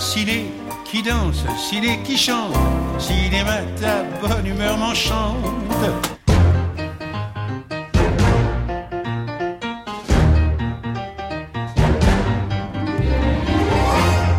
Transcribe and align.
ciné 0.00 0.46
qui 0.84 1.02
danse, 1.02 1.44
ciné 1.58 2.00
qui 2.02 2.16
chante, 2.16 2.54
cinéma 2.98 3.58
ta 3.80 4.02
bonne 4.26 4.46
humeur 4.46 4.78
m'enchante. 4.78 5.36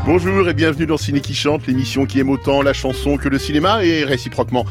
Bonjour 0.03 0.49
et 0.49 0.53
bienvenue 0.53 0.87
dans 0.87 0.97
Ciné 0.97 1.21
qui 1.21 1.35
chante, 1.35 1.67
l'émission 1.67 2.05
qui 2.05 2.19
aime 2.19 2.29
autant 2.29 2.63
la 2.63 2.73
chanson 2.73 3.17
que 3.17 3.29
le 3.29 3.37
cinéma 3.37 3.85
et 3.85 4.03
réciproquement. 4.03 4.65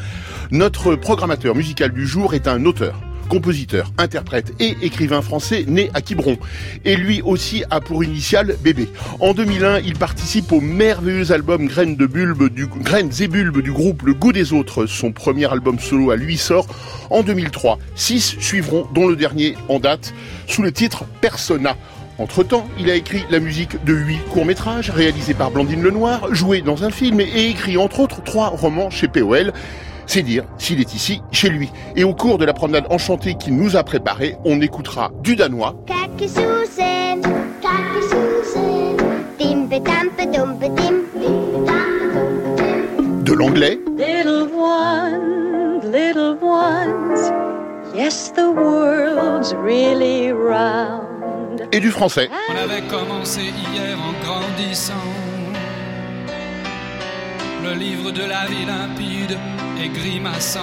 Notre 0.50 0.96
programmateur 0.96 1.54
musical 1.54 1.92
du 1.92 2.04
jour 2.04 2.34
est 2.34 2.48
un 2.48 2.64
auteur 2.66 3.00
compositeur, 3.30 3.92
interprète 3.96 4.52
et 4.58 4.76
écrivain 4.82 5.22
français 5.22 5.64
né 5.66 5.88
à 5.94 6.02
Quiberon. 6.02 6.36
Et 6.84 6.96
lui 6.96 7.22
aussi 7.22 7.64
a 7.70 7.80
pour 7.80 8.04
initiale 8.04 8.56
bébé. 8.62 8.88
En 9.20 9.32
2001, 9.32 9.78
il 9.78 9.94
participe 9.94 10.52
au 10.52 10.60
merveilleux 10.60 11.32
album 11.32 11.66
Graines 11.66 11.96
de 11.96 12.06
bulbe 12.06 12.50
du, 12.50 12.66
bulbes 13.28 13.62
du 13.62 13.72
groupe 13.72 14.02
Le 14.02 14.14
Goût 14.14 14.32
des 14.32 14.52
Autres. 14.52 14.86
Son 14.86 15.12
premier 15.12 15.50
album 15.50 15.78
solo 15.78 16.10
à 16.10 16.16
lui 16.16 16.36
sort 16.36 16.66
en 17.08 17.22
2003. 17.22 17.78
Six 17.94 18.36
suivront, 18.40 18.86
dont 18.92 19.06
le 19.06 19.16
dernier 19.16 19.54
en 19.68 19.78
date, 19.78 20.12
sous 20.48 20.62
le 20.62 20.72
titre 20.72 21.04
Persona. 21.20 21.76
Entre-temps, 22.18 22.68
il 22.78 22.90
a 22.90 22.96
écrit 22.96 23.24
la 23.30 23.38
musique 23.38 23.82
de 23.84 23.94
huit 23.94 24.20
courts-métrages 24.30 24.90
réalisés 24.90 25.34
par 25.34 25.50
Blandine 25.50 25.82
Lenoir, 25.82 26.34
joué 26.34 26.60
dans 26.62 26.84
un 26.84 26.90
film 26.90 27.20
et 27.20 27.46
écrit 27.48 27.78
entre 27.78 28.00
autres 28.00 28.22
trois 28.22 28.48
romans 28.48 28.90
chez 28.90 29.08
POL. 29.08 29.52
C'est 30.10 30.24
dire 30.24 30.42
s'il 30.58 30.80
est 30.80 30.92
ici, 30.92 31.22
chez 31.30 31.50
lui. 31.50 31.70
Et 31.94 32.02
au 32.02 32.14
cours 32.14 32.36
de 32.36 32.44
la 32.44 32.52
promenade 32.52 32.84
enchantée 32.90 33.36
qu'il 33.36 33.54
nous 33.54 33.76
a 33.76 33.84
préparée, 33.84 34.34
on 34.44 34.60
écoutera 34.60 35.12
du 35.22 35.36
danois. 35.36 35.76
De 43.22 43.32
l'anglais. 43.32 43.78
Et 51.70 51.78
du 51.78 51.90
français. 51.92 52.28
On 52.48 52.56
avait 52.64 52.82
commencé 52.88 53.42
hier 53.42 53.96
en 53.96 54.12
grandissant. 54.24 55.29
Le 57.62 57.74
livre 57.74 58.10
de 58.10 58.22
la 58.22 58.46
vie 58.46 58.64
limpide 58.64 59.38
grimaçant. 59.92 60.60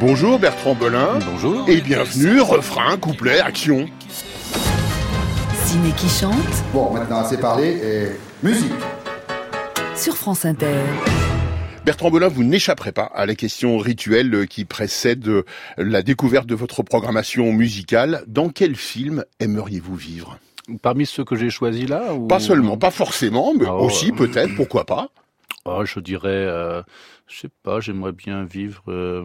Bonjour 0.00 0.38
Bertrand 0.38 0.74
Belin. 0.74 1.18
Bonjour. 1.30 1.68
Et 1.68 1.80
bienvenue, 1.80 2.40
refrain, 2.40 2.96
couplet, 2.96 3.40
action. 3.40 3.86
Ciné 5.66 5.90
qui 5.96 6.08
chante. 6.08 6.32
Bon, 6.72 6.92
maintenant 6.92 7.18
assez 7.18 7.36
parlé 7.36 7.66
et 7.66 8.46
musique. 8.46 8.72
Sur 9.94 10.16
France 10.16 10.46
Inter. 10.46 10.80
Bertrand 11.84 12.10
Belin, 12.10 12.28
vous 12.28 12.44
n'échapperez 12.44 12.92
pas 12.92 13.10
à 13.14 13.26
la 13.26 13.34
question 13.34 13.76
rituelle 13.76 14.46
qui 14.48 14.64
précède 14.64 15.28
la 15.76 16.02
découverte 16.02 16.46
de 16.46 16.54
votre 16.54 16.82
programmation 16.82 17.52
musicale. 17.52 18.24
Dans 18.26 18.48
quel 18.48 18.74
film 18.74 19.24
aimeriez-vous 19.40 19.96
vivre? 19.96 20.38
Parmi 20.80 21.04
ceux 21.04 21.24
que 21.24 21.36
j'ai 21.36 21.50
choisis 21.50 21.88
là 21.88 22.02
Pas 22.28 22.40
seulement, 22.40 22.78
pas 22.78 22.90
forcément, 22.90 23.52
mais 23.58 23.66
ah, 23.66 23.74
aussi 23.74 24.12
peut-être, 24.12 24.54
pourquoi 24.54 24.86
pas 24.86 25.10
Oh, 25.64 25.84
je 25.84 26.00
dirais, 26.00 26.28
euh, 26.28 26.82
je 27.28 27.38
sais 27.40 27.50
pas, 27.62 27.78
j'aimerais 27.78 28.10
bien 28.10 28.44
vivre 28.44 28.82
euh, 28.88 29.22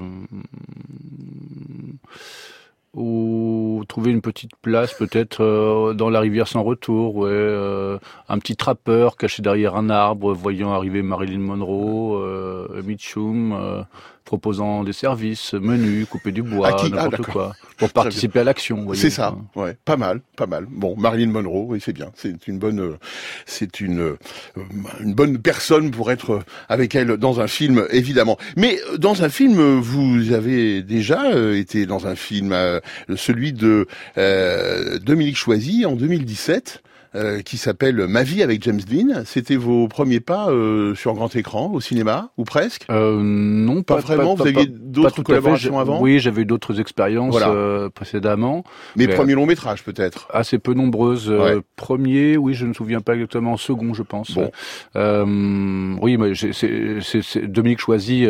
ou 2.93 3.83
trouver 3.87 4.11
une 4.11 4.21
petite 4.21 4.55
place 4.61 4.93
peut-être 4.93 5.41
euh, 5.43 5.93
dans 5.95 6.11
la 6.11 6.19
rivière 6.19 6.47
sans 6.47 6.61
retour, 6.61 7.15
ouais, 7.15 7.29
euh, 7.31 7.97
un 8.29 8.37
petit 8.37 8.55
trappeur 8.55 9.17
caché 9.17 9.41
derrière 9.41 9.75
un 9.75 9.89
arbre, 9.89 10.31
voyant 10.33 10.73
arriver 10.73 11.01
Marilyn 11.01 11.39
Monroe, 11.39 12.67
Mitchum, 12.83 13.85
proposant 14.27 14.83
des 14.83 14.91
services, 14.91 15.53
menus, 15.53 16.05
couper 16.05 16.33
du 16.33 16.43
bois, 16.43 16.77
ah, 16.77 16.89
n'importe 16.89 17.21
quoi, 17.31 17.53
pour 17.77 17.89
participer 17.91 18.41
à 18.41 18.43
l'action. 18.43 18.85
C'est 18.93 19.09
ça, 19.09 19.35
ouais, 19.55 19.77
pas 19.85 19.95
mal, 19.95 20.19
pas 20.35 20.47
mal. 20.47 20.67
Bon, 20.69 20.95
Marilyn 20.97 21.31
Monroe, 21.31 21.65
oui, 21.69 21.79
c'est 21.81 21.93
bien, 21.93 22.11
c'est 22.13 22.45
une 22.47 22.59
bonne, 22.59 22.97
c'est 23.45 23.79
une 23.79 24.17
une 24.99 25.13
bonne 25.13 25.37
personne 25.37 25.91
pour 25.91 26.11
être 26.11 26.41
avec 26.67 26.93
elle 26.93 27.15
dans 27.15 27.39
un 27.39 27.47
film, 27.47 27.87
évidemment. 27.89 28.37
Mais 28.57 28.79
dans 28.97 29.23
un 29.23 29.29
film, 29.29 29.79
vous 29.79 30.33
avez 30.33 30.83
déjà 30.83 31.31
été 31.53 31.85
dans 31.85 32.05
un 32.05 32.15
film, 32.15 32.53
celui 33.15 33.53
de 33.53 33.87
Dominique 34.99 35.37
Choisy 35.37 35.85
en 35.85 35.95
2017. 35.95 36.83
Euh, 37.17 37.41
qui 37.41 37.57
s'appelle 37.57 38.05
Ma 38.07 38.21
vie 38.21 38.43
avec 38.43 38.61
James 38.63 38.79
Dean. 38.79 39.23
C'était 39.25 39.55
vos 39.55 39.87
premiers 39.87 40.19
pas 40.19 40.49
euh, 40.49 40.93
sur 40.93 41.15
grand 41.15 41.35
écran 41.35 41.71
au 41.73 41.81
cinéma 41.81 42.29
ou 42.37 42.43
presque? 42.43 42.85
Euh, 42.91 43.19
Non, 43.21 43.81
pas, 43.81 43.95
vraiment. 43.97 44.35
Vous 44.35 44.45
aviez 44.45 44.67
d'autres 44.67 45.23
collaborations 45.23 45.79
avant? 45.79 45.99
Oui, 45.99 46.19
j'avais 46.19 46.43
eu 46.43 46.45
d'autres 46.45 46.79
expériences 46.79 47.35
euh, 47.41 47.89
précédemment. 47.89 48.63
Mais, 48.95 49.07
premiers 49.07 49.33
longs 49.33 49.47
métrages 49.47 49.83
peut-être? 49.83 50.27
Assez 50.31 50.59
peu 50.59 50.75
nombreuses. 50.75 51.33
Premier, 51.75 52.37
oui, 52.37 52.53
je 52.53 52.65
ne 52.65 52.69
me 52.69 52.73
souviens 52.73 53.01
pas 53.01 53.15
exactement. 53.15 53.57
Second, 53.57 53.95
je 53.95 54.03
pense. 54.03 54.31
Bon. 54.31 54.51
oui, 56.01 56.17
mais 56.17 56.33
Dominique 57.47 57.79
Choisy 57.79 58.27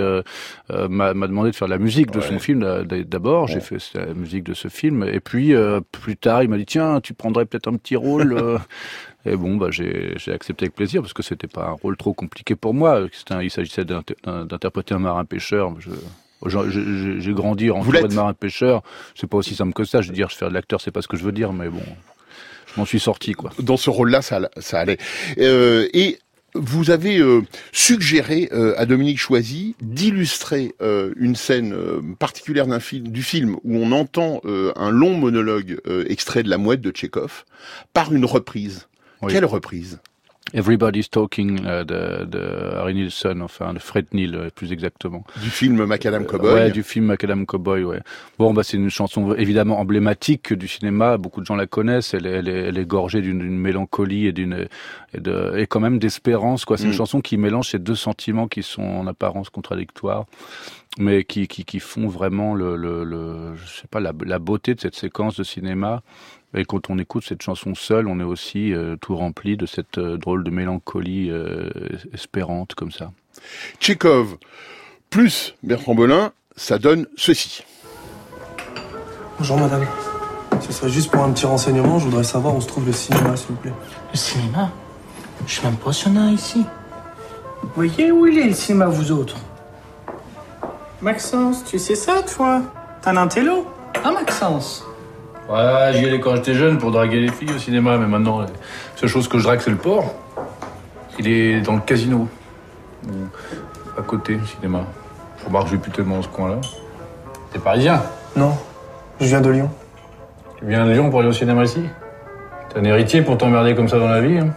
m'a 0.70 1.14
demandé 1.14 1.52
de 1.52 1.56
faire 1.56 1.68
la 1.68 1.78
musique 1.78 2.12
de 2.12 2.22
son 2.22 2.40
film 2.40 2.86
d'abord. 2.86 3.48
J'ai 3.48 3.60
fait 3.60 3.78
la 3.96 4.14
musique 4.14 4.44
de 4.44 4.54
ce 4.54 4.70
film 4.70 5.04
et 5.04 5.20
puis 5.20 5.54
plus 5.92 6.16
tard, 6.16 6.44
il 6.44 6.50
m'a 6.50 6.58
dit 6.58 6.66
tiens, 6.66 7.02
tu 7.02 7.14
prendrais 7.14 7.46
peut-être 7.46 7.68
un 7.68 7.76
petit 7.76 7.98
rôle. 7.98 8.38
Et 9.26 9.36
bon, 9.36 9.58
bah, 9.58 9.68
j'ai 9.72 10.16
accepté 10.28 10.66
avec 10.66 10.76
plaisir 10.76 11.02
parce 11.02 11.14
que 11.14 11.24
c'était 11.24 11.48
pas 11.48 11.68
un 11.68 11.72
rôle 11.72 11.98
trop 11.98 12.14
compliqué 12.14 12.56
pour 12.56 12.74
moi. 12.74 13.02
il 13.42 13.52
s'agissait 13.52 13.86
d'interpréter 13.86 14.96
un 14.96 15.00
marin 15.00 15.26
pêcheur. 15.26 15.74
J'ai 16.46 17.34
grandi 17.34 17.70
en 17.72 17.84
de 17.84 18.14
marin 18.14 18.34
pêcheur. 18.34 18.84
C'est 19.16 19.28
pas 19.28 19.38
aussi 19.38 19.56
simple 19.56 19.74
que 19.74 19.84
ça. 19.84 20.02
Je 20.02 20.10
veux 20.10 20.14
dire, 20.14 20.30
je 20.30 20.36
faire 20.36 20.50
de 20.50 20.54
l'acteur, 20.54 20.82
c'est 20.82 20.92
pas 20.92 21.02
ce 21.02 21.08
que 21.08 21.18
je 21.18 21.24
veux 21.24 21.32
dire, 21.32 21.52
mais 21.52 21.68
bon, 21.68 21.82
je 22.68 22.80
m'en 22.80 22.86
suis 22.86 23.00
sorti 23.00 23.34
quoi. 23.34 23.52
Dans 23.60 23.78
ce 23.78 23.90
rôle-là, 23.90 24.22
ça, 24.22 24.50
ça 24.58 24.80
allait. 24.80 24.98
Euh, 25.40 25.88
et 25.94 26.20
vous 26.60 26.92
avez 26.92 27.20
euh, 27.20 27.42
suggéré 27.72 28.50
euh, 28.52 28.74
à 28.78 28.86
Dominique 28.86 29.20
Choisy 29.20 29.76
d'illustrer 29.82 30.76
euh, 30.82 31.14
une 31.16 31.36
scène 31.36 31.76
particulière 32.20 32.68
d'un 32.68 32.80
film, 32.80 33.08
du 33.10 33.24
film 33.24 33.58
où 33.64 33.78
on 33.78 33.92
entend 33.92 34.42
un 34.46 34.90
long 34.90 35.16
monologue 35.16 35.80
extrait 36.08 36.44
de 36.44 36.50
La 36.50 36.58
Mouette 36.58 36.82
de 36.82 36.92
Tchekhov 36.92 37.46
par 37.94 38.14
une 38.14 38.26
reprise. 38.26 38.88
Quelle 39.28 39.46
reprise? 39.46 40.00
Everybody's 40.54 41.10
Talking 41.10 41.62
de, 41.62 42.26
de 42.26 42.40
Harry 42.76 42.94
Nilsson, 42.94 43.42
enfin 43.42 43.74
de 43.74 43.80
Fred 43.80 44.08
Neil 44.14 44.34
euh, 44.36 44.50
plus 44.54 44.72
exactement. 44.72 45.26
Du 45.42 45.50
film 45.50 45.84
Macadam 45.86 46.26
Cowboy. 46.26 46.54
ouais, 46.54 46.72
du 46.72 46.84
film 46.84 47.06
Macadam 47.06 47.46
Cowboy. 47.46 47.84
Ouais. 47.84 48.00
Bon, 48.40 48.54
bah 48.54 48.64
c'est 48.64 48.78
une 48.78 48.90
chanson 48.90 49.34
évidemment 49.34 49.80
emblématique 49.80 50.54
du 50.54 50.68
cinéma. 50.68 51.18
Beaucoup 51.18 51.42
de 51.42 51.46
gens 51.46 51.56
la 51.56 51.68
connaissent. 51.68 52.14
Elle 52.14 52.26
est, 52.26 52.32
elle 52.32 52.50
est, 52.50 52.62
elle 52.68 52.78
est 52.78 52.86
gorgée 52.86 53.22
d'une 53.22 53.58
mélancolie 53.58 54.28
et 54.28 54.32
d'une 54.32 54.68
et, 55.14 55.20
de, 55.20 55.54
et 55.58 55.68
quand 55.68 55.80
même 55.80 56.00
d'espérance. 56.00 56.66
Quoi, 56.66 56.78
c'est 56.78 56.86
une 56.86 56.90
mm. 56.92 56.94
chanson 56.94 57.22
qui 57.22 57.38
mélange 57.38 57.70
ces 57.70 57.80
deux 57.80 57.96
sentiments 57.96 58.48
qui 58.48 58.64
sont 58.64 58.84
en 58.84 59.08
apparence 59.08 59.50
contradictoires, 59.50 60.26
mais 60.98 61.24
qui 61.24 61.48
qui, 61.48 61.66
qui 61.66 61.80
font 61.80 62.08
vraiment 62.08 62.56
le, 62.56 62.76
le, 62.76 63.04
le 63.04 63.56
je 63.56 63.82
sais 63.82 63.88
pas 63.88 64.00
la, 64.00 64.14
la 64.26 64.40
beauté 64.40 64.76
de 64.76 64.82
cette 64.82 64.96
séquence 64.96 65.36
de 65.36 65.44
cinéma 65.44 66.02
et 66.54 66.66
quand 66.66 66.90
on 66.90 66.98
écoute 66.98 67.26
cette 67.28 67.42
chanson 67.42 67.76
seule, 67.76 68.08
on 68.08 68.20
est 68.20 68.24
aussi 68.24 68.74
euh, 68.74 68.96
tout 68.96 69.16
rempli 69.16 69.58
de 69.58 69.66
cette 69.66 69.98
euh, 69.98 70.18
drôle 70.18 70.44
de 70.44 70.50
mélancolie 70.50 71.30
euh, 71.30 71.70
espérante 72.14 72.74
comme 72.74 72.92
ça. 72.92 73.12
Tchékov 73.80 74.38
plus 75.10 75.56
Bertrand 75.64 75.96
Belin, 75.96 76.32
ça 76.56 76.80
donne 76.80 77.06
ceci. 77.18 77.64
Bonjour 79.38 79.58
madame. 79.58 79.86
Ce 80.62 80.72
serait 80.72 80.90
juste 80.90 81.12
pour 81.12 81.22
un 81.22 81.32
petit 81.32 81.46
renseignement, 81.46 82.00
je 82.00 82.06
voudrais 82.06 82.24
savoir 82.24 82.56
où 82.56 82.62
se 82.62 82.68
trouve 82.68 82.86
le 82.86 82.94
cinéma, 82.94 83.36
s'il 83.36 83.50
vous 83.50 83.56
plaît. 83.56 83.74
Le 84.12 84.18
cinéma? 84.18 84.72
Je 85.46 85.54
suis 85.54 85.64
même 85.64 85.76
pas 85.76 85.92
ici. 86.32 86.66
Vous 87.62 87.70
voyez 87.76 88.12
où 88.12 88.26
il 88.26 88.40
est 88.40 88.48
le 88.48 88.54
cinéma, 88.54 88.88
vous 88.88 89.12
autres? 89.12 89.38
Maxence, 91.02 91.64
tu 91.64 91.78
sais 91.78 91.96
ça, 91.96 92.24
toi? 92.24 92.64
T'as 93.02 93.12
un 93.12 93.18
intello? 93.18 93.68
Ah, 94.04 94.12
Maxence 94.12 94.84
Ouais, 95.50 95.94
j'y 95.94 96.06
allais 96.06 96.20
quand 96.20 96.36
j'étais 96.36 96.54
jeune 96.54 96.78
pour 96.78 96.92
draguer 96.92 97.22
les 97.22 97.32
filles 97.32 97.52
au 97.56 97.58
cinéma, 97.58 97.98
mais 97.98 98.06
maintenant, 98.06 98.40
la 98.40 98.48
seule 98.96 99.10
chose 99.10 99.28
que 99.28 99.38
je 99.38 99.44
drague, 99.44 99.62
c'est 99.62 99.70
le 99.70 99.78
port. 99.78 100.14
Il 101.20 101.28
est 101.28 101.62
dans 101.62 101.76
le 101.76 101.82
casino. 101.82 102.28
À 103.98 104.02
côté, 104.02 104.36
le 104.36 104.46
cinéma. 104.46 104.82
Je 105.40 105.46
remarque 105.46 105.66
que 105.66 105.72
je 105.72 105.76
vais 105.76 105.82
plus 105.82 105.92
tellement 105.92 106.18
dans 106.18 106.22
ce 106.22 106.28
coin-là. 106.28 106.58
T'es 107.52 107.60
parisien? 107.60 108.02
Non, 108.36 108.58
je 109.22 109.26
viens 109.26 109.42
de 109.42 109.50
Lyon. 109.50 109.70
Tu 110.58 110.66
viens 110.66 110.86
de 110.86 110.92
Lyon 110.92 111.10
pour 111.10 111.20
aller 111.20 111.30
au 111.30 111.34
cinéma 111.34 111.64
ici? 111.64 111.82
T'es 112.70 112.80
un 112.80 112.84
héritier 112.84 113.22
pour 113.22 113.38
t'emmerder 113.38 113.74
comme 113.74 113.88
ça 113.88 113.98
dans 114.00 114.10
la 114.10 114.20
vie 114.20 114.38
hein? 114.40 114.50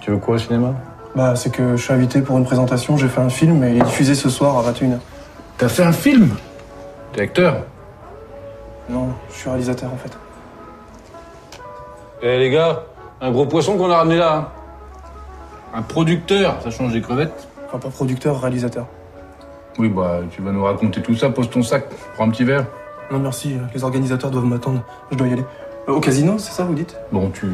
Tu 0.00 0.10
veux 0.10 0.16
quoi 0.16 0.34
au 0.34 0.38
cinéma? 0.38 0.74
Bah, 1.14 1.36
c'est 1.36 1.50
que 1.50 1.76
je 1.76 1.82
suis 1.82 1.92
invité 1.92 2.20
pour 2.20 2.36
une 2.36 2.44
présentation, 2.44 2.96
j'ai 2.96 3.08
fait 3.08 3.20
un 3.20 3.28
film 3.28 3.62
et 3.62 3.70
il 3.70 3.76
est 3.76 3.84
diffusé 3.84 4.14
ce 4.14 4.28
soir 4.28 4.58
à 4.58 4.72
21h. 4.72 4.98
T'as 5.56 5.68
fait 5.68 5.82
un 5.84 5.92
film? 5.92 6.30
T'es 7.12 7.22
acteur? 7.22 7.64
Non, 8.90 9.08
je 9.30 9.34
suis 9.34 9.48
réalisateur 9.48 9.92
en 9.92 9.96
fait. 9.96 10.16
Eh 12.22 12.38
les 12.38 12.50
gars, 12.50 12.82
un 13.20 13.30
gros 13.30 13.46
poisson 13.46 13.76
qu'on 13.78 13.90
a 13.90 13.96
ramené 13.96 14.16
là. 14.16 14.36
Hein. 14.36 14.48
Un 15.72 15.82
producteur, 15.82 16.60
ça 16.62 16.70
change 16.70 16.92
des 16.92 17.00
crevettes. 17.00 17.48
Enfin, 17.66 17.78
pas 17.78 17.88
producteur, 17.88 18.40
réalisateur. 18.40 18.86
Oui, 19.78 19.88
bah, 19.88 20.20
tu 20.30 20.42
vas 20.42 20.50
nous 20.50 20.64
raconter 20.64 21.00
tout 21.00 21.14
ça, 21.14 21.30
pose 21.30 21.48
ton 21.48 21.62
sac, 21.62 21.88
prends 22.14 22.26
un 22.26 22.30
petit 22.30 22.44
verre. 22.44 22.66
Non, 23.10 23.20
merci, 23.20 23.56
les 23.72 23.84
organisateurs 23.84 24.30
doivent 24.30 24.44
m'attendre. 24.44 24.82
Je 25.10 25.16
dois 25.16 25.28
y 25.28 25.32
aller. 25.32 25.44
Euh, 25.88 25.92
au 25.92 26.00
casino, 26.00 26.38
c'est 26.38 26.52
ça, 26.52 26.64
vous 26.64 26.74
dites? 26.74 26.96
Bon, 27.12 27.30
tu. 27.30 27.46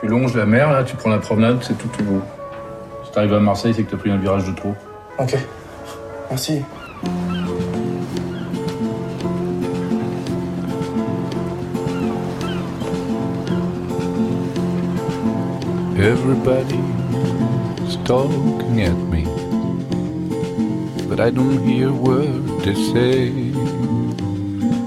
Tu 0.00 0.08
longes 0.08 0.34
la 0.34 0.46
mer, 0.46 0.72
là, 0.72 0.82
tu 0.82 0.96
prends 0.96 1.10
la 1.10 1.18
promenade, 1.18 1.58
c'est 1.62 1.78
tout 1.78 1.88
tout 1.88 2.02
beau. 2.02 2.20
Si 3.04 3.12
t'arrives 3.12 3.34
à 3.34 3.40
Marseille, 3.40 3.72
c'est 3.74 3.84
que 3.84 3.90
t'as 3.92 3.96
pris 3.96 4.10
un 4.10 4.16
virage 4.16 4.44
de 4.44 4.52
trop. 4.52 4.74
Ok. 5.18 5.36
Merci. 6.28 6.64
Everybody's 16.02 17.96
talking 18.04 18.80
at 18.82 18.98
me, 19.12 19.22
but 21.08 21.20
I 21.20 21.30
don't 21.30 21.62
hear 21.64 21.92
word 21.92 22.42
they 22.64 22.74
say. 22.74 23.30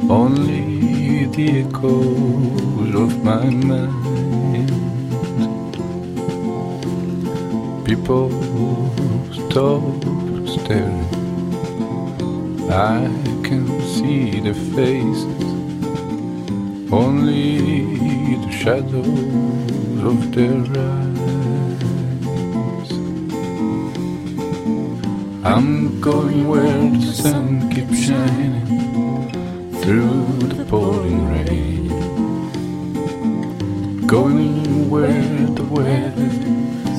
Only 0.10 1.26
the 1.28 1.62
echoes 1.62 2.96
of 3.04 3.24
my 3.24 3.46
mind. 3.50 4.70
People 7.86 8.30
stop 9.32 9.84
staring. 10.56 11.08
I 12.70 13.08
can 13.48 13.66
see 13.94 14.42
their 14.42 14.54
faces, 14.54 15.46
only 16.92 17.86
the 18.36 18.52
shadows 18.52 20.04
of 20.04 20.36
their 20.36 20.66
eyes. 20.78 21.05
I'm 25.46 26.02
going 26.02 26.48
where 26.48 26.90
the 26.90 27.14
sun 27.14 27.70
keeps 27.70 28.00
shining 28.00 29.30
through 29.80 30.26
the 30.50 30.66
pouring 30.66 31.28
rain. 31.30 31.88
Going 34.08 34.90
where 34.90 35.46
the 35.58 35.64
weather 35.66 36.32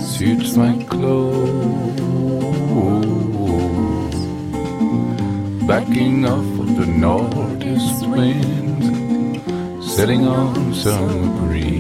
suits 0.01 0.55
my 0.57 0.81
clothes. 0.85 1.43
Backing 5.67 6.25
off 6.25 6.59
of 6.61 6.77
the 6.77 6.87
northeast 6.87 8.07
wind, 8.07 9.43
setting 9.83 10.25
on 10.29 10.73
summer 10.73 11.41
breeze, 11.41 11.76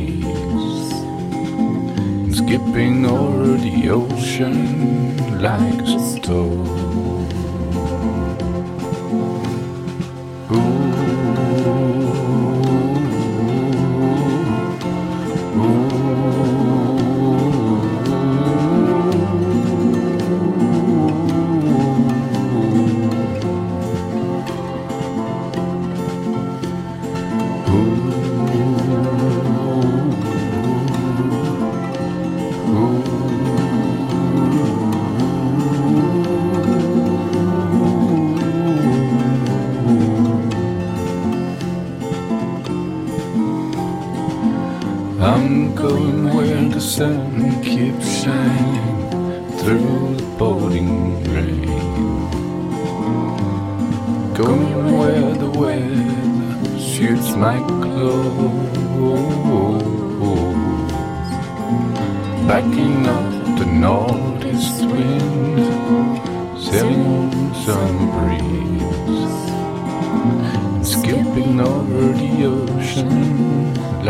skipping 2.46 3.04
over 3.04 3.56
the 3.56 3.90
ocean 3.90 5.40
like 5.42 5.82
a 5.82 5.98
stone. 5.98 6.85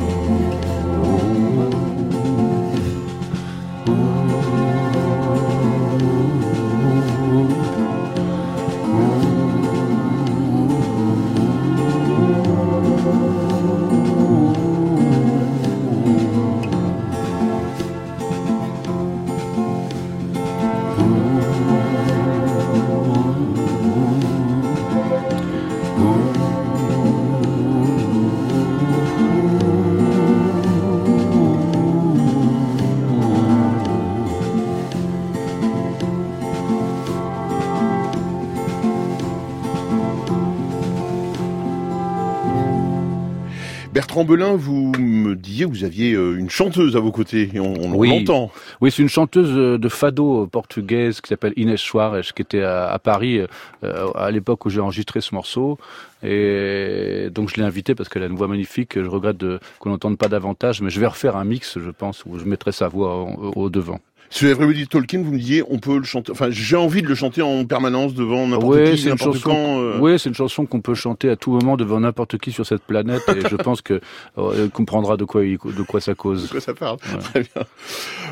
Bertrand 44.01 44.25
Belin, 44.25 44.55
vous 44.55 44.91
me 44.97 45.35
disiez 45.35 45.65
que 45.65 45.69
vous 45.69 45.83
aviez 45.83 46.13
euh, 46.13 46.35
une 46.35 46.49
chanteuse 46.49 46.95
à 46.95 46.99
vos 46.99 47.11
côtés, 47.11 47.51
et 47.53 47.59
on, 47.59 47.75
on 47.79 47.93
Oui. 47.93 48.09
l'entend. 48.09 48.51
Oui, 48.81 48.89
c'est 48.89 49.03
une 49.03 49.09
chanteuse 49.09 49.51
euh, 49.55 49.77
de 49.77 49.89
fado 49.89 50.47
portugaise 50.47 51.21
qui 51.21 51.27
s'appelle 51.29 51.53
Inès 51.55 51.79
Soares, 51.79 52.33
qui 52.35 52.41
était 52.41 52.63
à, 52.63 52.87
à 52.87 52.97
Paris 52.97 53.41
euh, 53.83 54.07
à 54.15 54.31
l'époque 54.31 54.65
où 54.65 54.71
j'ai 54.71 54.79
enregistré 54.79 55.21
ce 55.21 55.35
morceau. 55.35 55.77
Et 56.23 57.29
donc 57.31 57.49
je 57.51 57.57
l'ai 57.57 57.63
invitée 57.63 57.93
parce 57.93 58.09
qu'elle 58.09 58.23
a 58.23 58.25
une 58.25 58.35
voix 58.35 58.47
magnifique. 58.47 58.99
Je 58.99 59.07
regrette 59.07 59.37
qu'on 59.77 59.91
n'entende 59.91 60.17
pas 60.17 60.29
davantage, 60.29 60.81
mais 60.81 60.89
je 60.89 60.99
vais 60.99 61.05
refaire 61.07 61.35
un 61.35 61.45
mix, 61.45 61.77
je 61.77 61.91
pense, 61.91 62.23
où 62.25 62.39
je 62.39 62.45
mettrai 62.45 62.71
sa 62.71 62.87
voix 62.87 63.17
au, 63.21 63.53
au 63.55 63.69
devant. 63.69 63.99
Sur 64.33 64.47
Everybody 64.49 64.87
Talking, 64.87 65.25
vous 65.25 65.33
me 65.33 65.37
disiez, 65.37 65.61
on 65.69 65.77
peut 65.77 65.97
le 65.97 66.05
chanter, 66.05 66.31
enfin, 66.31 66.47
j'ai 66.51 66.77
envie 66.77 67.01
de 67.01 67.07
le 67.07 67.15
chanter 67.15 67.41
en 67.41 67.65
permanence 67.65 68.13
devant 68.13 68.47
n'importe 68.47 68.73
Ouais, 68.73 68.93
qui, 68.95 69.07
n'importe 69.07 69.33
chanson. 69.33 69.49
quand. 69.49 69.81
euh. 69.81 69.99
Ouais, 69.99 70.17
c'est 70.17 70.29
une 70.29 70.35
chanson 70.35 70.65
qu'on 70.65 70.79
peut 70.79 70.95
chanter 70.95 71.29
à 71.29 71.35
tout 71.35 71.51
moment 71.51 71.75
devant 71.75 71.99
n'importe 71.99 72.37
qui 72.37 72.53
sur 72.53 72.65
cette 72.65 72.81
planète, 72.83 73.21
et 73.27 73.41
je 73.49 73.55
pense 73.57 73.81
que 73.81 73.99
euh, 74.37 74.69
comprendra 74.69 75.17
de 75.17 75.25
quoi 75.25 75.43
il- 75.45 75.57
de 75.57 75.83
quoi 75.83 75.99
ça 75.99 76.15
cause. 76.15 76.43
De 76.43 76.47
quoi 76.47 76.61
ça 76.61 76.73
parle 76.73 76.97
Très 77.19 77.41
bien. 77.41 77.63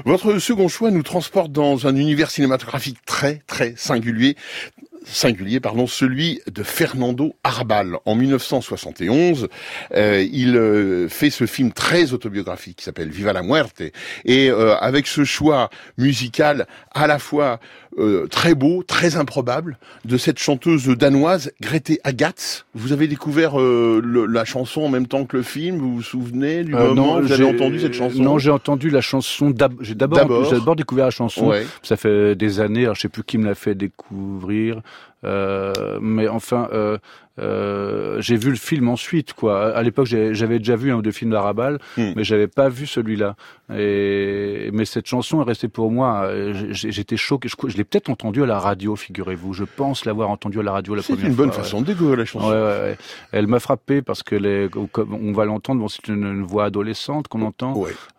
Votre 0.05 0.39
second 0.39 0.69
choix 0.69 0.89
nous 0.89 1.03
transporte 1.03 1.51
dans 1.51 1.85
un 1.85 1.95
univers 1.97 2.31
cinématographique 2.31 2.99
très 3.05 3.41
très 3.45 3.73
singulier, 3.75 4.37
singulier 5.09 5.59
pardon, 5.59 5.87
celui 5.87 6.41
de 6.51 6.63
Fernando 6.63 7.35
Arbal. 7.43 7.97
En 8.05 8.15
1971, 8.15 9.47
euh, 9.95 10.25
il 10.31 10.55
euh, 10.55 11.09
fait 11.09 11.29
ce 11.29 11.45
film 11.45 11.71
très 11.71 12.13
autobiographique 12.13 12.77
qui 12.77 12.83
s'appelle 12.83 13.09
Viva 13.09 13.33
la 13.33 13.43
Muerte 13.43 13.81
et 14.25 14.49
euh, 14.49 14.75
avec 14.77 15.07
ce 15.07 15.23
choix 15.23 15.69
musical 15.97 16.67
à 16.93 17.07
la 17.07 17.19
fois 17.19 17.59
euh, 17.99 18.27
très 18.27 18.55
beau, 18.55 18.83
très 18.83 19.15
improbable 19.17 19.77
de 20.05 20.17
cette 20.17 20.39
chanteuse 20.39 20.87
danoise 20.87 21.51
Grete 21.61 21.99
Agatz. 22.03 22.65
Vous 22.73 22.93
avez 22.93 23.07
découvert 23.07 23.59
euh, 23.59 24.01
le- 24.03 24.25
la 24.25 24.45
chanson 24.45 24.81
en 24.81 24.89
même 24.89 25.07
temps 25.07 25.25
que 25.25 25.37
le 25.37 25.43
film, 25.43 25.77
vous 25.77 25.95
vous 25.95 26.01
souvenez 26.01 26.63
du 26.63 26.75
Euh, 26.75 26.89
moment 26.93 27.17
où 27.17 27.21
vous 27.23 27.31
avez 27.31 27.43
j'ai- 27.43 27.49
entendu 27.49 27.79
cette 27.79 27.93
chanson? 27.93 28.21
Non, 28.21 28.37
j'ai 28.37 28.51
entendu 28.51 28.89
la 28.89 29.01
chanson. 29.01 29.53
j'ai 29.81 29.95
d'abord 29.95 30.75
découvert 30.75 31.05
la 31.05 31.11
chanson. 31.11 31.47
Ouais. 31.49 31.65
Ça 31.83 31.97
fait 31.97 32.35
des 32.35 32.59
années. 32.59 32.83
Alors, 32.83 32.95
je 32.95 33.01
sais 33.01 33.09
plus 33.09 33.23
qui 33.23 33.37
me 33.37 33.45
l'a 33.45 33.55
fait 33.55 33.75
découvrir. 33.75 34.81
Mais 35.23 36.27
enfin, 36.27 36.67
euh, 37.39 38.19
j'ai 38.21 38.35
vu 38.35 38.49
le 38.49 38.55
film 38.55 38.89
ensuite, 38.89 39.33
quoi. 39.33 39.75
À 39.75 39.83
l'époque, 39.83 40.07
j'avais 40.07 40.59
déjà 40.59 40.75
vu 40.75 40.91
un 40.91 40.95
ou 40.95 41.01
deux 41.01 41.11
films 41.11 41.31
d'Arabal, 41.31 41.79
hmm. 41.97 42.13
mais 42.15 42.23
j'avais 42.23 42.47
pas 42.47 42.69
vu 42.69 42.85
celui-là. 42.85 43.35
Et 43.75 44.69
mais 44.73 44.85
cette 44.85 45.07
chanson 45.07 45.41
est 45.41 45.45
restée 45.45 45.67
pour 45.67 45.91
moi. 45.91 46.29
J'étais 46.71 47.17
choqué. 47.17 47.47
Je, 47.49 47.77
l'ai 47.77 47.83
peut-être 47.83 48.09
entendu 48.09 48.43
à 48.43 48.45
la 48.45 48.59
radio, 48.59 48.95
figurez-vous. 48.95 49.53
Je 49.53 49.63
pense 49.63 50.05
l'avoir 50.05 50.29
entendu 50.29 50.59
à 50.59 50.63
la 50.63 50.71
radio 50.71 50.95
la 50.95 51.01
première 51.01 51.19
fois. 51.19 51.27
C'est 51.27 51.31
une 51.31 51.37
bonne 51.37 51.51
façon 51.51 51.81
de 51.81 51.85
découvrir 51.87 52.17
la 52.17 52.25
chanson. 52.25 52.49
Ouais, 52.49 52.55
ouais, 52.55 52.97
Elle 53.31 53.47
m'a 53.47 53.59
frappé 53.59 54.01
parce 54.01 54.23
que 54.23 54.35
les, 54.35 54.69
on 54.95 55.31
va 55.31 55.45
l'entendre. 55.45 55.81
Bon, 55.81 55.87
c'est 55.87 56.07
une, 56.07 56.43
voix 56.43 56.65
adolescente 56.65 57.27
qu'on 57.27 57.41
entend. 57.41 57.73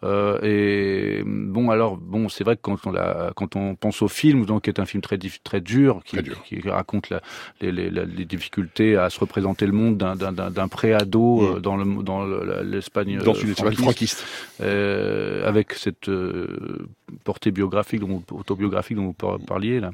Euh, 0.05 0.39
et 0.43 1.23
bon, 1.25 1.71
alors 1.71 1.97
bon, 1.97 2.29
c'est 2.29 2.45
vrai 2.45 2.57
que 2.57 2.63
quand 2.63 2.87
on 2.87 2.93
la, 2.93 3.33
quand 3.35 3.57
on 3.57 3.75
pense 3.75 4.03
au 4.03 4.09
film, 4.09 4.47
donc 4.47 4.63
qui 4.63 4.71
est 4.71 4.81
un 4.81 4.87
film 4.87 5.03
très 5.03 5.19
très 5.43 5.61
dur, 5.61 6.01
qui, 6.05 6.19
qui 6.45 6.69
raconte 6.69 6.90
la, 7.11 7.21
les, 7.61 7.73
les, 7.73 7.91
les 7.91 8.25
difficultés 8.25 8.97
à 8.97 9.11
se 9.11 9.21
représenter 9.21 9.67
le 9.67 9.73
monde 9.73 9.97
d'un 9.99 10.69
pré-ado 10.69 11.43
euh, 11.43 11.61
dans 11.61 11.77
le 11.77 12.03
dans 12.03 12.25
l'Espagne 12.63 13.19
dans 13.19 13.35
une 13.35 13.51
Espagne 13.51 13.75
franquiste, 13.75 14.25
euh, 14.61 15.47
avec 15.47 15.73
cette 15.73 16.09
euh, 16.09 16.89
portée 17.25 17.51
biographique, 17.51 18.01
dont, 18.01 18.23
autobiographique 18.33 18.97
dont 18.97 19.15
vous 19.19 19.39
parliez 19.47 19.81
là. 19.81 19.91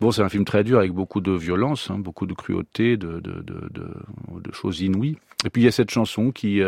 Bon, 0.00 0.10
c'est 0.10 0.22
un 0.22 0.28
film 0.28 0.44
très 0.44 0.64
dur 0.64 0.78
avec 0.78 0.90
beaucoup 0.90 1.20
de 1.20 1.30
violence, 1.30 1.88
hein, 1.88 1.96
beaucoup 1.96 2.26
de 2.26 2.34
cruauté, 2.34 2.96
de, 2.96 3.20
de, 3.20 3.40
de, 3.40 3.70
de, 3.70 4.52
choses 4.52 4.80
inouïes. 4.80 5.16
Et 5.44 5.50
puis 5.50 5.62
il 5.62 5.64
y 5.64 5.68
a 5.68 5.72
cette 5.72 5.90
chanson 5.90 6.32
qui 6.32 6.60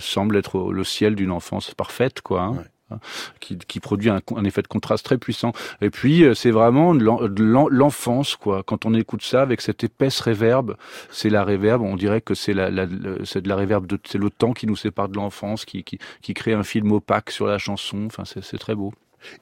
semble 0.00 0.36
être 0.36 0.72
le 0.72 0.82
ciel 0.82 1.14
d'une 1.14 1.30
enfance 1.30 1.72
parfaite, 1.72 2.20
quoi. 2.20 2.42
Hein. 2.42 2.64
Hein, 2.90 2.98
qui, 3.40 3.56
qui, 3.56 3.80
produit 3.80 4.10
un, 4.10 4.20
un, 4.36 4.44
effet 4.44 4.60
de 4.60 4.66
contraste 4.66 5.06
très 5.06 5.16
puissant. 5.16 5.52
Et 5.80 5.88
puis 5.88 6.22
euh, 6.22 6.34
c'est 6.34 6.50
vraiment 6.50 6.92
l'enfance, 6.92 8.36
quoi. 8.36 8.62
Quand 8.62 8.84
on 8.84 8.92
écoute 8.92 9.22
ça 9.22 9.40
avec 9.40 9.62
cette 9.62 9.82
épaisse 9.84 10.20
réverbe, 10.20 10.76
c'est 11.10 11.30
la 11.30 11.44
réverbe. 11.44 11.80
On 11.80 11.96
dirait 11.96 12.20
que 12.20 12.34
c'est 12.34 12.52
la, 12.52 12.70
la 12.70 12.84
de 12.84 13.48
la 13.48 13.56
réverbe, 13.56 13.90
c'est 14.04 14.18
le 14.18 14.28
temps 14.28 14.52
qui 14.52 14.66
nous 14.66 14.76
sépare 14.76 15.08
de 15.08 15.16
l'enfance, 15.16 15.64
qui, 15.64 15.82
qui, 15.82 15.98
qui, 16.20 16.34
crée 16.34 16.52
un 16.52 16.62
film 16.62 16.92
opaque 16.92 17.30
sur 17.30 17.46
la 17.46 17.56
chanson. 17.56 18.04
Enfin, 18.04 18.24
c'est 18.26 18.58
très 18.58 18.74
beau. 18.74 18.92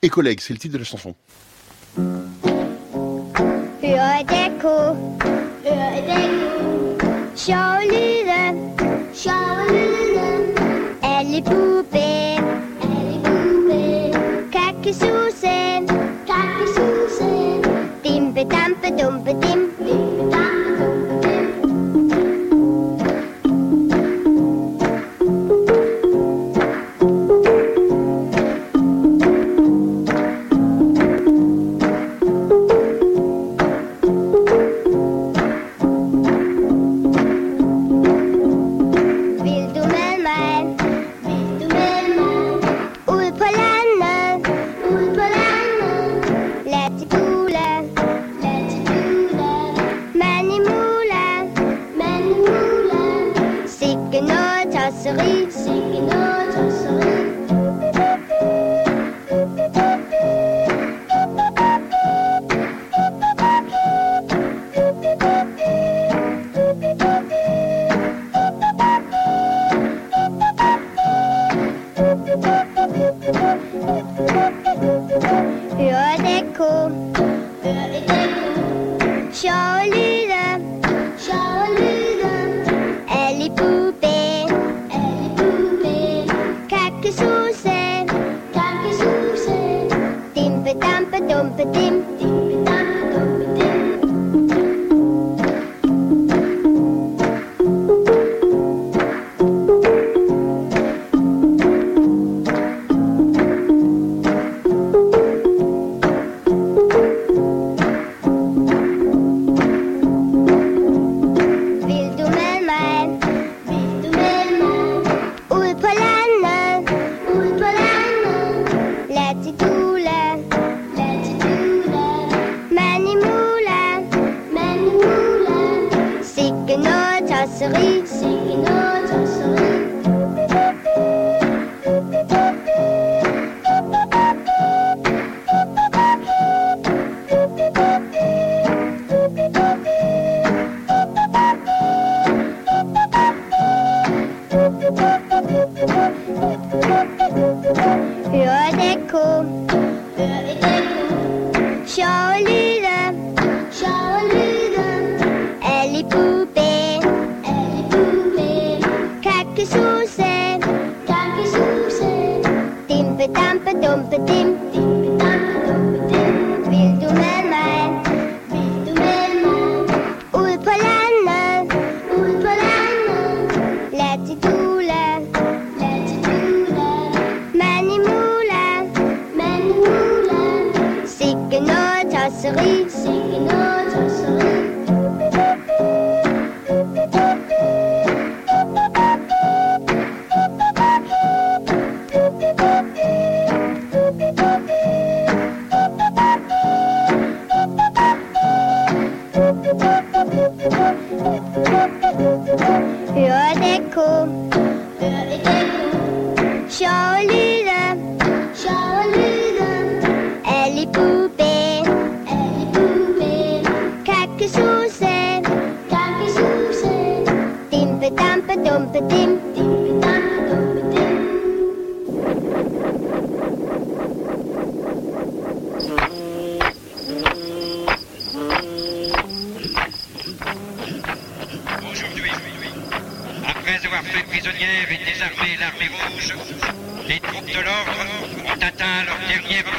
Et 0.02 0.08
collègues, 0.08 0.38
c'est 0.40 0.52
le 0.52 0.61
titre 0.61 0.75
de 0.75 0.78
la 0.78 0.84
chanson. 0.84 1.16
Elle 11.02 11.34
est 11.34 11.42
poupée 11.42 12.01
Susan, 14.92 15.87
frag 16.26 16.68
Susan, 16.68 17.62
dimpe, 18.02 18.44
dampe, 18.44 18.90
dumpe, 18.90 19.32
dimpe. 19.40 19.72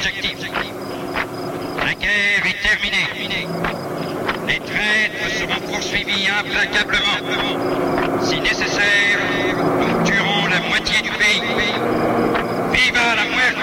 La 0.04 1.94
guerre 1.94 2.44
est 2.44 2.60
terminée. 2.62 3.08
Les 4.46 4.58
traîtres 4.58 5.30
seront 5.30 5.60
poursuivis 5.66 6.28
implacablement. 6.28 8.20
Si 8.20 8.38
nécessaire, 8.38 9.18
nous 9.48 10.04
tuerons 10.04 10.46
la 10.50 10.60
moitié 10.68 11.00
du 11.00 11.10
pays. 11.10 11.40
Viva 12.70 13.14
la 13.16 13.24
muerte 13.24 13.56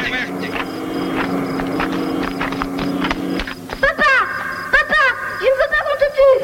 Papa 3.80 4.14
Papa 4.72 5.04
Je 5.42 5.46
ne 5.46 5.52
veux 5.52 5.70
pas 5.70 5.84
qu'on 5.86 5.98
te 6.00 6.08
tue 6.16 6.42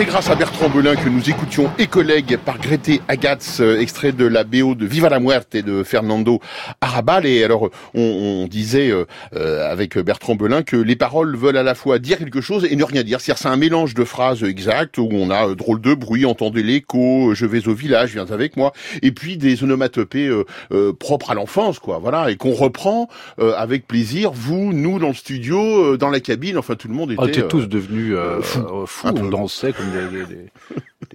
C'est 0.00 0.06
grâce 0.06 0.30
à 0.30 0.34
Bertrand 0.34 0.70
Belin 0.70 0.96
que 0.96 1.10
nous 1.10 1.28
écoutions 1.28 1.70
Et 1.78 1.86
collègues 1.86 2.38
par 2.38 2.58
Grete 2.58 3.02
Agatz, 3.08 3.60
euh, 3.60 3.78
extrait 3.78 4.12
de 4.12 4.24
la 4.24 4.44
BO 4.44 4.74
de 4.74 4.86
Viva 4.86 5.10
la 5.10 5.20
Muerte 5.20 5.54
et 5.54 5.60
de 5.60 5.82
Fernando 5.82 6.40
Arrabal. 6.80 7.26
Et 7.26 7.44
alors, 7.44 7.68
on, 7.92 8.00
on 8.00 8.48
disait 8.48 8.90
euh, 8.90 9.04
euh, 9.36 9.70
avec 9.70 9.98
Bertrand 9.98 10.36
Belin 10.36 10.62
que 10.62 10.76
les 10.76 10.96
paroles 10.96 11.36
veulent 11.36 11.58
à 11.58 11.62
la 11.62 11.74
fois 11.74 11.98
dire 11.98 12.16
quelque 12.16 12.40
chose 12.40 12.66
et 12.70 12.76
ne 12.76 12.84
rien 12.84 13.02
dire. 13.02 13.20
C'est-à-dire, 13.20 13.42
c'est 13.42 13.48
un 13.48 13.58
mélange 13.58 13.92
de 13.92 14.04
phrases 14.04 14.42
exactes 14.42 14.96
où 14.96 15.06
on 15.12 15.28
a 15.28 15.48
euh, 15.48 15.54
drôle 15.54 15.82
de 15.82 15.92
bruit, 15.92 16.24
entendez 16.24 16.62
l'écho, 16.62 17.34
je 17.34 17.44
vais 17.44 17.68
au 17.68 17.74
village, 17.74 18.14
viens 18.14 18.30
avec 18.30 18.56
moi, 18.56 18.72
et 19.02 19.12
puis 19.12 19.36
des 19.36 19.62
onomatopées 19.62 20.30
euh, 20.72 20.94
propres 20.94 21.32
à 21.32 21.34
l'enfance, 21.34 21.78
quoi. 21.78 21.98
Voilà, 21.98 22.30
et 22.30 22.36
qu'on 22.36 22.54
reprend 22.54 23.10
euh, 23.38 23.52
avec 23.54 23.86
plaisir. 23.86 24.30
Vous, 24.32 24.72
nous, 24.72 24.98
dans 24.98 25.08
le 25.08 25.14
studio, 25.14 25.58
euh, 25.92 25.98
dans 25.98 26.08
la 26.08 26.20
cabine, 26.20 26.56
enfin 26.56 26.74
tout 26.74 26.88
le 26.88 26.94
monde 26.94 27.12
était. 27.12 27.20
On 27.20 27.26
était 27.26 27.42
euh, 27.42 27.48
tous 27.48 27.68
devenus 27.68 28.14
euh, 28.16 28.40
fous. 28.40 28.60
euh, 28.60 28.86
fous, 28.86 29.06
Un 29.06 29.12
peu. 29.12 29.28
On 29.90 30.02
dansait 30.02 30.10
comme 30.10 30.26
des, 30.26 30.26
des, 30.26 30.26
des, 30.26 30.50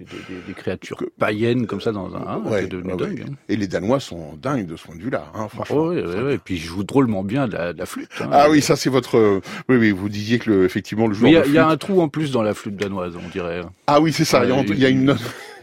des- 0.04 0.34
des- 0.36 0.42
des 0.48 0.54
créatures 0.54 1.04
païennes 1.20 1.68
comme 1.68 1.82
ça 1.82 1.92
dans 1.92 2.14
un. 2.16 2.20
Hein, 2.28 2.42
Ouais, 2.46 2.68
dingues, 2.68 3.00
ouais. 3.02 3.22
hein. 3.28 3.34
Et 3.50 3.56
les 3.56 3.68
Danois 3.68 4.00
sont 4.00 4.34
dingues 4.42 4.66
de 4.68 4.76
ce 4.76 4.84
point 4.86 4.96
de 4.96 5.02
vue-là, 5.02 5.26
hein, 5.34 5.48
franchement. 5.48 5.76
Oh, 5.78 5.90
oui, 5.92 6.02
oui, 6.06 6.14
oui. 6.24 6.34
Et 6.34 6.38
puis 6.38 6.56
ils 6.56 6.60
jouent 6.62 6.84
drôlement 6.84 7.24
bien 7.24 7.48
de 7.48 7.54
la, 7.54 7.74
de 7.74 7.80
la 7.80 7.86
flûte. 7.86 8.10
hein. 8.22 8.30
Ah 8.32 8.50
oui, 8.50 8.62
ça 8.62 8.76
c'est 8.76 8.90
votre. 8.90 9.18
euh, 9.18 9.42
Oui, 9.70 9.78
oui, 9.78 9.92
vous 9.92 10.10
disiez 10.10 10.40
que 10.40 10.50
le, 10.52 10.66
effectivement 10.66 11.08
le 11.08 11.14
joueur 11.14 11.32
il 11.32 11.34
y, 11.36 11.38
a- 11.38 11.46
y 11.46 11.58
un 11.58 11.78
trou 11.78 12.02
en 12.02 12.10
plus 12.10 12.32
dans 12.32 12.44
la 12.44 12.54
flûte 12.54 12.76
danoise, 12.76 13.14
on 13.16 13.30
dirait. 13.30 13.62
Ah 13.88 14.02
oui, 14.02 14.12
c'est 14.14 14.26
ça. 14.26 14.44
il 14.44 14.50
y 14.50 14.54
a- 14.54 14.76
y 14.76 14.86
a 14.86 14.90
une 14.90 15.06
note. 15.06 15.22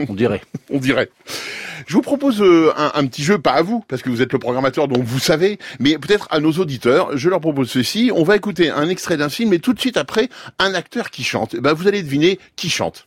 On 0.08 0.14
dirait. 0.14 0.40
On 0.70 0.78
dirait. 0.78 1.10
Je 1.86 1.94
vous 1.94 2.00
propose 2.02 2.40
euh, 2.40 2.70
un, 2.76 2.92
un 2.94 3.06
petit 3.06 3.22
jeu, 3.22 3.38
pas 3.38 3.52
à 3.52 3.62
vous, 3.62 3.84
parce 3.88 4.02
que 4.02 4.08
vous 4.08 4.22
êtes 4.22 4.32
le 4.32 4.38
programmateur, 4.38 4.88
donc 4.88 5.02
vous 5.04 5.18
savez, 5.18 5.58
mais 5.80 5.98
peut-être 5.98 6.28
à 6.30 6.38
nos 6.40 6.52
auditeurs. 6.52 7.16
Je 7.16 7.28
leur 7.28 7.40
propose 7.40 7.68
ceci. 7.70 8.10
On 8.14 8.22
va 8.22 8.36
écouter 8.36 8.70
un 8.70 8.88
extrait 8.88 9.16
d'un 9.16 9.28
film, 9.28 9.52
et 9.52 9.58
tout 9.58 9.72
de 9.74 9.80
suite 9.80 9.96
après, 9.96 10.28
un 10.58 10.74
acteur 10.74 11.10
qui 11.10 11.24
chante. 11.24 11.54
Eh 11.58 11.60
Ben, 11.60 11.72
vous 11.74 11.88
allez 11.88 12.02
deviner 12.02 12.38
qui 12.56 12.70
chante. 12.70 13.04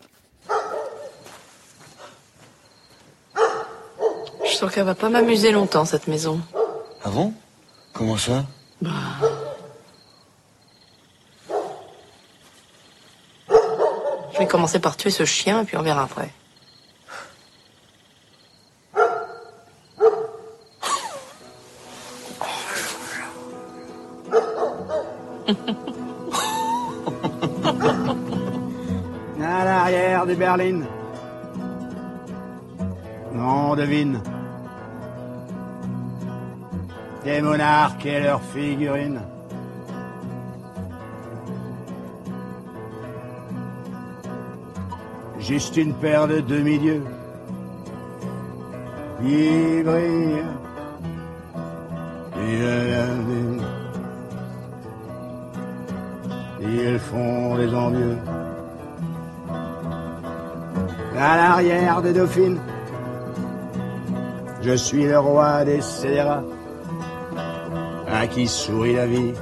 Je 4.45 4.51
sens 4.51 4.71
qu'elle 4.71 4.85
va 4.85 4.95
pas 4.95 5.09
m'amuser 5.09 5.51
longtemps, 5.51 5.85
cette 5.85 6.07
maison. 6.07 6.39
Ah 7.03 7.09
bon? 7.09 7.33
Comment 7.93 8.17
ça? 8.17 8.45
Bah. 8.81 8.91
Je 14.33 14.39
vais 14.39 14.47
commencer 14.47 14.79
par 14.79 14.97
tuer 14.97 15.09
ce 15.11 15.25
chien 15.25 15.61
et 15.61 15.65
puis 15.65 15.77
on 15.77 15.81
verra 15.81 16.03
après. 16.03 16.29
À 29.41 29.63
l'arrière 29.63 30.25
des 30.25 30.35
berlines. 30.35 30.85
On 33.33 33.75
devine. 33.75 34.21
Des 37.25 37.41
monarques 37.41 38.05
et 38.05 38.21
leurs 38.21 38.41
figurines. 38.41 39.19
Juste 45.39 45.75
une 45.77 45.93
paire 45.93 46.27
de 46.27 46.39
demi-dieux 46.39 47.03
qui 49.19 49.83
brillent. 49.83 50.43
Ils, 56.61 56.99
font 56.99 57.57
des 57.57 57.73
envieux. 57.73 58.17
À 61.17 61.37
l'arrière 61.37 62.01
des 62.01 62.13
dauphines, 62.13 62.59
je 64.61 64.75
suis 64.75 65.05
le 65.05 65.19
roi 65.19 65.63
des 65.63 65.81
scélérats, 65.81 66.43
qui 68.27 68.47
sourit 68.47 68.93
la 68.93 69.05
vie. 69.05 69.33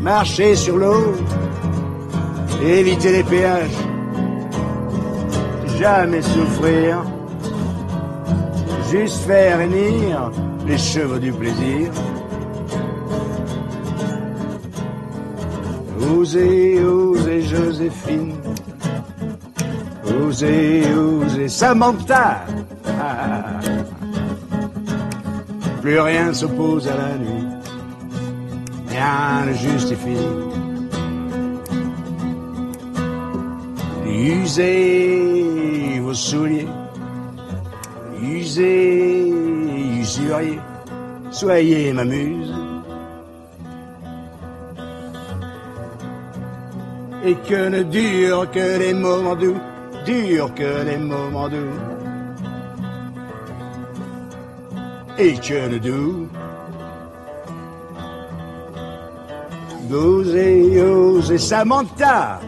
Marcher 0.00 0.56
sur 0.56 0.78
l'eau, 0.78 1.14
éviter 2.62 3.12
les 3.12 3.22
péages, 3.24 3.78
jamais 5.78 6.22
souffrir, 6.22 7.02
juste 8.90 9.20
faire 9.26 9.60
hennir 9.60 10.30
les 10.66 10.78
chevaux 10.78 11.18
du 11.18 11.32
plaisir. 11.32 11.90
Osez, 16.16 16.82
osez 16.82 17.42
Joséphine. 17.42 18.49
Osez, 20.30 20.86
osez 20.94 21.48
Samantha. 21.48 22.46
Plus 25.82 25.98
rien 25.98 26.32
s'oppose 26.32 26.86
à 26.86 26.94
la 26.94 27.18
nuit. 27.18 27.48
Rien 28.90 29.46
ne 29.46 29.52
justifie. 29.54 30.28
Usez 34.06 35.98
vos 36.00 36.14
souliers. 36.14 36.68
Usez, 38.22 39.32
usurier. 40.00 40.60
Soyez 41.32 41.92
ma 41.92 42.04
muse. 42.04 42.54
et 47.22 47.34
que 47.34 47.68
ne 47.68 47.82
durent 47.82 48.50
que 48.50 48.78
les 48.78 48.94
moments 48.94 49.36
doux, 49.36 49.60
durent 50.04 50.54
que 50.54 50.84
les 50.84 50.98
moments 50.98 51.48
doux. 51.48 51.78
Et 55.18 55.34
que 55.34 55.68
ne 55.68 55.78
doux. 55.78 56.28
Osez, 59.92 60.80
osez 60.80 61.38
Samantha, 61.38 62.40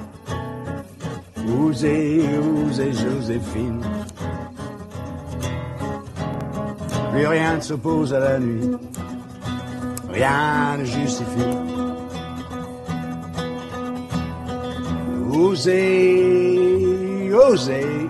osez 1.59 2.23
Joséphine. 2.93 3.83
Plus 7.13 7.27
rien 7.27 7.57
ne 7.57 7.61
s'oppose 7.61 8.15
à 8.15 8.21
la 8.21 8.39
nuit, 8.39 8.71
rien 10.09 10.77
ne 10.79 10.85
justifie. 10.85 11.59
Osez, 15.35 16.52
osez. 17.35 18.09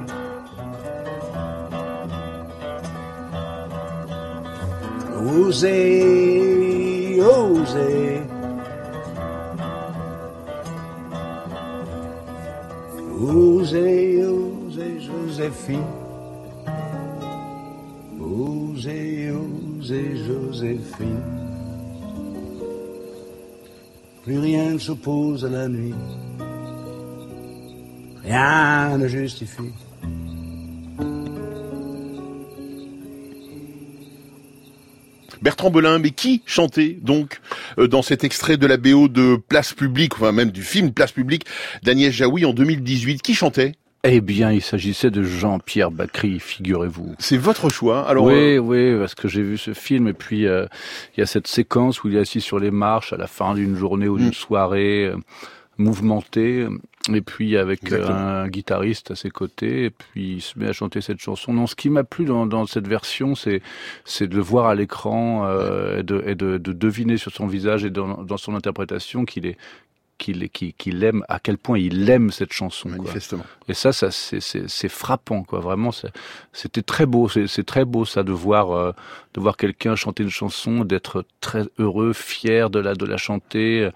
Osez, 5.25 7.21
osez. 7.21 8.23
Osez, 13.21 14.25
osez, 14.25 15.01
Joséphine. 15.01 15.85
Osez, 18.21 19.31
osez, 19.31 20.17
Joséphine. 20.27 21.23
Plus 24.25 24.39
rien 24.39 24.73
ne 24.73 24.79
s'oppose 24.79 25.45
à 25.45 25.49
la 25.49 25.69
nuit. 25.69 25.95
Rien 28.33 28.97
ne 28.97 29.09
justifie. 29.09 29.73
Bertrand 35.43 35.71
Belin, 35.71 35.99
mais 35.99 36.11
qui 36.11 36.43
chantait 36.47 36.99
donc 37.03 37.41
euh, 37.79 37.89
dans 37.89 38.03
cet 38.03 38.25
extrait 38.25 38.57
de 38.57 38.67
la 38.67 38.77
BO 38.79 39.09
de 39.09 39.37
Place 39.37 39.75
Publique, 39.75 40.15
enfin 40.15 40.33
même 40.33 40.51
du 40.51 40.63
film 40.63 40.93
Place 40.93 41.13
Publique 41.13 41.45
d'Agnès 41.83 42.13
Jaoui 42.13 42.45
en 42.45 42.53
2018 42.53 43.21
Qui 43.23 43.35
chantait? 43.35 43.73
Eh 44.05 44.21
bien, 44.21 44.51
il 44.51 44.63
s'agissait 44.63 45.11
de 45.11 45.23
Jean-Pierre 45.23 45.91
Bacry, 45.93 46.41
figurez-vous. 46.41 47.15
C'est 47.21 47.37
votre 47.37 47.69
choix. 47.69 48.09
Alors, 48.09 48.25
oui, 48.25 48.57
euh, 48.57 48.59
oui, 48.59 48.99
parce 48.99 49.15
que 49.15 49.29
j'ai 49.29 49.43
vu 49.43 49.59
ce 49.59 49.75
film 49.75 50.09
et 50.09 50.13
puis 50.13 50.47
euh, 50.47 50.67
il 51.17 51.21
y 51.21 51.23
a 51.23 51.27
cette 51.27 51.47
séquence 51.47 52.03
où 52.03 52.09
il 52.09 52.17
est 52.17 52.21
assis 52.21 52.41
sur 52.41 52.59
les 52.59 52.71
marches 52.73 53.13
à 53.13 53.17
la 53.17 53.29
fin 53.29 53.55
d'une 53.55 53.77
journée 53.77 54.09
ou 54.09 54.17
d'une 54.19 54.29
Mm. 54.29 54.33
soirée 54.33 55.05
euh, 55.07 55.17
mouvementée 55.79 56.67
et 57.11 57.21
puis 57.21 57.57
avec 57.57 57.93
un 57.93 58.47
guitariste 58.49 59.11
à 59.11 59.17
ses 59.17 59.31
côtés, 59.31 59.87
et 59.87 59.91
puis 59.91 60.35
il 60.35 60.41
se 60.41 60.59
met 60.59 60.69
à 60.69 60.73
chanter 60.73 61.01
cette 61.01 61.19
chanson. 61.19 61.53
Non, 61.53 61.67
ce 61.67 61.75
qui 61.75 61.91
m'a 61.91 62.05
plu 62.05 62.25
dans, 62.25 62.47
dans 62.47 62.67
cette 62.67 62.87
version, 62.87 63.35
c'est 63.35 63.61
c'est 64.05 64.29
de 64.29 64.37
le 64.37 64.43
voir 64.43 64.67
à 64.67 64.75
l'écran 64.75 65.47
euh, 65.47 65.99
et, 65.99 66.03
de, 66.05 66.23
et 66.27 66.35
de, 66.35 66.59
de, 66.59 66.73
deviner 66.73 67.17
sur 67.17 67.33
son 67.33 67.47
visage 67.47 67.85
et 67.85 67.91
dans, 67.91 68.23
dans 68.23 68.37
son 68.37 68.55
interprétation 68.55 69.25
qu'il 69.25 69.47
est 69.47 69.57
qu'il 70.19 70.49
qu'il 70.51 71.03
aime, 71.03 71.25
à 71.29 71.41
quel 71.41 71.59
point 71.59 71.81
il 71.81 72.09
aime 72.09 72.31
cette 72.31 72.53
chanson. 72.53 72.89
Manifestement. 72.89 73.43
Quoi. 73.43 73.67
Et 73.71 73.75
ça, 73.75 73.93
ça 73.93 74.11
c'est 74.13 74.89
frappant, 74.89 75.43
quoi. 75.43 75.59
Vraiment, 75.59 75.91
c'était 76.53 76.83
très 76.83 77.07
beau. 77.07 77.29
C'est 77.29 77.67
très 77.67 77.85
beau 77.85 78.05
ça 78.05 78.23
de 78.23 78.31
voir 78.31 78.71
euh, 78.71 78.93
de 79.35 79.41
voir 79.41 79.57
quelqu'un 79.57 79.97
chanter 79.97 80.23
une 80.23 80.31
chanson, 80.31 80.85
d'être 80.85 81.25
très 81.41 81.65
heureux, 81.81 82.13
fier 82.13 82.71
de 82.71 82.79
la 82.79 82.95
de 82.95 83.07
la 83.07 83.17
chanter. 83.17 83.91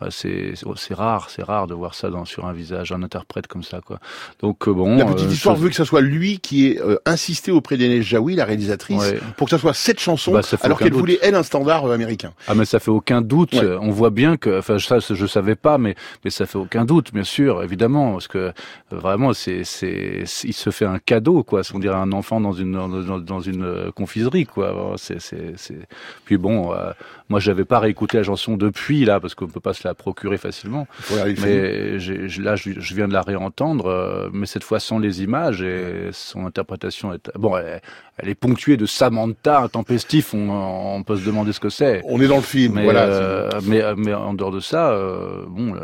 Bah, 0.00 0.06
c'est 0.10 0.54
c'est 0.76 0.94
rare, 0.94 1.28
c'est 1.28 1.42
rare 1.42 1.66
de 1.66 1.74
voir 1.74 1.94
ça 1.94 2.08
dans, 2.08 2.24
sur 2.24 2.46
un 2.46 2.54
visage, 2.54 2.90
un 2.90 3.02
interprète 3.02 3.46
comme 3.46 3.62
ça, 3.62 3.82
quoi. 3.84 3.98
Donc 4.40 4.66
euh, 4.66 4.72
bon. 4.72 4.96
La 4.96 5.04
petite 5.04 5.28
euh, 5.28 5.32
histoire 5.32 5.56
veut 5.56 5.68
que 5.68 5.74
ça 5.74 5.84
soit 5.84 6.00
lui 6.00 6.38
qui 6.38 6.68
ait 6.68 6.80
euh, 6.80 6.96
insisté 7.04 7.50
auprès 7.50 7.76
d'Enel 7.76 8.02
Jaoui, 8.02 8.34
la 8.34 8.46
réalisatrice, 8.46 9.12
pour 9.36 9.46
que 9.46 9.50
ça 9.50 9.58
soit 9.58 9.74
cette 9.74 10.00
chanson, 10.00 10.32
bah, 10.32 10.40
alors 10.62 10.78
qu'elle 10.78 10.94
voulait 10.94 11.18
elle 11.20 11.34
un 11.34 11.42
standard 11.42 11.84
américain. 11.90 12.32
Ah 12.48 12.54
mais 12.54 12.64
ça 12.64 12.80
fait 12.80 12.90
aucun 12.90 13.20
doute. 13.20 13.54
On 13.54 13.90
voit 13.90 14.08
bien 14.08 14.38
que, 14.38 14.60
enfin 14.60 14.78
ça 14.78 15.00
je 15.00 15.26
savais 15.26 15.54
pas, 15.54 15.76
mais 15.76 15.96
mais 16.24 16.30
ça 16.30 16.46
fait 16.46 16.58
aucun 16.58 16.86
doute, 16.86 17.12
bien 17.12 17.24
sûr, 17.24 17.62
évidemment, 17.62 18.12
parce 18.12 18.28
que 18.28 18.52
vraiment 18.90 19.34
c'est 19.34 19.64
c'est 19.64 20.24
il 20.44 20.54
se 20.54 20.70
fait 20.70 20.86
un 20.86 20.98
cadeau, 20.98 21.42
quoi. 21.42 21.60
On 21.74 21.78
dirait 21.78 21.96
un 21.96 22.12
enfant 22.12 22.40
dans 22.40 22.52
une 22.52 22.72
dans, 22.72 23.18
dans 23.18 23.40
une 23.40 23.92
confiserie, 23.94 24.46
quoi. 24.46 24.94
C'est 24.96 25.20
c'est 25.20 25.52
c'est. 25.56 25.86
Puis 26.24 26.38
bon, 26.38 26.74
moi 27.30 27.40
j'avais 27.40 27.64
pas 27.64 27.78
réécouté 27.78 28.18
la 28.18 28.24
chanson 28.24 28.56
depuis 28.56 29.04
là, 29.04 29.20
parce 29.20 29.34
qu'on 29.34 29.46
peut 29.46 29.60
pas 29.60 29.72
se 29.72 29.86
la 29.86 29.94
procurer 29.94 30.36
facilement. 30.36 30.86
Mais 31.10 31.96
là, 32.38 32.56
je, 32.56 32.94
viens 32.94 33.08
de 33.08 33.12
la 33.12 33.22
réentendre, 33.22 33.86
euh, 33.86 34.28
mais 34.32 34.46
cette 34.46 34.64
fois 34.64 34.80
sans 34.80 34.98
les 34.98 35.22
images 35.22 35.62
et 35.62 36.10
son 36.12 36.44
interprétation 36.44 37.14
est 37.14 37.30
bon. 37.36 37.56
Elle, 37.56 37.80
est 38.28 38.34
ponctuée 38.34 38.76
de 38.76 38.86
Samantha, 38.86 39.60
intempestif. 39.60 40.34
On, 40.34 40.50
on 40.96 41.02
peut 41.02 41.16
se 41.16 41.24
demander 41.24 41.52
ce 41.52 41.60
que 41.60 41.68
c'est. 41.70 42.02
On 42.04 42.20
est 42.20 42.28
dans 42.28 42.36
le 42.36 42.42
film, 42.42 42.74
mais, 42.74 42.84
voilà. 42.84 43.04
Euh, 43.04 43.50
mais, 43.64 43.82
mais 43.96 44.14
en 44.14 44.34
dehors 44.34 44.50
de 44.50 44.60
ça, 44.60 44.90
euh, 44.90 45.44
bon, 45.48 45.74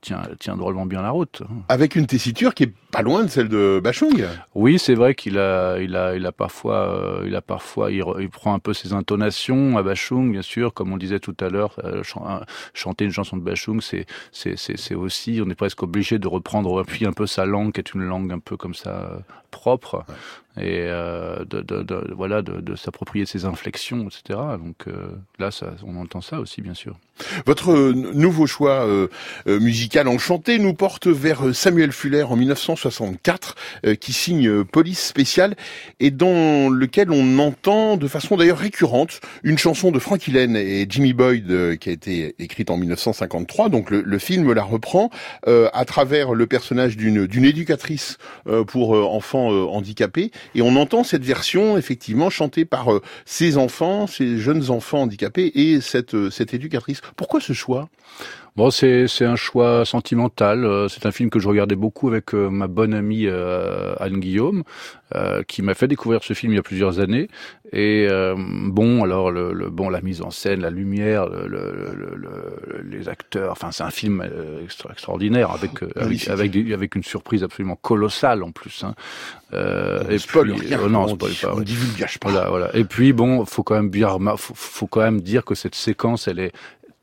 tient, 0.00 0.22
tient 0.38 0.56
drôlement 0.56 0.86
bien 0.86 1.02
la 1.02 1.10
route. 1.10 1.42
Avec 1.68 1.96
une 1.96 2.06
tessiture 2.06 2.54
qui 2.54 2.64
est 2.64 2.72
pas 2.90 3.02
loin 3.02 3.24
de 3.24 3.28
celle 3.28 3.48
de 3.48 3.80
Bachung. 3.82 4.26
Oui, 4.54 4.78
c'est 4.78 4.94
vrai 4.94 5.14
qu'il 5.14 5.38
a, 5.38 5.78
il 5.78 5.96
a, 5.96 6.14
il 6.14 6.26
a 6.26 6.32
parfois, 6.32 7.22
il 7.26 7.34
a 7.34 7.40
parfois, 7.40 7.90
il, 7.90 8.02
prend 8.30 8.54
un 8.54 8.58
peu 8.58 8.74
ses 8.74 8.92
intonations 8.92 9.76
à 9.78 9.82
Bachung, 9.82 10.30
bien 10.32 10.42
sûr, 10.42 10.74
comme 10.74 10.92
on 10.92 10.96
disait 10.96 11.20
tout 11.20 11.36
à 11.40 11.48
l'heure, 11.48 11.76
chanter 12.74 13.04
une 13.04 13.12
chanson 13.12 13.36
de 13.36 13.42
Bachung, 13.42 13.80
c'est 13.80 14.06
c'est 14.32 14.94
aussi, 14.94 15.40
on 15.44 15.50
est 15.50 15.54
presque 15.54 15.82
obligé 15.82 16.18
de 16.18 16.28
reprendre 16.28 16.84
puis 16.84 17.06
un 17.06 17.12
peu 17.12 17.26
sa 17.26 17.46
langue, 17.46 17.72
qui 17.72 17.80
est 17.80 17.94
une 17.94 18.02
langue 18.02 18.32
un 18.32 18.38
peu 18.38 18.56
comme 18.56 18.74
ça 18.74 19.22
propre 19.50 20.04
et 20.58 20.84
euh, 20.88 21.44
de, 21.44 21.62
de, 21.62 21.82
de, 21.82 22.12
voilà 22.14 22.42
de, 22.42 22.60
de 22.60 22.76
s'approprier 22.76 23.24
ses 23.24 23.44
inflexions, 23.44 24.06
etc. 24.06 24.38
Donc 24.58 24.86
euh, 24.86 25.08
là, 25.38 25.50
ça, 25.50 25.74
on 25.84 25.96
entend 25.96 26.20
ça 26.20 26.40
aussi, 26.40 26.60
bien 26.60 26.74
sûr. 26.74 26.98
Votre 27.46 27.92
nouveau 27.92 28.46
choix 28.46 28.86
euh, 28.86 29.08
euh, 29.46 29.60
musical 29.60 30.08
enchanté 30.08 30.58
nous 30.58 30.74
porte 30.74 31.06
vers 31.06 31.54
Samuel 31.54 31.92
Fuller 31.92 32.22
en 32.22 32.36
1964, 32.36 33.54
euh, 33.86 33.94
qui 33.94 34.12
signe 34.12 34.64
Police 34.64 35.04
spéciale 35.06 35.54
et 36.00 36.10
dans 36.10 36.68
lequel 36.68 37.10
on 37.10 37.38
entend 37.38 37.96
de 37.96 38.08
façon 38.08 38.36
d'ailleurs 38.36 38.58
récurrente 38.58 39.20
une 39.42 39.58
chanson 39.58 39.90
de 39.90 39.98
Frank 39.98 40.26
Hillen 40.26 40.56
et 40.56 40.86
Jimmy 40.88 41.12
Boyd 41.12 41.78
qui 41.78 41.88
a 41.90 41.92
été 41.92 42.34
écrite 42.38 42.70
en 42.70 42.76
1953. 42.76 43.68
Donc 43.68 43.90
le, 43.90 44.02
le 44.02 44.18
film 44.18 44.52
la 44.52 44.62
reprend 44.62 45.10
à 45.46 45.84
travers 45.84 46.34
le 46.34 46.46
personnage 46.46 46.96
d'une 46.96 47.44
éducatrice 47.44 48.18
pour 48.66 48.92
enfants 48.92 49.48
handicapés 49.48 50.30
et 50.54 50.62
on 50.62 50.76
entend 50.76 51.04
cette 51.04 51.24
version 51.24 51.76
effectivement 51.76 52.30
chantée 52.30 52.64
par 52.64 52.88
ces 53.24 53.56
enfants, 53.56 54.06
ces 54.06 54.38
jeunes 54.38 54.70
enfants 54.70 55.02
handicapés 55.02 55.52
et 55.54 55.80
cette 55.80 56.30
cette 56.30 56.54
éducatrice. 56.54 57.00
Pourquoi 57.16 57.40
ce 57.40 57.52
choix? 57.52 57.88
Bon, 58.54 58.70
c'est 58.70 59.08
c'est 59.08 59.24
un 59.24 59.36
choix 59.36 59.86
sentimental. 59.86 60.66
Euh, 60.66 60.86
c'est 60.88 61.06
un 61.06 61.10
film 61.10 61.30
que 61.30 61.38
je 61.38 61.48
regardais 61.48 61.74
beaucoup 61.74 62.08
avec 62.08 62.34
euh, 62.34 62.50
ma 62.50 62.66
bonne 62.66 62.92
amie 62.92 63.26
euh, 63.26 63.94
Anne 63.98 64.20
Guillaume, 64.20 64.62
qui 65.46 65.60
m'a 65.60 65.74
fait 65.74 65.88
découvrir 65.88 66.24
ce 66.24 66.32
film 66.32 66.52
il 66.52 66.56
y 66.56 66.58
a 66.58 66.62
plusieurs 66.62 66.98
années. 66.98 67.28
Et 67.70 68.08
bon, 68.38 69.04
alors 69.04 69.30
le, 69.30 69.52
le, 69.52 69.68
bon 69.68 69.90
la 69.90 70.00
mise 70.00 70.22
en 70.22 70.30
scène, 70.30 70.62
la 70.62 70.70
lumière, 70.70 71.28
le, 71.28 71.46
le, 71.46 72.82
les 72.82 73.10
acteurs. 73.10 73.52
Enfin, 73.52 73.72
c'est 73.72 73.82
un 73.82 73.90
film 73.90 74.26
extraordinaire 74.64 75.50
avec 75.50 75.82
avec 75.96 76.28
avec, 76.28 76.56
avec, 76.56 76.94
une 76.94 77.02
surprise 77.02 77.42
absolument 77.44 77.76
colossale 77.76 78.42
en 78.42 78.52
plus. 78.52 78.84
Hein. 78.84 78.94
et 80.08 80.16
spoil 80.16 80.54
puis, 80.54 80.74
rien, 80.74 80.88
non, 80.88 81.08
spoil 81.08 81.32
pas. 81.42 81.54
On 81.56 81.62
pas. 81.62 82.30
Voilà, 82.30 82.48
voilà. 82.48 82.70
Et 82.74 82.84
puis 82.84 83.12
bon, 83.12 83.44
faut 83.44 83.62
quand 83.62 83.74
même 83.74 83.90
bien, 83.90 84.08
faut, 84.38 84.54
faut 84.54 84.86
quand 84.86 85.02
même 85.02 85.20
dire 85.20 85.44
que 85.44 85.54
cette 85.54 85.74
séquence, 85.74 86.26
elle 86.26 86.38
est 86.38 86.52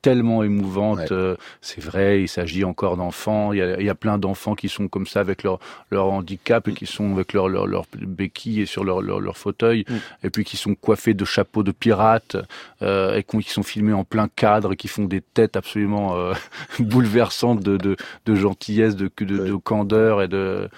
tellement 0.01 0.43
émouvante. 0.43 1.11
Euh, 1.11 1.35
c'est 1.61 1.81
vrai, 1.81 2.21
il 2.21 2.27
s'agit 2.27 2.63
encore 2.63 2.97
d'enfants. 2.97 3.53
Il 3.53 3.59
y 3.59 3.61
a, 3.61 3.79
il 3.79 3.85
y 3.85 3.89
a 3.89 3.95
plein 3.95 4.17
d'enfants 4.17 4.55
qui 4.55 4.69
sont 4.69 4.87
comme 4.87 5.07
ça 5.07 5.19
avec 5.19 5.43
leur, 5.43 5.59
leur 5.91 6.07
handicap 6.11 6.67
et 6.67 6.73
qui 6.73 6.85
sont 6.85 7.13
avec 7.13 7.33
leur, 7.33 7.49
leur, 7.49 7.67
leur 7.67 7.85
béquille 7.97 8.61
et 8.61 8.65
sur 8.65 8.83
leur, 8.83 9.01
leur, 9.01 9.19
leur 9.19 9.37
fauteuil 9.37 9.85
mm. 9.87 10.25
et 10.25 10.29
puis 10.29 10.43
qui 10.43 10.57
sont 10.57 10.75
coiffés 10.75 11.13
de 11.13 11.25
chapeaux 11.25 11.63
de 11.63 11.71
pirates 11.71 12.37
euh, 12.81 13.15
et 13.15 13.23
qui 13.23 13.51
sont 13.51 13.63
filmés 13.63 13.93
en 13.93 14.03
plein 14.03 14.27
cadre 14.27 14.73
et 14.73 14.75
qui 14.75 14.87
font 14.87 15.05
des 15.05 15.21
têtes 15.21 15.55
absolument 15.55 16.15
euh, 16.15 16.33
bouleversantes 16.79 17.61
de, 17.61 17.77
de, 17.77 17.95
de 18.25 18.35
gentillesse, 18.35 18.95
de, 18.95 19.09
de, 19.19 19.25
de 19.25 19.55
candeur 19.55 20.21
et 20.21 20.27
de 20.27 20.69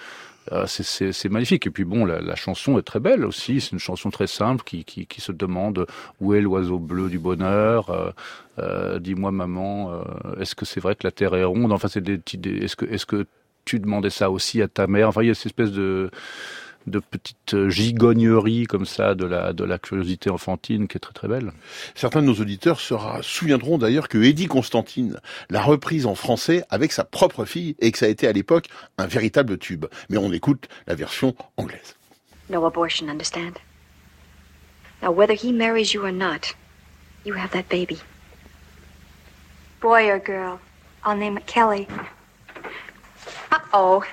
c'est 0.66 1.28
magnifique. 1.28 1.66
Et 1.66 1.70
puis 1.70 1.84
bon, 1.84 2.04
la, 2.04 2.34
chanson 2.36 2.78
est 2.78 2.82
très 2.82 3.00
belle 3.00 3.24
aussi. 3.24 3.60
C'est 3.60 3.72
une 3.72 3.78
chanson 3.78 4.10
très 4.10 4.26
simple 4.26 4.62
qui, 4.64 4.84
qui, 4.84 5.20
se 5.20 5.32
demande 5.32 5.86
où 6.20 6.34
est 6.34 6.40
l'oiseau 6.40 6.78
bleu 6.78 7.08
du 7.08 7.18
bonheur. 7.18 7.90
Euh, 7.90 8.10
euh, 8.58 8.98
Dis-moi 8.98 9.30
maman, 9.30 9.92
euh, 9.92 10.40
est-ce 10.40 10.54
que 10.54 10.64
c'est 10.64 10.80
vrai 10.80 10.94
que 10.94 11.04
la 11.04 11.10
terre 11.10 11.34
est 11.34 11.44
ronde? 11.44 11.72
Enfin, 11.72 11.88
c'est 11.88 12.00
des, 12.00 12.20
des 12.34 12.64
est-ce 12.64 12.76
que 12.76 12.86
est-ce 12.86 13.06
que 13.06 13.26
tu 13.64 13.78
demandais 13.78 14.10
ça 14.10 14.30
aussi 14.30 14.60
à 14.62 14.68
ta 14.68 14.86
mère? 14.86 15.08
Enfin, 15.08 15.22
il 15.22 15.28
y 15.28 15.30
a 15.30 15.34
cette 15.34 15.46
espèce 15.46 15.72
de 15.72 16.10
de 16.86 16.98
petites 16.98 17.68
gigogneries 17.68 18.66
comme 18.66 18.86
ça 18.86 19.14
de 19.14 19.24
la, 19.24 19.52
de 19.52 19.64
la 19.64 19.78
curiosité 19.78 20.30
enfantine 20.30 20.88
qui 20.88 20.96
est 20.96 21.00
très 21.00 21.12
très 21.12 21.28
belle. 21.28 21.52
Certains 21.94 22.22
de 22.22 22.26
nos 22.26 22.34
auditeurs 22.34 22.80
se 22.80 22.94
souviendront 23.22 23.78
d'ailleurs 23.78 24.08
que 24.08 24.18
Eddie 24.18 24.46
Constantine 24.46 25.18
l'a 25.50 25.62
reprise 25.62 26.06
en 26.06 26.14
français 26.14 26.64
avec 26.70 26.92
sa 26.92 27.04
propre 27.04 27.44
fille 27.44 27.76
et 27.80 27.92
que 27.92 27.98
ça 27.98 28.06
a 28.06 28.08
été 28.08 28.26
à 28.26 28.32
l'époque 28.32 28.68
un 28.98 29.06
véritable 29.06 29.58
tube. 29.58 29.86
Mais 30.10 30.16
on 30.18 30.32
écoute 30.32 30.68
la 30.86 30.94
version 30.94 31.34
anglaise. 31.56 31.96
No 32.48 32.66
abortion, 32.66 33.08
understand? 33.08 33.58
Now, 35.02 35.10
whether 35.10 35.34
he 35.34 35.52
marries 35.52 35.94
you 35.94 36.04
or 36.04 36.12
not, 36.12 36.54
you 37.24 37.34
have 37.34 37.50
that 37.52 37.68
baby. 37.68 37.98
Boy 39.80 40.08
or 40.08 40.18
girl? 40.18 40.60
I'll 41.04 41.16
name 41.16 41.36
it 41.36 41.46
Kelly. 41.46 41.88
Uh-oh. 43.50 44.04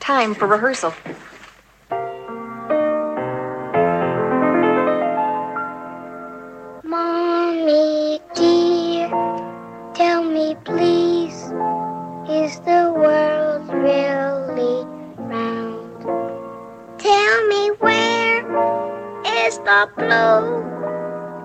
Time 0.00 0.34
for 0.34 0.48
rehearsal. 0.48 0.94
The 19.64 19.88
blue 19.94 20.62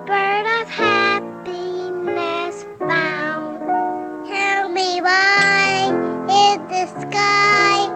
bird 0.08 0.46
of 0.62 0.70
happiness 0.70 2.66
found. 2.80 3.60
Tell 4.26 4.70
me 4.70 5.02
why 5.02 5.92
is 6.30 6.60
the 6.72 6.86
sky 7.02 7.90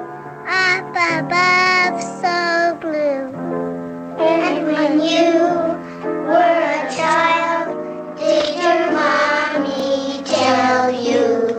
up 0.46 0.92
above 1.16 2.02
so 2.20 2.78
blue? 2.82 3.32
And 4.20 4.68
when 4.68 5.00
you 5.00 5.32
were 6.28 6.64
a 6.68 6.92
child, 7.00 8.18
did 8.18 8.56
your 8.62 8.92
mommy 8.92 10.22
tell 10.26 10.92
you 10.92 11.54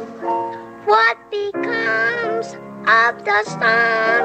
what 0.85 1.17
becomes 1.31 2.57
of 2.87 3.25
the 3.25 3.43
sun 3.45 4.21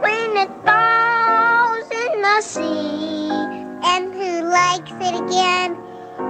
when 0.00 0.36
it 0.38 0.50
falls 0.64 1.90
in 1.90 2.22
the 2.22 2.40
sea? 2.40 3.25
Likes 4.04 4.92
it 4.92 5.14
again 5.24 5.74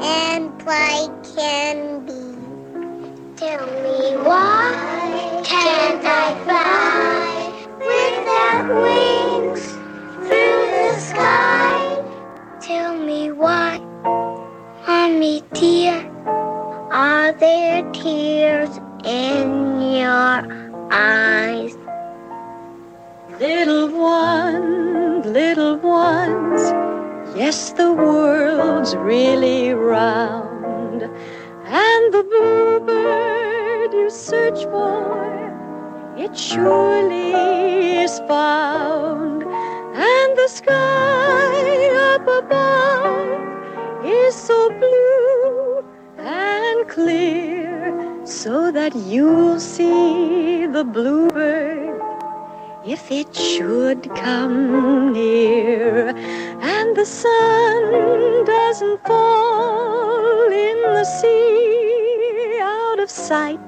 and 0.00 0.52
like 0.64 1.10
can 1.34 2.06
be. 2.06 2.22
Tell 3.36 3.66
me 3.66 4.16
why 4.22 5.42
can't 5.44 6.04
I 6.04 6.26
fly 6.44 7.52
without 7.90 8.68
wings 8.82 9.66
through 10.26 10.62
the 10.76 11.00
sky? 11.00 12.04
Tell 12.60 12.96
me 12.96 13.32
why, 13.32 13.78
mommy 14.86 15.42
dear, 15.52 16.08
are 16.92 17.32
there 17.32 17.82
tears 17.92 18.78
in 19.04 19.80
your 19.80 20.36
eyes? 20.92 21.76
Little 23.40 23.88
ones, 23.88 25.26
little 25.26 25.76
ones, 25.78 26.85
yes, 27.36 27.72
the 27.72 27.92
world's 27.92 28.96
really 28.96 29.74
round. 29.74 31.02
And 31.02 32.14
the 32.14 32.22
bluebird 32.22 33.92
you 33.92 34.08
search 34.10 34.64
for, 34.64 36.14
it 36.16 36.36
surely 36.36 37.32
is 38.02 38.18
found. 38.20 39.42
And 39.42 40.36
the 40.36 40.48
sky 40.48 42.14
up 42.14 42.26
above 42.26 44.06
is 44.06 44.34
so 44.34 44.70
blue 44.70 45.84
and 46.18 46.88
clear, 46.88 48.24
so 48.24 48.72
that 48.72 48.94
you'll 48.96 49.60
see 49.60 50.66
the 50.66 50.84
bluebird 50.84 52.00
if 52.86 53.10
it 53.10 53.34
should 53.34 54.08
come 54.14 55.12
near 55.12 56.14
and 56.66 56.96
the 56.96 57.06
sun 57.06 58.44
doesn't 58.44 59.00
fall 59.06 60.50
in 60.50 60.78
the 60.82 61.04
sea 61.04 62.58
out 62.60 62.98
of 62.98 63.08
sight. 63.10 63.60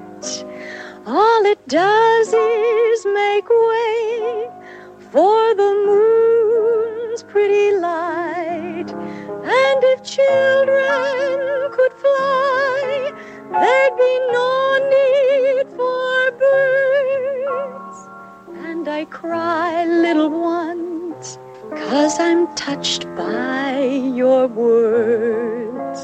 All 1.05 1.45
it 1.45 1.65
does 1.67 2.27
is 2.33 3.05
make 3.05 3.47
way 3.49 4.49
for 5.11 5.55
the 5.55 5.71
moon's 5.87 7.23
pretty 7.23 7.77
light. 7.77 8.89
And 8.89 9.79
if 9.93 10.03
children 10.03 11.71
could 11.71 11.93
fly 11.93 13.13
there'd 13.51 13.97
be 13.97 14.15
no 14.31 14.51
need 14.95 15.67
for 15.77 16.31
birds. 16.43 17.97
And 18.67 18.87
I 18.87 19.05
cry, 19.05 19.85
little 19.85 20.29
ones, 20.29 21.08
cause 21.75 22.19
I'm 22.19 22.47
touched 22.55 23.05
by 23.15 23.81
your 23.81 24.47
words. 24.47 26.01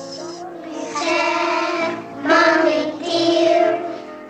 Mommy 2.24 2.92
dear, 3.04 3.82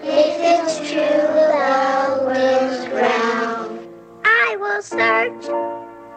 if 0.04 0.38
it's 0.54 0.78
true 0.92 1.02
the 1.02 2.24
world's 2.26 2.88
round, 2.92 3.80
I 4.26 4.58
will 4.60 4.82
search 4.82 5.48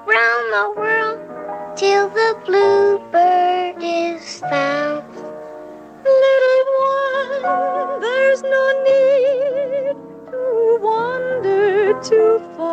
round 0.06 0.46
the 0.56 0.72
world 0.76 1.18
till 1.76 2.08
the 2.10 2.36
bluebird 2.46 3.82
is 3.82 4.40
found. 4.40 5.04
Little 6.04 6.64
one, 6.80 8.00
there's 8.00 8.42
no 8.42 8.64
need 8.84 9.96
to 10.30 10.78
wander 10.82 12.00
too 12.02 12.40
far, 12.56 12.67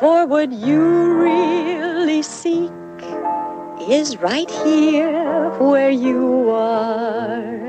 for 0.00 0.26
what 0.26 0.52
you 0.52 1.14
really 1.14 2.22
seek 2.22 2.70
is 3.88 4.18
right 4.18 4.50
here 4.50 5.48
where 5.58 5.90
you 5.90 6.50
are. 6.50 7.65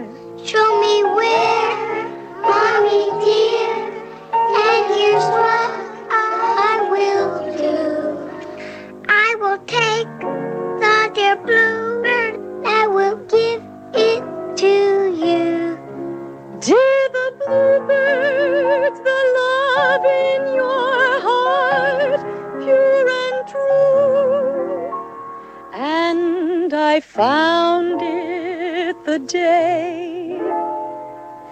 I 26.97 26.99
found 26.99 28.01
it 28.01 28.95
the 29.05 29.19
day 29.19 30.35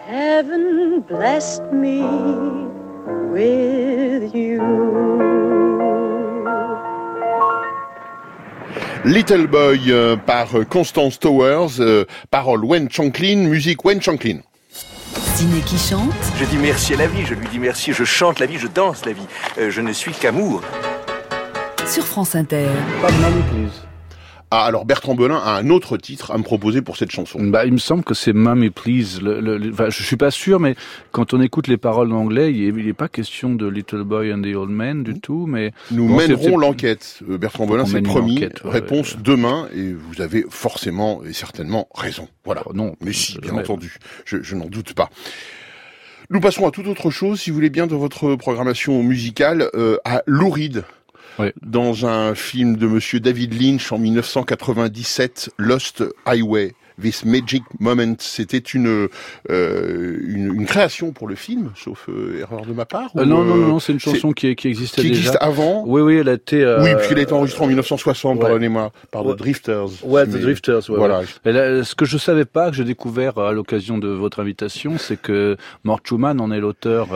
heaven 0.08 1.01
blessed 1.01 1.62
me 1.71 2.01
with 3.29 4.34
you. 4.34 4.60
Little 9.03 9.45
Boy 9.45 9.91
euh, 9.91 10.15
par 10.15 10.47
Constance 10.67 11.19
Towers, 11.19 11.79
euh, 11.79 12.05
parole 12.31 12.65
Wen 12.65 12.89
Chanklin, 12.89 13.47
musique 13.47 13.86
Wen 13.86 14.01
Chanklin. 14.01 14.39
Ciné 15.36 15.60
qui 15.62 15.77
chante. 15.77 16.10
Je 16.39 16.45
dis 16.45 16.58
merci 16.58 16.95
à 16.95 16.97
la 16.97 17.08
vie, 17.08 17.23
je 17.23 17.36
lui 17.36 17.47
dis 17.49 17.60
merci, 17.60 17.93
je 17.93 18.03
chante 18.03 18.39
la 18.39 18.47
vie, 18.47 18.58
je 18.58 18.65
danse 18.65 19.05
la 19.05 19.13
vie. 19.13 19.27
Euh, 19.60 19.69
je 19.69 19.81
ne 19.81 19.93
suis 19.93 20.13
qu'amour. 20.13 20.63
Sur 21.86 22.03
France 22.03 22.34
Inter. 22.34 22.65
Pas 22.99 23.12
de 23.12 23.94
Ah, 24.51 24.63
alors 24.65 24.86
Bertrand 24.86 25.15
Belin 25.15 25.38
a 25.38 25.58
un 25.58 25.69
autre 25.69 25.97
titre 25.97 26.31
à 26.31 26.38
me 26.38 26.43
proposer 26.43 26.81
pour 26.81 26.97
cette 26.97 27.12
chanson. 27.12 27.43
Bah, 27.43 27.65
il 27.65 27.73
me 27.73 27.77
semble 27.77 28.03
que 28.03 28.13
c'est 28.13 28.31
Mommy 28.31 28.69
Please. 28.69 29.19
Le, 29.21 29.41
le, 29.41 29.58
le- 29.58 29.71
enfin, 29.73 29.89
je 29.89 30.03
suis 30.03 30.15
pas 30.17 30.31
sûr, 30.31 30.60
mais 30.60 30.75
quand 31.12 31.34
on 31.34 31.41
écoute 31.41 31.67
les 31.67 31.77
paroles 31.77 32.12
en 32.13 32.17
anglais, 32.17 32.53
il 32.53 32.73
n'est 32.75 32.93
pas 32.93 33.08
question 33.10 33.53
de 33.55 33.67
Little 33.67 34.03
Boy 34.03 34.31
and 34.31 34.41
the 34.43 34.55
Old 34.55 34.69
Man 34.69 35.03
du 35.03 35.19
tout, 35.19 35.45
mais 35.47 35.71
Nous 35.91 36.08
Bon, 36.08 36.19
c'est- 36.19 36.27
mènerons 36.27 36.43
c'est- 36.43 36.51
l'enquête. 36.58 37.19
Euh, 37.29 37.38
Bertrand 37.38 37.65
Belin 37.65 37.86
une 37.86 38.03
promis. 38.03 38.39
ouais, 38.39 38.51
Réponse 38.63 39.17
demain, 39.17 39.67
et 39.75 39.93
vous 39.93 40.21
avez 40.21 40.45
forcément 40.49 41.21
et 41.23 41.34
certainement 41.34 41.89
raison. 41.95 42.27
Voilà. 42.45 42.62
Oh, 42.67 42.71
non, 42.73 42.95
Mais 43.01 43.13
si, 43.13 43.39
bien 43.39 43.53
entendu. 43.55 43.97
Je, 44.25 44.41
je 44.43 44.55
n'en 44.55 44.67
doute 44.67 44.93
pas. 44.93 45.10
Nous 46.29 46.39
passons 46.39 46.67
à 46.67 46.71
toute 46.71 46.88
autre 46.88 47.10
chose, 47.12 47.39
si 47.41 47.49
vous 47.49 47.55
voulez 47.55 47.69
bien, 47.69 47.88
dans 47.88 47.97
votre 47.97 48.36
programmation 48.36 49.03
musicale, 49.03 49.69
euh, 49.75 49.97
à 50.05 50.21
Louride. 50.27 50.84
Dans 51.61 52.05
un 52.05 52.35
film 52.35 52.77
de 52.77 52.87
monsieur 52.87 53.19
David 53.19 53.59
Lynch 53.59 53.91
en 53.91 53.97
1997, 53.97 55.51
Lost 55.57 56.03
Highway. 56.25 56.73
This 57.01 57.25
Magic 57.25 57.63
Moment, 57.79 58.15
c'était 58.19 58.58
une, 58.58 59.08
euh, 59.49 60.19
une 60.25 60.53
une 60.55 60.65
création 60.65 61.12
pour 61.12 61.27
le 61.27 61.36
film, 61.36 61.71
sauf 61.75 62.08
euh, 62.10 62.39
erreur 62.41 62.65
de 62.65 62.73
ma 62.73 62.86
part. 62.86 63.10
Euh, 63.17 63.23
ou, 63.23 63.25
non, 63.25 63.43
non, 63.43 63.55
non, 63.55 63.79
c'est 63.79 63.93
une 63.93 63.99
chanson 63.99 64.31
qui, 64.31 64.55
qui 64.55 64.67
existait 64.69 65.01
qui 65.01 65.10
déjà. 65.10 65.19
existe 65.21 65.38
avant 65.41 65.84
Oui, 65.86 66.01
oui, 66.01 66.15
elle 66.17 66.29
a 66.29 66.34
été. 66.34 66.65
Oui, 66.81 66.95
puisqu'il 66.95 67.19
a 67.19 67.21
été 67.21 67.34
enregistré 67.34 67.63
en 67.63 67.67
1960, 67.67 68.36
ouais. 68.36 68.41
pardonnez-moi, 68.41 68.91
par 69.12 69.25
Ouais. 69.25 69.34
The 69.34 69.38
Drifters. 69.38 69.89
Ouais, 70.03 70.25
The 70.25 70.39
Drifters. 70.39 70.89
Ouais, 70.89 70.97
voilà. 70.97 71.21
là, 71.43 71.84
ce 71.84 71.95
que 71.95 72.05
je 72.05 72.17
savais 72.17 72.45
pas, 72.45 72.69
que 72.69 72.75
j'ai 72.77 72.84
découvert 72.84 73.38
à 73.39 73.51
l'occasion 73.51 73.97
de 73.97 74.08
votre 74.08 74.39
invitation, 74.39 74.97
c'est 74.97 75.19
que 75.21 75.58
Mort 75.84 75.99
Schumann 76.03 76.39
en 76.39 76.51
est 76.51 76.60
l'auteur. 76.60 77.08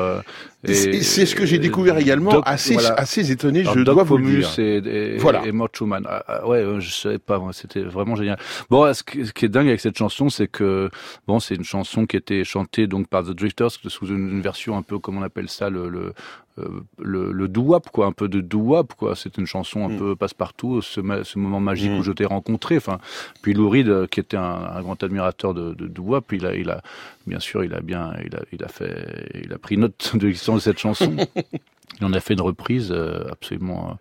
c'est- 0.65 1.26
ce 1.26 1.36
que 1.36 1.46
j'ai 1.46 1.58
découvert 1.60 1.98
également, 1.98 2.32
Doc- 2.32 2.44
assez- 2.46 2.74
voilà. 2.74 2.94
assez 2.96 3.32
étonné, 3.32 3.62
Alors, 3.62 3.74
je 3.76 3.80
Doc 3.82 3.96
dois 3.96 4.04
vous 4.04 4.18
le 4.18 4.26
dire. 4.39 4.50
Et, 4.60 4.78
et, 4.78 5.18
Voilà. 5.18 5.46
et 5.46 5.52
Mort 5.54 5.70
Schumann. 5.74 6.06
Ah, 6.10 6.24
ah, 6.28 6.48
ouais, 6.48 6.65
je 6.80 6.92
savais 6.92 7.18
pas, 7.18 7.39
c'était 7.54 7.80
vraiment 7.82 8.15
génial. 8.18 8.38
Bon, 8.70 8.92
ce 8.94 9.04
qui 9.04 9.46
est 9.46 9.50
dingue 9.50 9.68
avec 9.69 9.82
cette 9.82 9.97
chanson, 9.97 10.29
c'est 10.29 10.47
que 10.47 10.89
bon, 11.27 11.39
c'est 11.39 11.55
une 11.55 11.63
chanson 11.63 12.05
qui 12.05 12.17
était 12.17 12.43
chantée 12.43 12.88
donc 12.88 13.08
par 13.08 13.23
The 13.23 13.32
Drifters 13.32 13.71
sous 13.71 14.08
une, 14.08 14.29
une 14.29 14.41
version 14.41 14.77
un 14.77 14.82
peu 14.82 14.99
comme 14.99 15.17
on 15.17 15.23
appelle 15.23 15.49
ça 15.49 15.69
le, 15.69 15.89
le 15.89 16.13
euh, 16.58 16.82
le, 16.97 17.32
le 17.32 17.47
doo-wop, 17.47 17.89
quoi, 17.89 18.05
un 18.08 18.12
peu 18.12 18.27
de 18.27 18.41
doo-wop, 18.41 18.93
quoi. 18.95 19.15
C'est 19.15 19.38
une 19.38 19.45
chanson 19.45 19.86
un 19.86 19.89
Mm. 19.93 19.97
peu 19.97 20.15
passe-partout, 20.17 20.82
ce, 20.82 20.99
moment 21.38 21.62
magique 21.62 21.91
Mm. 21.91 21.99
où 21.99 22.03
je 22.03 22.12
t'ai 22.12 22.25
rencontré. 22.25 22.75
Enfin, 22.75 22.97
puis 23.41 23.53
Lou 23.53 23.69
Reed, 23.69 23.88
euh, 23.88 24.08
qui 24.08 24.19
était 24.19 24.36
un, 24.36 24.41
un 24.75 24.82
grand 24.82 25.01
admirateur 25.01 25.53
de, 25.53 25.73
de 25.73 25.88
doo-wop, 25.88 26.32
il 26.34 26.45
a, 26.45 26.55
il 26.55 26.69
a, 26.69 26.82
bien 27.27 27.39
sûr, 27.39 27.63
il 27.63 27.73
a 27.73 27.79
bien, 27.79 28.13
il 28.25 28.36
a, 28.36 28.41
il 28.51 28.62
a 28.63 28.67
fait, 28.67 29.29
il 29.41 29.53
a 29.53 29.58
pris 29.58 29.77
note 29.77 30.12
de 30.15 30.25
l'existence 30.27 30.55
de 30.58 30.62
cette 30.62 30.79
chanson. 30.79 31.15
Il 31.99 32.06
en 32.06 32.13
a 32.13 32.19
fait 32.21 32.34
une 32.34 32.41
reprise 32.41 32.91
euh, 32.91 33.25
absolument 33.30 33.89
euh, 33.89 33.93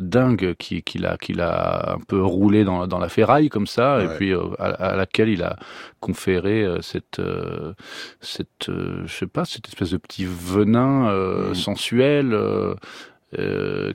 dingue 0.00 0.54
qui, 0.58 0.82
qu'il 0.82 1.06
a, 1.06 1.16
qu'il 1.16 1.40
a 1.40 1.92
un 1.94 1.98
peu 2.00 2.20
roulé 2.20 2.64
dans, 2.64 2.86
dans 2.88 2.98
la 2.98 3.08
ferraille 3.08 3.48
comme 3.50 3.66
ça, 3.68 4.02
et 4.02 4.08
puis 4.16 4.32
euh, 4.32 4.42
à, 4.58 4.66
à 4.92 4.96
laquelle 4.96 5.28
il 5.28 5.42
a 5.44 5.56
conféré 6.00 6.64
euh, 6.64 6.80
cette, 6.82 7.20
euh, 7.20 7.72
cette, 8.20 8.66
je 8.68 9.06
sais 9.12 9.28
pas, 9.28 9.44
cette 9.44 9.68
espèce 9.68 9.90
de 9.90 9.96
petit 9.98 10.24
venin 10.26 11.08
euh, 11.10 11.50
Mm. 11.50 11.54
sensuel 11.54 12.36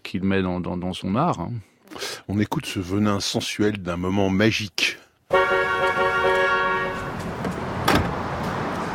qu'il 0.03 0.23
met 0.23 0.41
dans, 0.41 0.59
dans, 0.59 0.77
dans 0.77 0.93
son 0.93 1.15
art. 1.15 1.39
hein. 1.41 1.51
On 2.29 2.39
écoute 2.39 2.65
ce 2.65 2.79
venin 2.79 3.19
sensuel 3.19 3.77
d'un 3.81 3.97
moment 3.97 4.29
magique. 4.29 4.97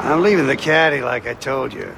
I'm 0.09 0.22
leaving 0.22 0.46
the 0.46 0.56
caddy 0.56 1.00
like 1.02 1.26
I 1.26 1.35
told 1.35 1.72
you. 1.74 1.88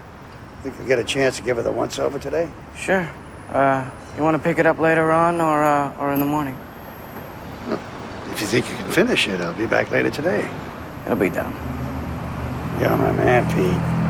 Think 0.63 0.77
you'll 0.79 0.89
get 0.89 0.99
a 0.99 1.05
chance 1.05 1.37
to 1.37 1.43
give 1.43 1.57
her 1.57 1.63
the 1.63 1.73
once 1.73 1.99
over 1.99 2.19
today? 2.19 2.51
Sure. 2.77 3.09
Uh, 3.51 3.89
you 4.17 4.23
want 4.23 4.37
to 4.37 4.43
pick 4.43 4.59
it 4.59 4.67
up 4.67 4.79
later 4.79 5.13
on 5.13 5.41
or, 5.41 5.63
uh, 5.63 5.97
or 5.99 6.13
in 6.13 6.19
the 6.19 6.27
morning? 6.27 6.57
If 8.33 8.41
you 8.41 8.47
think 8.47 8.69
you 8.71 8.77
can 8.77 8.91
finish 8.91 9.29
it, 9.29 9.41
I'll 9.41 9.55
be 9.55 9.67
back 9.67 9.91
later 9.91 10.11
today. 10.11 10.49
It'll 11.05 11.17
be 11.17 11.31
done. 11.31 11.53
You're 12.81 12.97
my 12.97 13.13
man, 13.13 13.45
Pete. 13.55 14.08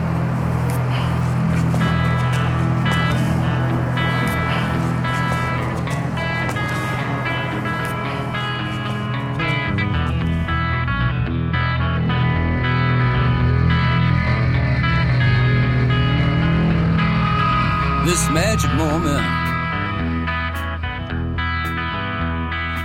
Magic 18.59 18.77
moment. 18.77 19.25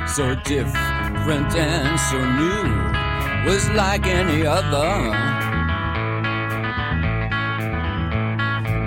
So 0.09 0.35
different 0.43 1.55
and 1.55 1.99
so 1.99 2.17
new 2.39 3.49
was 3.49 3.69
like 3.71 4.05
any 4.05 4.45
other. 4.45 5.11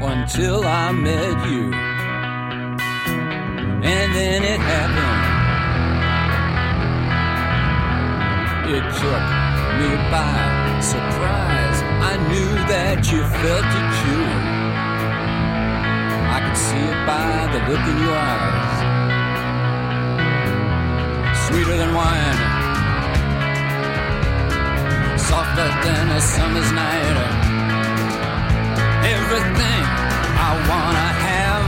Until 0.03 0.65
I 0.65 0.93
met 0.93 1.49
you, 1.51 1.73
and 3.83 4.15
then 4.15 4.43
it 4.43 4.61
happened. 4.61 5.23
It 8.75 8.85
took 9.01 9.25
me 9.79 9.89
by 10.11 10.81
surprise. 10.81 11.83
I 12.11 12.17
knew 12.29 12.55
that 12.69 13.11
you 13.11 13.23
felt 13.23 13.67
it 13.81 14.51
too. 14.51 14.56
By 17.07 17.47
the 17.53 17.61
look 17.71 17.85
in 17.93 17.99
your 18.05 18.19
eyes. 18.19 18.79
Sweeter 21.47 21.77
than 21.81 21.95
wine, 21.95 22.39
softer 25.17 25.69
than 25.87 26.07
a 26.19 26.21
summer's 26.21 26.71
night. 26.73 27.19
Everything 29.17 29.83
I 30.49 30.53
wanna 30.71 31.09
have 31.29 31.67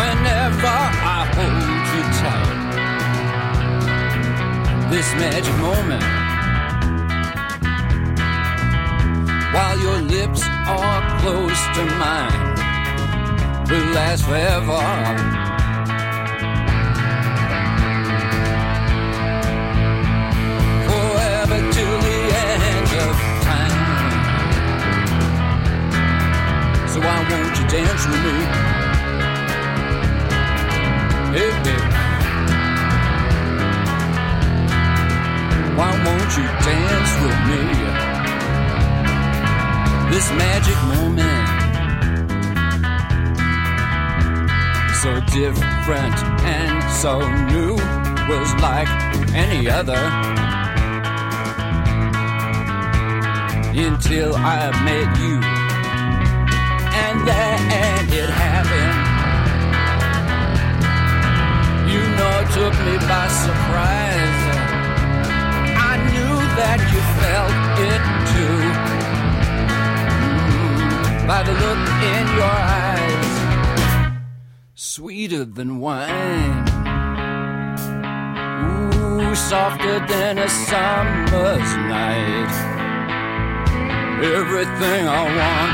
whenever 0.00 0.76
I 1.16 1.20
hold 1.36 1.86
you 1.94 2.04
tight. 2.20 2.58
This 4.90 5.08
magic 5.22 5.56
moment 5.68 6.04
while 9.54 9.78
your 9.86 10.00
lips 10.16 10.42
are 10.66 11.00
close 11.20 11.60
to 11.76 11.84
mine 11.98 12.47
will 13.70 13.84
last 13.92 14.24
forever. 14.24 14.80
Forever 20.88 21.58
till 21.72 21.96
the 22.06 22.18
end 22.48 22.90
of 23.06 23.14
time. 23.48 23.78
So 26.88 26.98
why 27.00 27.18
won't 27.30 27.54
you 27.58 27.66
dance 27.76 28.04
with 28.08 28.22
me? 28.26 28.36
Hey, 31.36 31.50
baby. 31.64 31.88
Why 35.76 35.90
won't 36.04 36.32
you 36.38 36.46
dance 36.68 37.12
with 37.22 37.40
me? 37.48 37.60
This 40.10 40.26
magic 40.32 40.78
moment. 40.88 41.67
So 45.02 45.20
different 45.30 46.16
and 46.42 46.92
so 46.92 47.20
new 47.46 47.74
was 48.28 48.52
like 48.60 48.88
any 49.32 49.68
other. 49.68 50.02
Until 53.78 54.34
I 54.34 54.72
met 54.82 55.08
you. 55.22 55.38
And 57.06 57.16
then 57.28 57.58
it 58.12 58.28
happened. 58.28 58.98
You 61.92 62.02
know, 62.18 62.32
it 62.42 62.50
took 62.58 62.74
me 62.84 62.98
by 63.06 63.28
surprise. 63.44 64.40
I 65.78 65.94
knew 66.10 66.34
that 66.58 66.78
you 66.90 67.00
felt 67.22 67.54
it 67.86 68.02
too. 68.34 68.60
Mm, 70.50 71.26
by 71.28 71.40
the 71.44 71.52
look 71.52 71.82
in 72.02 72.24
your 72.36 72.56
eyes, 72.74 72.97
sweeter 74.98 75.44
than 75.44 75.78
wine. 75.78 76.66
Ooh, 78.66 79.32
softer 79.36 80.00
than 80.08 80.38
a 80.38 80.48
summer's 80.48 81.72
night. 81.86 82.54
Everything 84.38 85.06
I 85.06 85.22
want, 85.38 85.72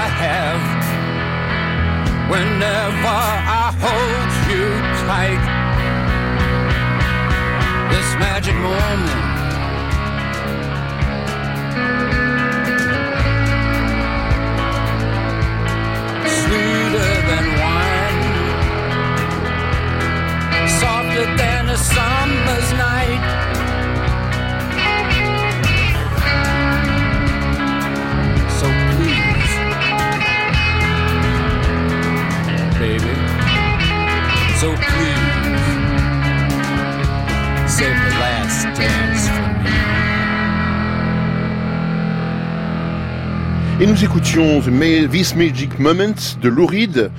I 0.00 0.04
have. 0.24 0.64
Whenever 2.32 3.18
I 3.60 3.66
hold 3.84 4.30
you 4.48 4.66
tight, 5.04 5.44
this 7.92 8.08
magic 8.18 8.54
moment. 8.54 9.34
Et 43.80 43.86
nous 43.86 44.04
écoutions 44.04 44.60
The 44.60 45.10
This 45.10 45.34
Magic 45.34 45.78
Moment 45.80 46.14
de 46.40 46.48
Lou 46.48 46.64
Reed 46.66 47.10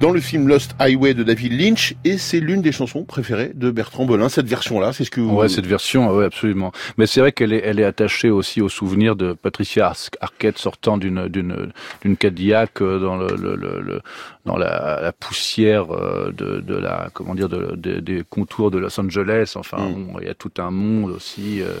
dans 0.00 0.10
le 0.10 0.20
film 0.20 0.48
Lost 0.48 0.74
Highway 0.80 1.14
de 1.14 1.22
David 1.22 1.52
Lynch 1.52 1.94
et 2.04 2.18
c'est 2.18 2.40
l'une 2.40 2.60
des 2.60 2.72
chansons 2.72 3.04
préférées 3.04 3.52
de 3.54 3.70
Bertrand 3.70 4.04
Belin. 4.04 4.28
Cette 4.28 4.48
version-là, 4.48 4.92
c'est 4.92 5.04
ce 5.04 5.12
que 5.12 5.20
vous... 5.20 5.32
Ouais, 5.36 5.48
cette 5.48 5.64
version, 5.66 6.10
ouais, 6.10 6.24
absolument. 6.24 6.72
Mais 6.98 7.06
c'est 7.06 7.20
vrai 7.20 7.30
qu'elle 7.30 7.52
est, 7.52 7.62
elle 7.64 7.78
est 7.78 7.84
attachée 7.84 8.30
aussi 8.30 8.60
au 8.60 8.68
souvenir 8.68 9.14
de 9.14 9.32
Patricia 9.32 9.86
Ar- 9.86 9.96
Arquette 10.20 10.58
sortant 10.58 10.98
d'une 10.98 11.28
d'une 11.28 11.70
d'une 12.02 12.16
Cadillac 12.16 12.82
euh, 12.82 12.98
dans 12.98 13.16
le, 13.16 13.28
le, 13.36 13.54
le- 13.54 13.80
le- 13.80 14.00
dans 14.44 14.56
la, 14.56 14.98
la 15.00 15.12
poussière 15.12 15.94
euh, 15.94 16.32
de, 16.36 16.60
de 16.60 16.74
la 16.74 17.10
comment 17.14 17.36
dire 17.36 17.48
de, 17.48 17.76
de- 17.76 18.00
des 18.00 18.24
contours 18.28 18.72
de 18.72 18.78
Los 18.78 18.98
Angeles. 19.00 19.52
Enfin, 19.54 19.76
bon, 19.78 20.16
il 20.20 20.26
y 20.26 20.30
a 20.30 20.34
tout 20.34 20.50
un 20.58 20.72
monde 20.72 21.12
aussi. 21.12 21.62
euh, 21.62 21.74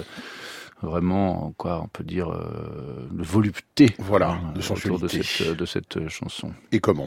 Vraiment, 0.82 1.54
quoi, 1.56 1.80
on 1.82 1.88
peut 1.88 2.04
dire, 2.04 2.30
euh, 2.30 3.08
de 3.10 3.22
volupté. 3.22 3.90
Voilà, 3.98 4.30
hein, 4.30 4.52
de 4.54 4.60
autour 4.60 4.98
de 4.98 5.06
sensualité. 5.08 5.22
cette, 5.22 5.56
de 5.56 5.64
cette 5.66 5.96
euh, 5.96 6.08
chanson. 6.08 6.50
Et 6.72 6.80
comment? 6.80 7.06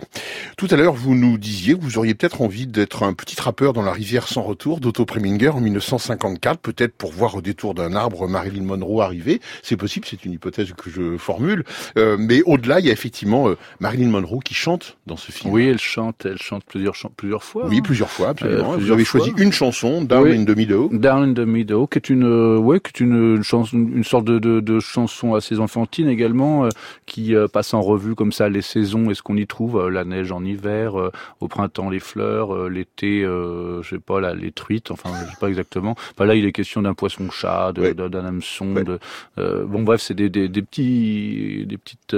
Tout 0.58 0.68
à 0.72 0.76
l'heure, 0.78 0.94
vous 0.94 1.14
nous 1.14 1.38
disiez 1.38 1.76
que 1.76 1.82
vous 1.82 1.98
auriez 1.98 2.16
peut-être 2.16 2.42
envie 2.42 2.68
d'être 2.68 3.04
un 3.04 3.14
petit 3.14 3.36
trappeur 3.36 3.74
dans 3.74 3.82
la 3.82 3.92
rivière 3.92 4.28
sans 4.28 4.44
retour 4.44 4.80
d'Otto 4.80 5.06
Preminger 5.06 5.50
en 5.50 5.60
1954, 5.60 6.60
peut-être 6.60 6.96
pour 6.96 7.12
voir 7.12 7.36
au 7.36 7.42
détour 7.42 7.74
d'un 7.74 7.94
arbre 7.96 8.28
Marilyn 8.28 8.64
Monroe 8.64 9.02
arriver. 9.02 9.42
C'est 9.62 9.78
possible, 9.78 10.06
c'est 10.10 10.24
une 10.26 10.32
hypothèse 10.34 10.72
que 10.74 10.90
je 10.90 11.18
formule. 11.18 11.64
Euh, 11.98 12.16
mais 12.18 12.42
au-delà, 12.44 12.80
il 12.80 12.86
y 12.86 12.90
a 12.90 12.94
effectivement 12.94 13.50
euh, 13.50 13.58
Marilyn 13.80 14.10
Monroe 14.10 14.40
qui 14.44 14.54
chante 14.54 14.98
dans 15.06 15.18
ce 15.18 15.32
film. 15.32 15.54
Oui, 15.54 15.66
elle 15.68 15.80
chante, 15.80 16.26
elle 16.26 16.42
chante 16.42 16.64
plusieurs, 16.66 16.96
plusieurs 17.18 17.44
fois. 17.44 17.68
Oui, 17.68 17.78
hein. 17.78 17.82
plusieurs 17.84 18.10
fois, 18.10 18.30
absolument. 18.30 18.74
Euh, 18.74 18.78
vous 18.78 18.92
avez 18.92 19.04
fois. 19.06 19.20
choisi 19.20 19.34
une 19.38 19.52
chanson, 19.52 20.04
Down 20.04 20.24
Oui. 20.24 20.38
in 20.38 20.46
the 20.46 20.56
Meadow. 20.56 20.90
Down 20.92 21.24
in 21.30 21.34
the 21.34 21.46
Meadow, 21.46 21.88
qui 21.88 21.98
est 21.98 22.10
une, 22.10 22.24
euh, 22.24 22.58
ouais, 22.58 22.80
qui 22.80 22.90
est 22.90 23.00
une, 23.06 23.36
une 23.36 23.44
chanson, 23.44 23.65
une 23.74 24.04
sorte 24.04 24.26
de, 24.26 24.40
de, 24.40 24.60
de 24.60 24.80
chanson 24.80 25.36
assez 25.36 25.60
enfantine 25.60 26.08
également, 26.08 26.66
euh, 26.66 26.70
qui 27.06 27.36
euh, 27.36 27.48
passe 27.48 27.74
en 27.74 27.82
revue 27.82 28.16
comme 28.16 28.32
ça 28.32 28.50
les 28.50 28.62
saisons 28.62 29.10
et 29.10 29.16
ce 29.16 29.22
qu'on 29.22 29.38
y 29.38 29.48
trouve, 29.48 29.78
euh, 29.78 29.90
la 29.90 30.06
neige 30.06 30.32
en 30.32 30.44
hiver, 30.44 31.12
au 31.40 31.48
printemps 31.48 31.90
les 31.90 32.00
fleurs, 32.00 32.70
l'été, 32.70 33.22
je 33.22 33.88
sais 33.88 34.00
pas 34.00 34.20
là, 34.20 34.34
les 34.34 34.52
truites, 34.52 34.92
enfin 34.92 35.10
je 35.26 35.32
sais 35.32 35.38
pas 35.40 35.48
exactement. 35.50 35.96
Enfin, 36.14 36.26
là 36.26 36.36
il 36.36 36.46
est 36.46 36.52
question 36.52 36.82
d'un 36.82 36.94
poisson-chat, 36.94 37.74
d'un 37.74 38.26
hameçon, 38.26 38.74
de, 38.74 39.00
bon 39.38 39.84
bref 39.84 40.02
c'est 40.02 40.14
des, 40.14 40.30
des, 40.30 40.48
des 40.48 40.62
petits, 40.62 41.66
des 41.68 41.78
petites, 41.78 42.16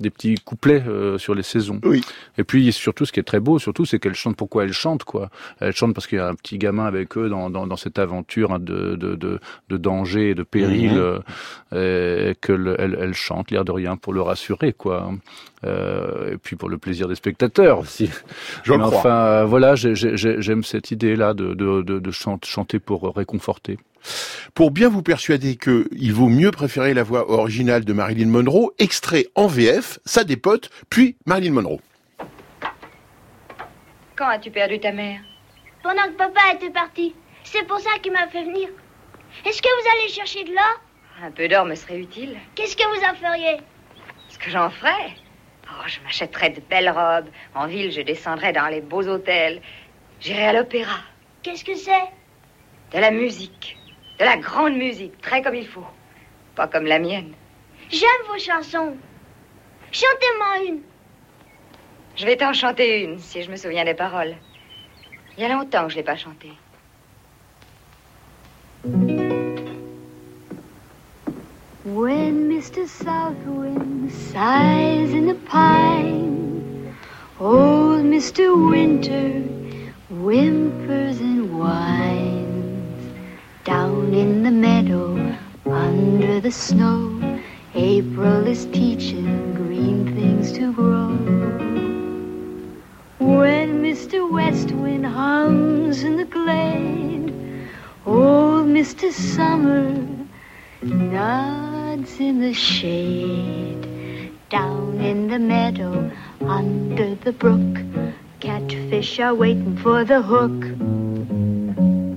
des 0.00 0.10
petits 0.10 0.36
couplets 0.36 0.82
sur 1.18 1.34
les 1.34 1.42
saisons. 1.42 1.80
Oui. 1.84 2.02
Et 2.36 2.44
puis 2.44 2.72
surtout, 2.72 3.04
ce 3.04 3.12
qui 3.12 3.20
est 3.20 3.24
très 3.24 3.40
beau, 3.40 3.58
surtout, 3.58 3.84
c'est 3.84 3.98
qu'elle 3.98 4.14
chante. 4.14 4.36
Pourquoi 4.36 4.64
elle 4.64 4.72
chante, 4.72 5.04
quoi? 5.04 5.30
Elle 5.60 5.74
chante 5.74 5.94
parce 5.94 6.06
qu'il 6.06 6.18
y 6.18 6.20
a 6.20 6.28
un 6.28 6.34
petit 6.34 6.58
gamin 6.58 6.84
avec 6.84 7.16
eux 7.16 7.28
dans, 7.28 7.50
dans, 7.50 7.66
dans 7.66 7.76
cette 7.76 7.98
aventure 7.98 8.52
hein, 8.52 8.58
de, 8.58 8.96
de, 8.96 9.14
de, 9.14 9.40
de 9.68 9.76
danger 9.76 10.30
et 10.30 10.34
de 10.34 10.42
péril, 10.60 10.92
Mhm. 10.92 11.20
euh, 11.74 12.30
et 12.30 12.34
que 12.34 12.52
le- 12.52 12.76
elle, 12.80 12.96
elle 13.00 13.14
chante 13.14 13.50
l'air 13.50 13.64
de 13.64 13.72
rien 13.72 13.96
pour 13.96 14.12
le 14.12 14.22
rassurer, 14.22 14.72
quoi. 14.72 15.10
Euh, 15.64 16.34
et 16.34 16.36
puis 16.38 16.56
pour 16.56 16.68
le 16.68 16.78
plaisir 16.78 17.08
des 17.08 17.14
spectateurs 17.14 17.78
aussi. 17.80 18.10
Je 18.62 18.72
Mais 18.72 18.78
crois. 18.78 18.98
Enfin, 18.98 19.14
euh, 19.14 19.44
voilà, 19.44 19.74
j'ai- 19.74 19.94
j'ai- 19.94 20.16
j'ai- 20.16 20.40
j'aime 20.40 20.62
cette 20.64 20.90
idée-là 20.90 21.34
de, 21.34 21.54
de, 21.54 21.82
de, 21.82 21.98
de 21.98 22.10
chan- 22.10 22.38
chanter 22.44 22.78
pour 22.78 23.14
réconforter. 23.14 23.78
Pour 24.54 24.70
bien 24.70 24.88
vous 24.88 25.02
persuader 25.02 25.56
que 25.56 25.88
il 25.92 26.12
vaut 26.12 26.28
mieux 26.28 26.52
préférer 26.52 26.94
la 26.94 27.02
voix 27.02 27.30
originale 27.30 27.84
de 27.84 27.92
Marilyn 27.92 28.28
Monroe, 28.28 28.70
extrait 28.78 29.26
en 29.34 29.48
VF, 29.48 29.98
ça 30.04 30.22
dépote, 30.24 30.70
puis 30.88 31.16
Marilyn 31.26 31.52
Monroe. 31.52 31.80
Quand 34.16 34.28
as-tu 34.28 34.50
perdu 34.50 34.78
ta 34.80 34.92
mère? 34.92 35.20
Pendant 35.82 36.02
que 36.10 36.16
papa 36.16 36.40
était 36.54 36.70
parti. 36.70 37.14
C'est 37.44 37.66
pour 37.66 37.78
ça 37.80 37.90
qu'il 38.02 38.12
m'a 38.12 38.26
fait 38.28 38.44
venir. 38.44 38.68
Est-ce 39.44 39.62
que 39.62 39.68
vous 39.68 39.88
allez 39.96 40.08
chercher 40.08 40.44
de 40.44 40.52
l'or 40.54 40.80
Un 41.22 41.30
peu 41.30 41.48
d'or 41.48 41.64
me 41.64 41.74
serait 41.74 41.98
utile. 41.98 42.36
Qu'est-ce 42.54 42.76
que 42.76 42.86
vous 42.88 43.04
en 43.04 43.14
feriez 43.14 43.58
Ce 44.28 44.38
que 44.38 44.50
j'en 44.50 44.70
ferais 44.70 45.14
Oh, 45.70 45.84
je 45.86 46.00
m'achèterais 46.00 46.50
de 46.50 46.60
belles 46.60 46.90
robes. 46.90 47.28
En 47.54 47.66
ville, 47.66 47.92
je 47.92 48.00
descendrais 48.00 48.52
dans 48.52 48.68
les 48.68 48.80
beaux 48.80 49.06
hôtels. 49.06 49.60
J'irais 50.20 50.46
à 50.48 50.52
l'opéra. 50.54 50.98
Qu'est-ce 51.42 51.64
que 51.64 51.74
c'est 51.74 52.04
De 52.92 52.98
la 52.98 53.10
musique. 53.10 53.76
De 54.18 54.24
la 54.24 54.36
grande 54.36 54.74
musique, 54.74 55.20
très 55.20 55.42
comme 55.42 55.54
il 55.54 55.66
faut. 55.66 55.86
Pas 56.56 56.66
comme 56.66 56.86
la 56.86 56.98
mienne. 56.98 57.34
J'aime 57.90 58.26
vos 58.26 58.38
chansons. 58.38 58.96
Chantez-moi 59.92 60.66
une. 60.66 60.82
Je 62.16 62.26
vais 62.26 62.36
t'en 62.36 62.52
chanter 62.52 63.02
une, 63.02 63.18
si 63.18 63.42
je 63.42 63.50
me 63.50 63.56
souviens 63.56 63.84
des 63.84 63.94
paroles. 63.94 64.34
Il 65.36 65.42
y 65.42 65.46
a 65.46 65.54
longtemps 65.54 65.84
que 65.84 65.90
je 65.90 65.96
l'ai 65.96 66.02
pas 66.02 66.16
chantée. 66.16 66.52
When 71.94 72.50
Mr. 72.50 72.86
Southwind 72.86 74.12
sighs 74.12 75.10
in 75.10 75.26
the 75.26 75.34
pine, 75.34 76.94
old 77.40 78.04
Mr. 78.04 78.52
Winter 78.70 79.40
whimpers 80.10 81.18
and 81.18 81.58
whines. 81.58 83.14
Down 83.64 84.12
in 84.12 84.42
the 84.42 84.50
meadow, 84.50 85.34
under 85.64 86.40
the 86.42 86.52
snow, 86.52 87.40
April 87.74 88.46
is 88.46 88.66
teaching 88.66 89.54
green 89.54 90.14
things 90.14 90.52
to 90.58 90.74
grow. 90.74 91.08
When 93.18 93.82
Mr. 93.82 94.30
West 94.30 94.72
Wind 94.72 95.06
hums 95.06 96.02
in 96.02 96.16
the 96.18 96.26
glade, 96.26 97.32
old 98.04 98.66
Mr. 98.66 99.10
Summer 99.10 100.27
nods 100.82 102.20
in 102.20 102.40
the 102.40 102.54
shade. 102.54 104.32
Down 104.50 105.00
in 105.00 105.28
the 105.28 105.38
meadow, 105.38 106.10
under 106.40 107.14
the 107.16 107.32
brook, 107.32 107.76
catfish 108.40 109.18
are 109.20 109.34
waiting 109.34 109.76
for 109.76 110.04
the 110.04 110.22
hook. 110.22 110.64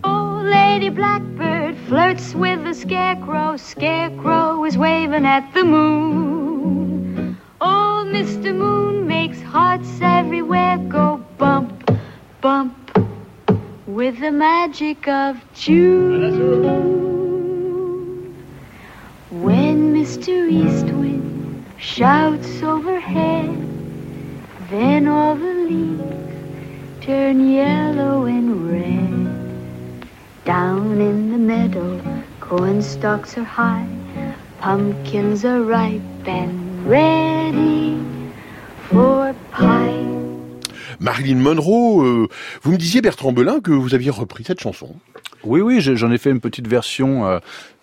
Oh, 0.03 0.41
Lady 0.43 0.89
Blackbird 0.89 1.77
flirts 1.87 2.33
with 2.33 2.63
the 2.63 2.73
scarecrow. 2.73 3.57
Scarecrow 3.57 4.63
is 4.65 4.77
waving 4.77 5.25
at 5.25 5.53
the 5.53 5.63
moon. 5.63 7.37
Old 7.59 8.07
Mr. 8.07 8.55
Moon 8.55 9.07
makes 9.07 9.41
hearts 9.41 9.89
everywhere 10.01 10.77
go 10.77 11.23
bump, 11.37 11.91
bump 12.39 12.75
with 13.87 14.19
the 14.19 14.31
magic 14.31 15.07
of 15.07 15.37
June. 15.53 16.90
Mr. 20.21 20.51
Eastwind 20.51 21.65
shouts 21.79 22.61
overhead, 22.61 23.49
then 24.69 25.07
all 25.07 25.35
the 25.35 25.51
leaves 25.67 27.03
turn 27.03 27.51
yellow 27.51 28.25
and 28.25 28.69
red. 28.69 30.07
Down 30.45 31.01
in 31.01 31.31
the 31.31 31.39
meadow, 31.39 31.99
corn 32.39 32.83
stalks 32.83 33.35
are 33.35 33.43
high, 33.43 33.87
pumpkins 34.59 35.43
are 35.43 35.63
ripe 35.63 36.27
and 36.27 36.87
ready 36.87 37.99
for 38.89 39.33
pie. 39.49 40.20
Marilyn 41.01 41.37
Monroe, 41.37 42.03
euh, 42.05 42.27
vous 42.61 42.71
me 42.71 42.77
disiez 42.77 43.01
Bertrand 43.01 43.33
Belin 43.33 43.59
que 43.59 43.71
vous 43.71 43.93
aviez 43.93 44.11
repris 44.11 44.43
cette 44.43 44.59
chanson. 44.61 44.95
Oui, 45.43 45.59
oui, 45.59 45.81
j'en 45.81 46.11
ai 46.11 46.17
fait 46.17 46.29
une 46.29 46.39
petite 46.39 46.67
version 46.67 47.25
euh, 47.25 47.39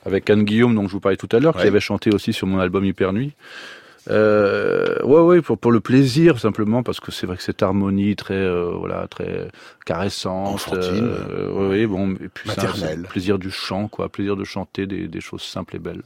avec 0.07 0.31
Anne 0.31 0.45
Guillaume, 0.45 0.75
dont 0.75 0.87
je 0.87 0.93
vous 0.93 1.01
parlais 1.01 1.17
tout 1.17 1.29
à 1.33 1.41
l'heure, 1.41 1.57
qui 1.57 1.67
avait 1.67 1.81
chanté 1.81 2.15
aussi 2.15 2.33
sur 2.33 2.47
mon 2.47 2.61
album 2.61 2.85
Hyper 2.85 3.13
Nuit. 3.13 3.33
Euh, 4.11 5.03
ouais, 5.03 5.21
ouais, 5.21 5.43
pour, 5.43 5.59
pour 5.59 5.73
le 5.73 5.81
plaisir 5.81 6.39
simplement, 6.39 6.83
parce 6.83 7.01
que 7.01 7.11
c'est 7.13 7.27
vrai 7.27 7.37
que 7.37 7.43
cette 7.43 7.63
harmonie 7.63 8.17
très, 8.17 8.35
euh, 8.35 8.71
voilà, 8.79 9.07
très 9.09 9.49
caressante, 9.85 10.55
Enfantine. 10.55 11.11
euh, 11.31 11.69
ouais, 11.69 11.87
bon, 11.87 12.13
et 12.13 12.29
puis 12.33 12.49
Maternelle. 12.49 13.03
plaisir 13.03 13.39
du 13.39 13.51
chant, 13.51 13.89
quoi, 13.89 14.09
plaisir 14.09 14.37
de 14.37 14.45
chanter 14.45 14.87
des, 14.87 15.09
des 15.09 15.21
choses 15.21 15.43
simples 15.43 15.77
et 15.77 15.79
belles. 15.79 16.03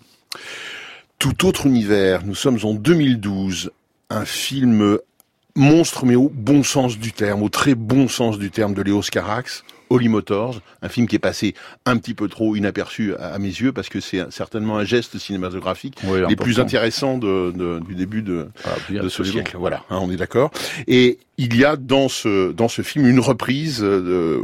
Tout 1.18 1.46
autre 1.46 1.66
univers, 1.66 2.24
nous 2.24 2.34
sommes 2.34 2.58
en 2.64 2.74
2012, 2.74 3.70
un 4.10 4.24
film 4.24 4.98
monstre 5.54 6.04
mais 6.06 6.14
au 6.16 6.30
bon 6.32 6.62
sens 6.62 6.98
du 6.98 7.12
terme, 7.12 7.42
au 7.42 7.48
très 7.48 7.74
bon 7.74 8.08
sens 8.08 8.38
du 8.38 8.50
terme 8.50 8.74
de 8.74 8.82
Léos 8.82 9.02
Carax, 9.10 9.64
Holly 9.90 10.08
Motors, 10.08 10.60
un 10.80 10.88
film 10.88 11.06
qui 11.06 11.16
est 11.16 11.18
passé 11.18 11.54
un 11.84 11.98
petit 11.98 12.14
peu 12.14 12.26
trop 12.28 12.56
inaperçu 12.56 13.14
à, 13.16 13.34
à 13.34 13.38
mes 13.38 13.48
yeux 13.48 13.72
parce 13.72 13.90
que 13.90 14.00
c'est 14.00 14.30
certainement 14.32 14.78
un 14.78 14.84
geste 14.84 15.18
cinématographique 15.18 15.98
Oui, 16.04 16.12
les 16.20 16.24
important. 16.24 16.44
plus 16.44 16.60
intéressants 16.60 17.18
de, 17.18 17.52
de- 17.54 17.78
du 17.86 17.94
début 17.94 18.22
de, 18.22 18.48
Ah, 18.64 18.70
de 18.90 19.08
ce 19.10 19.22
siècle. 19.22 19.56
Voilà, 19.58 19.84
hein, 19.90 19.98
on 20.00 20.10
est 20.10 20.16
d'accord. 20.16 20.50
Et 20.86 21.18
il 21.44 21.56
y 21.56 21.64
a 21.64 21.76
dans 21.76 22.08
ce 22.08 22.52
dans 22.52 22.68
ce 22.68 22.82
film 22.82 23.06
une 23.06 23.20
reprise, 23.20 23.82
euh, 23.82 24.00
de, 24.00 24.40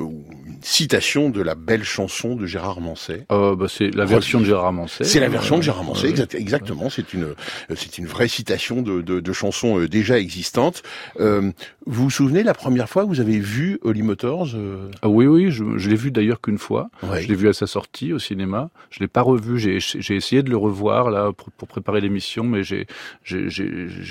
une 0.46 0.58
citation 0.62 1.30
de 1.30 1.40
la 1.40 1.54
belle 1.54 1.84
chanson 1.84 2.34
de 2.34 2.44
Gérard 2.46 2.80
Manset. 2.80 3.24
Euh, 3.30 3.54
bah, 3.54 3.66
c'est 3.68 3.94
la 3.94 4.04
version 4.04 4.40
de 4.40 4.44
Gérard 4.44 4.72
Manset. 4.72 5.04
C'est 5.04 5.20
la 5.20 5.28
version 5.28 5.56
de 5.58 5.62
Gérard 5.62 5.84
Manset, 5.84 6.08
exact- 6.10 6.34
exactement. 6.34 6.90
C'est 6.90 7.12
une, 7.14 7.34
c'est 7.76 7.98
une 7.98 8.06
vraie 8.06 8.26
citation 8.28 8.82
de, 8.82 9.00
de, 9.00 9.20
de 9.20 9.32
chansons 9.32 9.78
euh, 9.78 9.88
déjà 9.88 10.18
existantes. 10.18 10.82
Euh, 11.20 11.52
vous 11.86 12.04
vous 12.04 12.10
souvenez 12.10 12.42
la 12.42 12.54
première 12.54 12.88
fois 12.88 13.04
que 13.04 13.08
vous 13.08 13.20
avez 13.20 13.38
vu 13.38 13.78
Holly 13.82 14.02
Motors 14.02 14.48
euh? 14.54 14.90
Ah 15.02 15.08
oui, 15.08 15.26
oui, 15.26 15.50
je, 15.50 15.64
je 15.76 15.88
l'ai 15.88 15.96
vu 15.96 16.10
d'ailleurs 16.10 16.40
qu'une 16.40 16.58
fois. 16.58 16.90
Ouais. 17.04 17.22
Je 17.22 17.28
l'ai 17.28 17.34
vu 17.36 17.48
à 17.48 17.52
sa 17.52 17.66
sortie 17.66 18.12
au 18.12 18.18
cinéma. 18.18 18.68
Je 18.90 18.98
l'ai 19.00 19.08
pas 19.08 19.22
revu. 19.22 19.58
J'ai, 19.58 19.78
j'ai 19.80 20.16
essayé 20.16 20.42
de 20.42 20.50
le 20.50 20.56
revoir 20.56 21.10
là 21.10 21.32
pour, 21.32 21.50
pour 21.52 21.68
préparer 21.68 22.00
l'émission, 22.00 22.42
mais 22.44 22.62
j'ai, 22.64 22.86
je 23.22 23.48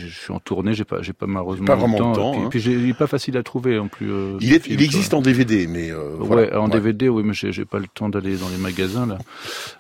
suis 0.08 0.34
en 0.34 0.40
tournée. 0.40 0.74
J'ai 0.74 0.86
pas, 0.86 1.02
j'ai 1.02 1.14
pas 1.14 1.28
malheureusement 1.28 1.66
Pas 1.66 1.76
le 1.76 1.80
vraiment 1.82 2.10
le 2.10 2.16
temps, 2.16 2.32
Puis, 2.32 2.42
hein. 2.42 2.48
puis 2.50 2.60
j'ai- 2.60 2.77
il 2.78 2.90
est 2.90 2.94
pas 2.94 3.08
facile 3.08 3.38
à 3.38 3.44
trouver 3.44 3.78
en 3.80 3.88
plus. 3.88 4.12
euh, 4.12 4.38
Il, 4.40 4.54
est, 4.54 4.60
film, 4.60 4.80
il 4.80 4.84
existe 4.86 5.10
quoi. 5.12 5.20
en 5.20 5.22
DVD, 5.22 5.68
mais 5.68 5.92
euh, 5.92 6.16
voilà. 6.20 6.44
Ouais, 6.44 6.56
en 6.56 6.66
Ouais. 6.66 6.72
DVD, 6.72 7.10
oui, 7.10 7.24
mais 7.26 7.34
j'ai, 7.34 7.66
pas 7.66 7.80
le 7.80 7.88
temps 7.94 8.10
d'aller 8.10 8.36
dans 8.38 8.50
les 8.50 8.58
magasins 8.58 9.06
là. 9.06 9.18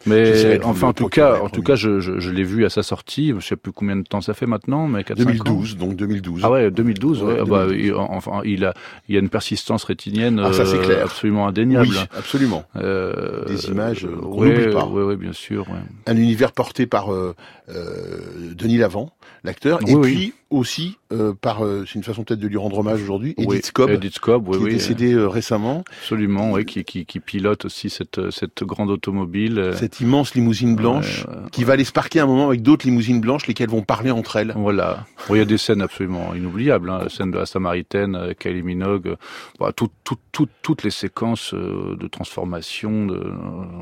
Mais 0.05 0.59
enfin, 0.63 0.87
en 0.87 0.93
tout 0.93 1.09
cas, 1.09 1.39
en 1.41 1.49
tout 1.49 1.61
cas, 1.63 1.75
je, 1.75 1.99
je, 1.99 2.19
je 2.19 2.29
l'ai 2.31 2.43
vu 2.43 2.65
à 2.65 2.69
sa 2.69 2.83
sortie. 2.83 3.33
Je 3.39 3.45
sais 3.45 3.55
plus 3.55 3.71
combien 3.71 3.95
de 3.95 4.03
temps 4.03 4.21
ça 4.21 4.33
fait 4.33 4.45
maintenant, 4.45 4.87
mais 4.87 5.03
4 5.03 5.17
2012, 5.17 5.77
donc 5.77 5.95
2012. 5.95 6.41
Ah 6.43 6.51
ouais, 6.51 6.71
2012. 6.71 7.23
Ouais, 7.23 7.33
ouais. 7.33 7.37
Ah 7.41 7.45
bah, 7.45 7.65
2012. 7.67 7.85
il, 7.87 7.93
enfin, 7.93 8.41
il 8.45 8.65
a, 8.65 8.73
il 9.09 9.15
y 9.15 9.17
a 9.17 9.21
une 9.21 9.29
persistance 9.29 9.83
rétinienne 9.83 10.41
Ah, 10.43 10.53
ça, 10.53 10.65
c'est 10.65 10.77
euh, 10.77 10.81
clair. 10.83 11.03
absolument 11.03 11.47
indéniable. 11.47 11.87
Oui, 11.89 11.97
absolument. 12.17 12.63
Euh, 12.75 13.45
Des 13.45 13.67
images 13.67 14.05
qu'on 14.21 14.43
n'oublie 14.45 14.73
pas. 14.73 14.85
Ouais, 14.85 15.15
bien 15.15 15.33
sûr. 15.33 15.67
Ouais. 15.69 15.77
Un 16.05 16.15
univers 16.17 16.51
porté 16.51 16.85
par 16.85 17.13
euh, 17.13 17.35
euh, 17.69 18.19
Denis 18.55 18.77
Lavant, 18.77 19.11
l'acteur, 19.43 19.79
et 19.87 19.95
Oui, 19.95 20.01
puis 20.15 20.33
aussi 20.49 20.97
euh, 21.11 21.33
par, 21.33 21.63
euh, 21.65 21.83
c'est 21.85 21.95
une 21.95 22.03
façon 22.03 22.23
peut-être 22.23 22.39
de 22.39 22.47
lui 22.47 22.57
rendre 22.57 22.77
hommage 22.79 23.01
aujourd'hui, 23.01 23.33
Oui, 23.37 23.45
Edith 23.57 23.71
oui, 23.77 24.57
qui 24.57 24.65
est 24.65 24.69
décédée 24.69 25.13
euh, 25.13 25.27
récemment. 25.27 25.83
Absolument, 26.01 26.51
oui, 26.53 26.65
qui, 26.65 26.83
qui, 26.85 27.05
qui 27.05 27.19
pilote 27.19 27.65
aussi 27.65 27.89
cette, 27.89 28.29
cette 28.31 28.63
grande 28.63 28.89
automobile. 28.89 29.71
Cette 29.75 29.99
immense 29.99 30.35
limousine 30.35 30.75
blanche 30.75 31.25
qui 31.51 31.63
va 31.65 31.73
aller 31.73 31.83
se 31.83 31.91
parquer 31.91 32.19
un 32.21 32.25
moment 32.25 32.47
avec 32.47 32.61
d'autres 32.61 32.85
limousines 32.87 33.19
blanches, 33.21 33.47
lesquelles 33.47 33.69
vont 33.69 33.81
parler 33.83 34.11
entre 34.11 34.37
elles. 34.37 34.53
Voilà. 34.55 35.05
Il 35.29 35.35
y 35.37 35.41
a 35.41 35.45
des 35.45 35.57
scènes 35.57 35.81
absolument 35.81 36.33
inoubliables. 36.33 36.89
Hein. 36.89 36.99
La 37.03 37.09
scène 37.09 37.31
de 37.31 37.37
la 37.37 37.45
Samaritaine, 37.45 38.33
Kylie 38.39 38.63
Minogue, 38.63 39.15
bah, 39.59 39.71
tout, 39.75 39.89
tout, 40.03 40.17
tout- 40.31 40.47
toutes 40.61 40.83
les 40.83 40.91
séquences 40.91 41.53
de 41.53 42.07
transformation, 42.07 43.05
de, 43.05 43.31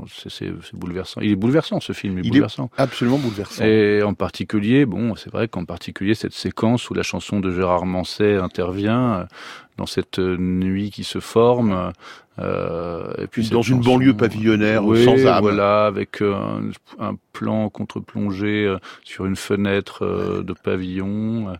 c'est, 0.07 0.51
bouleversant. 0.73 1.21
Il 1.21 1.31
est 1.31 1.35
bouleversant 1.35 1.79
ce 1.79 1.93
film, 1.93 2.13
il 2.13 2.19
est 2.19 2.21
Il 2.21 2.27
est 2.27 2.31
bouleversant. 2.31 2.69
absolument 2.77 3.17
bouleversant. 3.17 3.63
Et 3.63 4.01
en 4.03 4.13
particulier, 4.13 4.85
bon, 4.85 5.15
c'est 5.15 5.29
vrai 5.35 5.47
qu'en 5.47 5.65
particulier 5.65 6.15
cette 6.15 6.33
séquence 6.33 6.89
où 6.89 6.93
la 6.93 7.03
chanson 7.03 7.39
de 7.39 7.51
Gérard 7.51 7.85
Manset 7.85 8.35
intervient 8.37 9.13
euh, 9.13 9.25
dans 9.77 9.85
cette 9.85 10.19
euh, 10.19 10.37
nuit 10.37 10.89
qui 10.91 11.03
se 11.03 11.19
forme. 11.19 11.91
Euh, 12.39 13.13
et 13.17 13.27
puis 13.27 13.47
Dans 13.49 13.61
une 13.61 13.77
chanson- 13.83 13.91
banlieue 13.97 14.13
pavillonnaire 14.13 14.83
Oui, 14.85 15.05
sans 15.05 15.25
âme. 15.25 15.41
voilà, 15.41 15.85
avec 15.85 16.21
un, 16.21 16.63
un 16.99 17.15
plan 17.31 17.69
contre-plongé 17.69 18.75
sur 19.03 19.25
une 19.25 19.37
fenêtre 19.37 20.05
de 20.43 20.53
pavillon. 20.53 21.53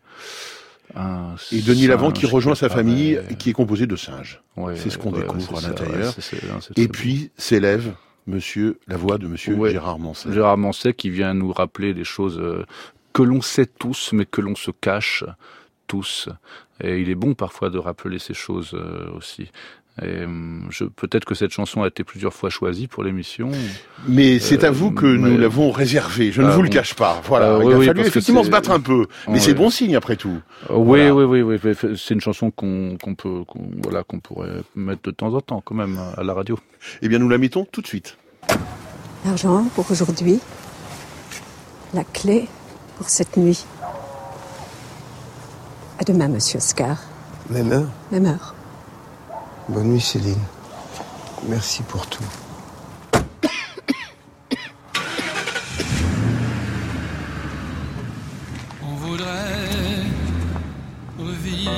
un 0.95 1.35
Et 1.51 1.61
Denis 1.61 1.87
Lavant 1.87 2.11
qui 2.11 2.25
rejoint 2.25 2.55
sa 2.55 2.69
famille, 2.69 3.19
qui 3.39 3.49
est 3.49 3.53
composé 3.53 3.87
de 3.87 3.95
singes. 3.95 4.41
Ouais, 4.57 4.75
c'est 4.75 4.89
ce 4.89 4.97
qu'on 4.97 5.11
ouais, 5.11 5.21
découvre 5.21 5.57
à 5.57 5.61
c'est 5.61 5.67
l'intérieur. 5.67 6.07
ouais, 6.07 6.13
c'est- 6.19 6.21
c'est- 6.21 6.45
c'est 6.61 6.77
Et 6.79 6.87
puis 6.87 7.31
s'élève 7.37 7.93
Monsieur, 8.27 8.79
la 8.87 8.97
voix 8.97 9.17
de 9.19 9.27
Monsieur. 9.27 9.55
Gérard 9.69 9.99
Manset. 9.99 10.33
Gérard 10.33 10.57
Manset 10.57 10.93
qui 10.93 11.11
vient 11.11 11.35
nous 11.35 11.51
rappeler 11.53 11.93
des 11.93 12.03
choses 12.03 12.41
que 13.15 13.23
l'on 13.23 13.41
sait 13.41 13.65
tous, 13.65 14.09
mais 14.11 14.25
que 14.25 14.41
l'on 14.41 14.55
se 14.55 14.71
cache 14.71 15.23
tous. 15.87 16.27
Et 16.83 16.99
il 16.99 17.09
est 17.09 17.15
bon 17.15 17.33
parfois 17.33 17.69
de 17.69 17.77
rappeler 17.79 18.19
ces 18.19 18.33
choses 18.33 18.71
euh, 18.73 19.09
aussi. 19.17 19.49
Et, 20.01 20.25
hum, 20.25 20.67
je, 20.69 20.83
peut-être 20.83 21.23
que 21.23 21.35
cette 21.35 21.51
chanson 21.51 21.83
a 21.83 21.87
été 21.87 22.03
plusieurs 22.03 22.33
fois 22.33 22.49
choisie 22.49 22.87
pour 22.87 23.05
l'émission. 23.05 23.49
Mais 24.09 24.39
c'est 24.39 24.65
à 24.65 24.67
Euh, 24.67 24.71
vous 24.71 24.91
que 24.91 25.05
mais- 25.05 25.29
nous 25.29 25.37
l'avons 25.37 25.71
réservé. 25.71 26.33
Je 26.33 26.41
ne 26.41 26.47
Ah 26.47 26.55
vous 26.57 26.63
le 26.63 26.67
cache 26.67 26.93
pas. 26.95 27.21
Voilà. 27.23 27.51
Euh, 27.53 27.59
Il 27.61 27.67
oui, 27.67 27.73
a 27.73 27.77
oui, 27.77 27.85
fallu 27.85 28.01
effectivement 28.01 28.43
se 28.43 28.49
battre 28.49 28.71
un 28.71 28.81
peu. 28.81 29.07
Mais 29.27 29.35
Ouais. 29.35 29.39
c'est 29.39 29.53
bon 29.53 29.69
signe 29.69 29.95
après 29.95 30.17
tout. 30.17 30.37
Oui, 30.69 30.99
Voilà. 30.99 31.15
oui, 31.15 31.23
oui, 31.23 31.41
oui, 31.43 31.59
oui, 31.63 31.95
c'est 31.97 32.13
une 32.13 32.19
chanson 32.19 32.51
qu'on 32.51 32.97
qu'on 33.01 33.15
peut, 33.15 33.45
qu'on- 33.47 33.71
voilà, 33.83 34.03
qu'on 34.03 34.19
pourrait 34.19 34.61
mettre 34.75 35.03
de 35.03 35.11
temps 35.11 35.33
en 35.33 35.39
temps 35.39 35.61
quand 35.65 35.75
même 35.75 35.97
à 36.17 36.23
la 36.23 36.33
radio. 36.33 36.59
Eh 37.01 37.07
bien, 37.07 37.19
nous 37.19 37.29
la 37.29 37.37
mettons 37.37 37.63
tout 37.63 37.81
de 37.81 37.87
suite. 37.87 38.17
L'argent 39.23 39.63
pour 39.75 39.89
aujourd'hui, 39.89 40.41
la 41.93 42.03
clé 42.03 42.49
pour 42.97 43.09
cette 43.09 43.37
nuit. 43.37 43.65
À 45.99 46.03
demain, 46.03 46.27
monsieur 46.27 46.59
Scar. 46.59 46.97
Même 47.49 47.71
heure 47.71 47.89
Même 48.11 48.25
heure. 48.25 48.55
Bonne 49.69 49.89
nuit, 49.89 50.01
Céline. 50.01 50.41
Merci 51.47 51.83
pour 51.83 52.07
tout. 52.07 52.23
On 58.83 58.95
voudrait 58.95 60.05
revivre. 61.19 61.71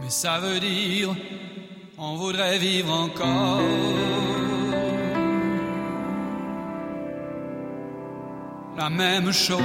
Mais 0.00 0.10
ça 0.10 0.38
veut 0.40 0.60
dire, 0.60 1.14
on 1.98 2.16
voudrait 2.16 2.58
vivre 2.58 2.92
encore. 2.92 3.60
La 8.82 8.90
même 8.90 9.32
chose. 9.32 9.60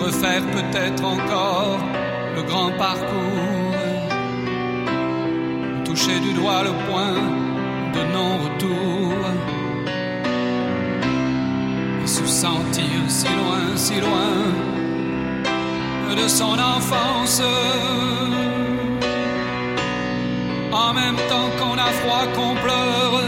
refaire 0.00 0.42
peut-être 0.56 1.04
encore 1.04 1.80
le 2.34 2.42
grand 2.44 2.70
parcours, 2.78 3.74
toucher 5.84 6.18
du 6.20 6.32
doigt 6.32 6.62
le 6.62 6.72
point 6.88 7.18
de 7.94 8.02
non-retour, 8.14 9.12
et 12.02 12.06
se 12.06 12.24
sentir 12.24 13.00
si 13.08 13.26
loin, 13.26 13.76
si 13.76 14.00
loin 14.00 14.75
de 16.14 16.28
son 16.28 16.56
enfance. 16.58 17.42
En 20.72 20.92
même 20.92 21.16
temps 21.28 21.50
qu'on 21.58 21.78
a 21.78 21.90
froid, 22.00 22.26
qu'on 22.34 22.54
pleure, 22.54 23.20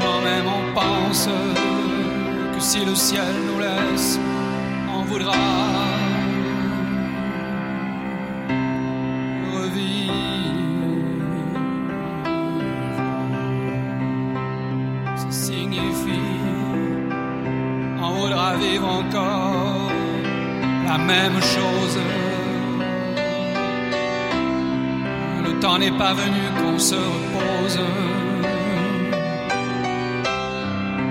quand 0.00 0.20
même 0.22 0.46
on 0.46 0.74
pense 0.74 1.28
que 2.54 2.60
si 2.60 2.84
le 2.84 2.94
ciel 2.94 3.34
nous 3.46 3.60
laisse 3.60 4.18
on 4.94 5.02
voudra 5.02 5.32
revivre. 9.54 10.12
Ça 15.16 15.30
signifie 15.30 16.28
on 18.02 18.10
voudra 18.20 18.54
vivre 18.56 18.88
encore 18.88 19.47
même 21.06 21.40
chose. 21.40 21.98
Le 25.44 25.60
temps 25.60 25.78
n'est 25.78 25.96
pas 26.04 26.14
venu 26.14 26.42
qu'on 26.58 26.78
se 26.78 26.94
repose. 26.94 27.80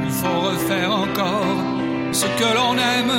Il 0.06 0.12
faut 0.12 0.40
refaire 0.50 0.92
encore 0.92 1.58
ce 2.12 2.26
que 2.26 2.50
l'on 2.56 2.74
aime. 2.96 3.16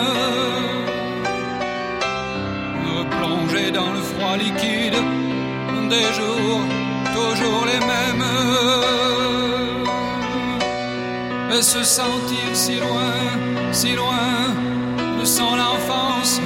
Replonger 2.98 3.70
dans 3.70 3.92
le 3.92 4.00
froid 4.00 4.36
liquide 4.36 4.98
des 5.88 6.08
jours 6.18 6.60
toujours 7.14 7.64
les 7.66 7.80
mêmes. 7.92 8.24
Et 11.56 11.62
se 11.62 11.82
sentir 11.82 12.48
si 12.52 12.76
loin, 12.76 13.72
si 13.72 13.94
loin 13.94 14.67
son 15.29 15.59
enfance. 15.74 16.41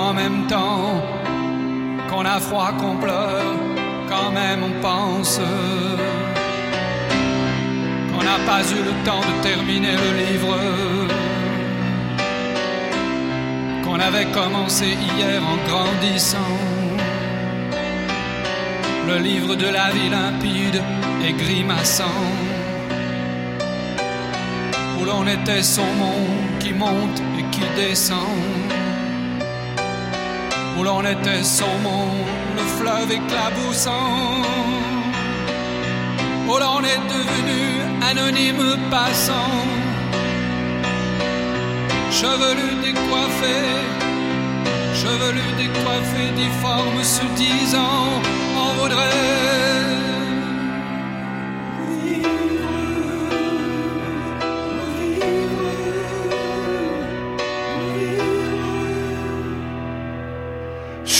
En 0.00 0.12
même 0.12 0.46
temps 0.48 1.00
qu'on 2.10 2.24
a 2.24 2.38
froid, 2.40 2.72
qu'on 2.78 2.96
pleure, 2.96 3.54
quand 4.08 4.30
même 4.32 4.60
on 4.64 4.74
pense 4.82 5.40
on 8.22 8.24
n'a 8.24 8.38
pas 8.46 8.62
eu 8.76 8.82
le 8.90 8.94
temps 9.04 9.20
de 9.20 9.42
terminer 9.42 9.94
le 10.04 10.10
livre 10.24 10.56
qu'on 13.84 13.98
avait 13.98 14.26
commencé 14.26 14.86
hier 14.86 15.40
en 15.52 15.56
grandissant. 15.68 16.56
Le 19.08 19.18
livre 19.18 19.54
de 19.56 19.66
la 19.66 19.90
vie 19.90 20.08
limpide 20.08 20.80
et 21.26 21.32
grimaçant, 21.32 22.20
où 24.98 25.04
l'on 25.04 25.26
était 25.26 25.62
son 25.62 25.90
monde 26.02 26.51
qui 26.62 26.72
monte 26.72 27.20
et 27.38 27.44
qui 27.50 27.62
descend, 27.74 28.38
où 30.78 30.84
l'on 30.84 31.02
était 31.02 31.42
son 31.42 31.74
monde, 31.82 32.26
le 32.56 32.62
fleuve 32.78 33.10
éclaboussant. 33.10 34.42
Où 36.48 36.58
l'on 36.62 36.80
est 36.94 37.04
devenu 37.16 37.62
anonyme 38.10 38.76
passant, 38.90 39.54
chevelu 42.10 42.68
décoiffé, 42.86 43.58
chevelu 45.00 45.46
décoiffé, 45.62 46.22
difforme 46.36 47.02
se 47.02 47.24
disant, 47.42 48.04
on 48.62 48.80
voudrait. 48.80 49.61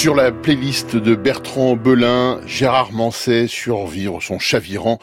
Sur 0.02 0.16
la 0.16 0.32
playlist 0.32 0.96
de 0.96 1.14
Bertrand 1.14 1.76
Belin, 1.76 2.40
Gérard 2.44 2.90
Manset, 2.90 3.46
Survivre, 3.46 4.20
son 4.20 4.40
chavirant. 4.40 4.98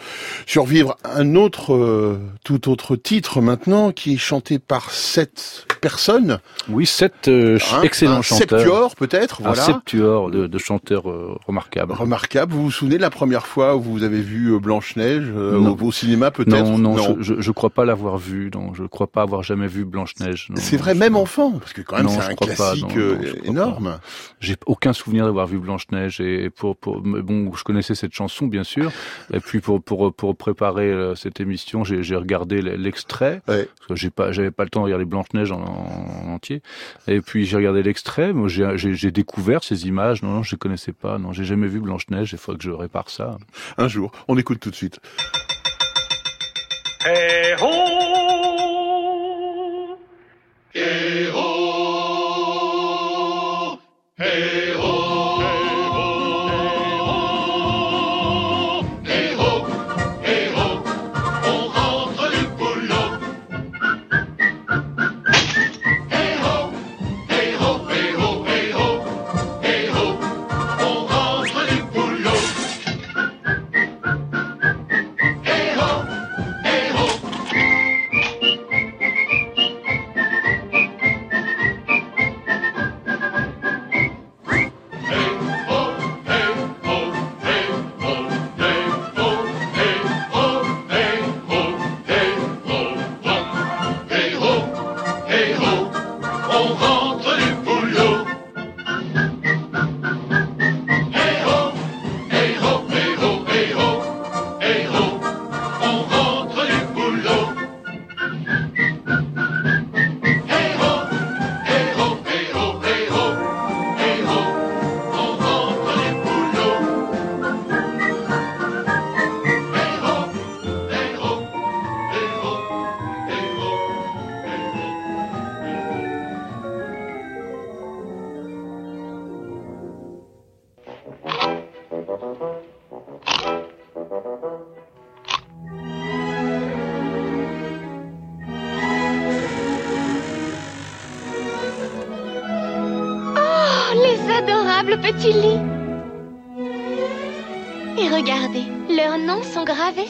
Survivre, 0.46 0.98
un 1.06 1.36
autre, 1.36 1.74
euh, 1.74 2.20
tout 2.44 2.70
autre 2.70 2.98
titre 2.98 3.40
maintenant, 3.40 3.94
qui 3.94 4.16
est 4.16 4.18
chanté 4.18 4.60
par 4.60 4.92
sept 4.92 5.66
personnes. 5.80 6.40
Oui, 6.68 6.86
sept 6.86 7.30
euh, 7.30 7.58
Hein, 7.72 7.82
excellents 7.84 8.18
un 8.18 8.22
chanteurs. 8.22 8.60
septuor, 8.60 8.96
peut-être, 8.98 9.42
voilà. 9.42 9.62
Un 9.64 9.66
septuor 9.68 10.32
de, 10.32 10.48
de 10.48 10.58
chanteurs 10.58 11.10
euh, 11.10 11.38
remarquables. 11.48 11.94
Remarquable. 11.94 12.52
Vous 12.52 12.64
vous 12.64 12.72
souvenez 12.72 12.98
de 12.98 13.02
la 13.02 13.10
première 13.10 13.48
fois 13.48 13.78
où 13.78 13.82
vous 13.82 14.04
avez 14.04 14.20
vu 14.20 14.52
euh, 14.54 14.60
Blanche-Neige 14.60 15.32
euh, 15.34 15.58
au, 15.58 15.78
au 15.82 15.92
cinéma, 15.94 16.30
peut-être? 16.32 16.66
Non, 16.66 16.78
non, 16.78 16.98
Je, 16.98 17.36
je, 17.36 17.40
je 17.42 17.52
crois 17.52 17.70
pas 17.70 17.86
l'avoir 17.86 18.18
vu. 18.18 18.52
Non, 18.54 18.74
je 18.74 18.84
crois 18.84 19.08
pas 19.08 19.22
avoir 19.22 19.44
jamais 19.44 19.68
vu 19.68 19.86
Blanche-Neige. 19.86 20.48
non, 20.50 20.58
C'est 20.60 20.76
non, 20.76 20.82
vrai, 20.84 20.94
même 20.94 21.16
enfant, 21.16 21.52
parce 21.52 21.72
que 21.72 21.82
quand 21.84 21.96
même 21.96 22.08
Non, 22.08 22.12
c'est 22.20 22.34
un 22.34 22.36
pas, 22.36 22.46
classique 22.48 22.84
non, 22.84 22.98
euh, 22.98 23.16
non, 23.46 23.50
énorme. 23.54 24.00
J'ai 24.42 24.58
aucun 24.66 24.89
souvenir 24.94 25.26
d'avoir 25.26 25.48
vu 25.48 25.58
Blanche-Neige 25.58 26.22
et 26.22 26.50
pour, 26.50 26.76
bon, 26.76 27.54
je 27.54 27.64
connaissais 27.64 27.96
cette 27.96 28.14
chanson 28.14 28.48
bien 28.48 28.64
sûr. 28.64 28.92
Et 29.34 29.40
puis 29.40 29.60
pour 29.60 29.82
pour 29.82 30.14
pour 30.14 30.36
préparer 30.36 30.92
euh, 30.92 31.16
cette 31.16 31.40
émission, 31.40 31.84
j'ai 31.84 32.16
regardé 32.16 32.62
l'extrait 32.62 33.42
parce 33.46 33.68
que 33.88 33.96
j'ai 33.96 34.10
pas 34.10 34.32
j'avais 34.32 34.52
pas 34.52 34.64
le 34.64 34.70
temps 34.70 34.82
de 34.82 34.86
regarder 34.86 35.06
Blanche-Neige 35.06 35.52
en, 35.52 35.62
en 35.62 36.30
entier. 36.30 36.62
Et 37.08 37.22
puis 37.22 37.46
j'ai 37.46 37.58
regardé 37.58 37.84
l'extrait, 37.84 38.34
j'ai 38.48 39.12
découvert 39.12 39.64
ces 39.64 39.88
images. 39.88 40.24
Non 40.24 40.32
non, 40.32 40.44
je 40.44 40.52
les 40.56 40.58
connaissais 40.58 40.94
pas. 40.94 41.18
Non, 41.18 41.32
j'ai 41.34 41.44
jamais 41.44 41.68
vu 41.68 41.80
Blanche-Neige. 41.80 42.32
Il 42.32 42.38
faut 42.38 42.56
que 42.56 42.64
je 42.64 42.72
répare 42.72 43.10
ça. 43.10 43.38
Un 43.78 43.88
jour, 43.88 44.12
on 44.28 44.38
écoute 44.38 44.60
tout 44.60 44.70
de 44.70 44.76
suite. 44.76 45.00
Hey 47.06 47.56
ho! 47.62 47.99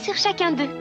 Sur 0.04 0.16
chacun 0.16 0.52
d'eux. 0.52 0.79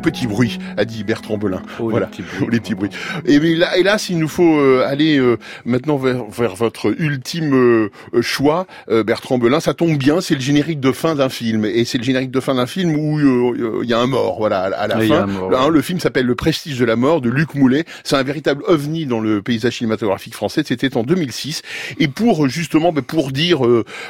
Petits 0.00 0.26
bruits, 0.26 0.58
a 0.76 0.84
dit 0.84 1.04
Bertrand 1.04 1.38
Belin. 1.38 1.62
voilà, 1.78 2.06
les 2.06 2.10
petits 2.10 2.22
bruits. 2.22 2.38
Oh, 2.42 2.50
les 2.50 2.60
petits 2.60 2.74
bruits. 2.74 2.90
Et 3.26 3.38
là, 3.56 3.76
hélas, 3.76 4.08
il 4.08 4.18
nous 4.18 4.28
faut 4.28 4.58
euh, 4.58 4.84
aller 4.86 5.18
euh, 5.18 5.36
maintenant 5.64 5.96
vers, 5.96 6.24
vers, 6.26 6.54
votre 6.54 6.94
ultime 7.00 7.54
euh, 7.54 7.90
choix, 8.22 8.66
Bertrand 8.88 9.38
Belin. 9.38 9.60
Ça 9.60 9.74
tombe 9.74 9.96
bien, 9.96 10.20
c'est 10.20 10.34
le 10.34 10.40
générique 10.40 10.80
de 10.80 10.92
fin 10.92 11.14
d'un 11.14 11.28
film, 11.28 11.64
et 11.64 11.84
c'est 11.84 11.98
le 11.98 12.04
générique 12.04 12.30
de 12.30 12.40
fin 12.40 12.54
d'un 12.54 12.66
film 12.66 12.96
où 12.96 13.82
il 13.82 13.88
y 13.88 13.92
a 13.92 13.98
un 13.98 14.06
mort, 14.06 14.38
voilà, 14.38 14.62
à, 14.62 14.86
la 14.88 14.98
fin. 15.00 15.26
Le 15.70 15.82
film 15.82 16.00
s'appelle 16.00 16.26
Le 16.26 16.34
Prestige 16.34 16.78
de 16.78 16.84
la 16.84 16.96
mort 16.96 17.20
de 17.20 17.30
Luc 17.30 17.54
Moulet. 17.54 17.84
C'est 18.04 18.16
un 18.16 18.22
véritable 18.22 18.62
ovni 18.66 19.06
dans 19.06 19.20
le 19.20 19.42
paysage 19.42 19.78
cinématographique 19.78 20.34
français. 20.34 20.62
C'était 20.64 20.96
en 20.96 21.02
2006. 21.02 21.62
Et 21.98 22.08
pour 22.08 22.48
justement, 22.48 22.92
ben, 22.92 23.02
pour 23.02 23.32
dire, 23.32 23.60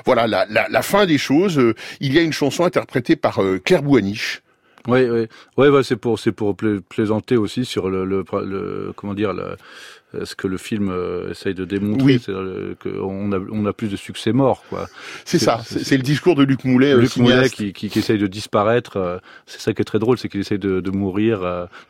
voilà, 0.06 0.26
la, 0.26 0.46
la, 0.48 0.68
la, 0.68 0.82
fin 0.82 1.06
des 1.06 1.18
choses, 1.18 1.60
il 2.00 2.14
y 2.14 2.18
a 2.18 2.22
une 2.22 2.32
chanson 2.32 2.64
interprétée 2.64 3.16
par 3.16 3.40
Claire 3.64 3.82
Bouaniche. 3.82 4.42
Oui, 4.88 5.08
oui, 5.10 5.28
ouais, 5.58 5.68
ouais, 5.68 5.82
c'est 5.84 5.96
pour, 5.96 6.18
c'est 6.18 6.32
pour 6.32 6.56
plaisanter 6.56 7.36
aussi 7.36 7.64
sur 7.64 7.90
le, 7.90 8.04
le, 8.04 8.24
le 8.44 8.92
comment 8.96 9.14
dire, 9.14 9.32
le, 9.34 9.56
ce 10.24 10.34
que 10.34 10.46
le 10.46 10.58
film 10.58 10.90
euh, 10.90 11.30
essaye 11.30 11.54
de 11.54 11.64
démontrer, 11.64 12.18
c'est 12.18 12.32
qu'on 12.82 13.32
a, 13.32 13.38
on 13.50 13.66
a 13.66 13.72
plus 13.72 13.88
de 13.88 13.96
succès 13.96 14.32
mort, 14.32 14.64
quoi. 14.68 14.88
C'est 15.24 15.38
ça, 15.38 15.60
c'est 15.64 15.96
le 15.96 16.02
discours 16.02 16.34
de 16.34 16.42
Luc 16.42 16.64
Moulet, 16.64 16.96
Luc 16.96 17.16
Moulet 17.16 17.48
qui, 17.48 17.72
qui, 17.72 17.88
qui, 17.88 17.98
essaye 17.98 18.18
de 18.18 18.26
disparaître. 18.26 18.96
Euh, 18.96 19.18
c'est 19.46 19.60
ça 19.60 19.72
qui 19.72 19.82
est 19.82 19.84
très 19.84 19.98
drôle, 19.98 20.18
c'est 20.18 20.28
qu'il 20.28 20.40
essaye 20.40 20.58
de, 20.58 20.80
de 20.80 20.90
mourir, 20.90 21.40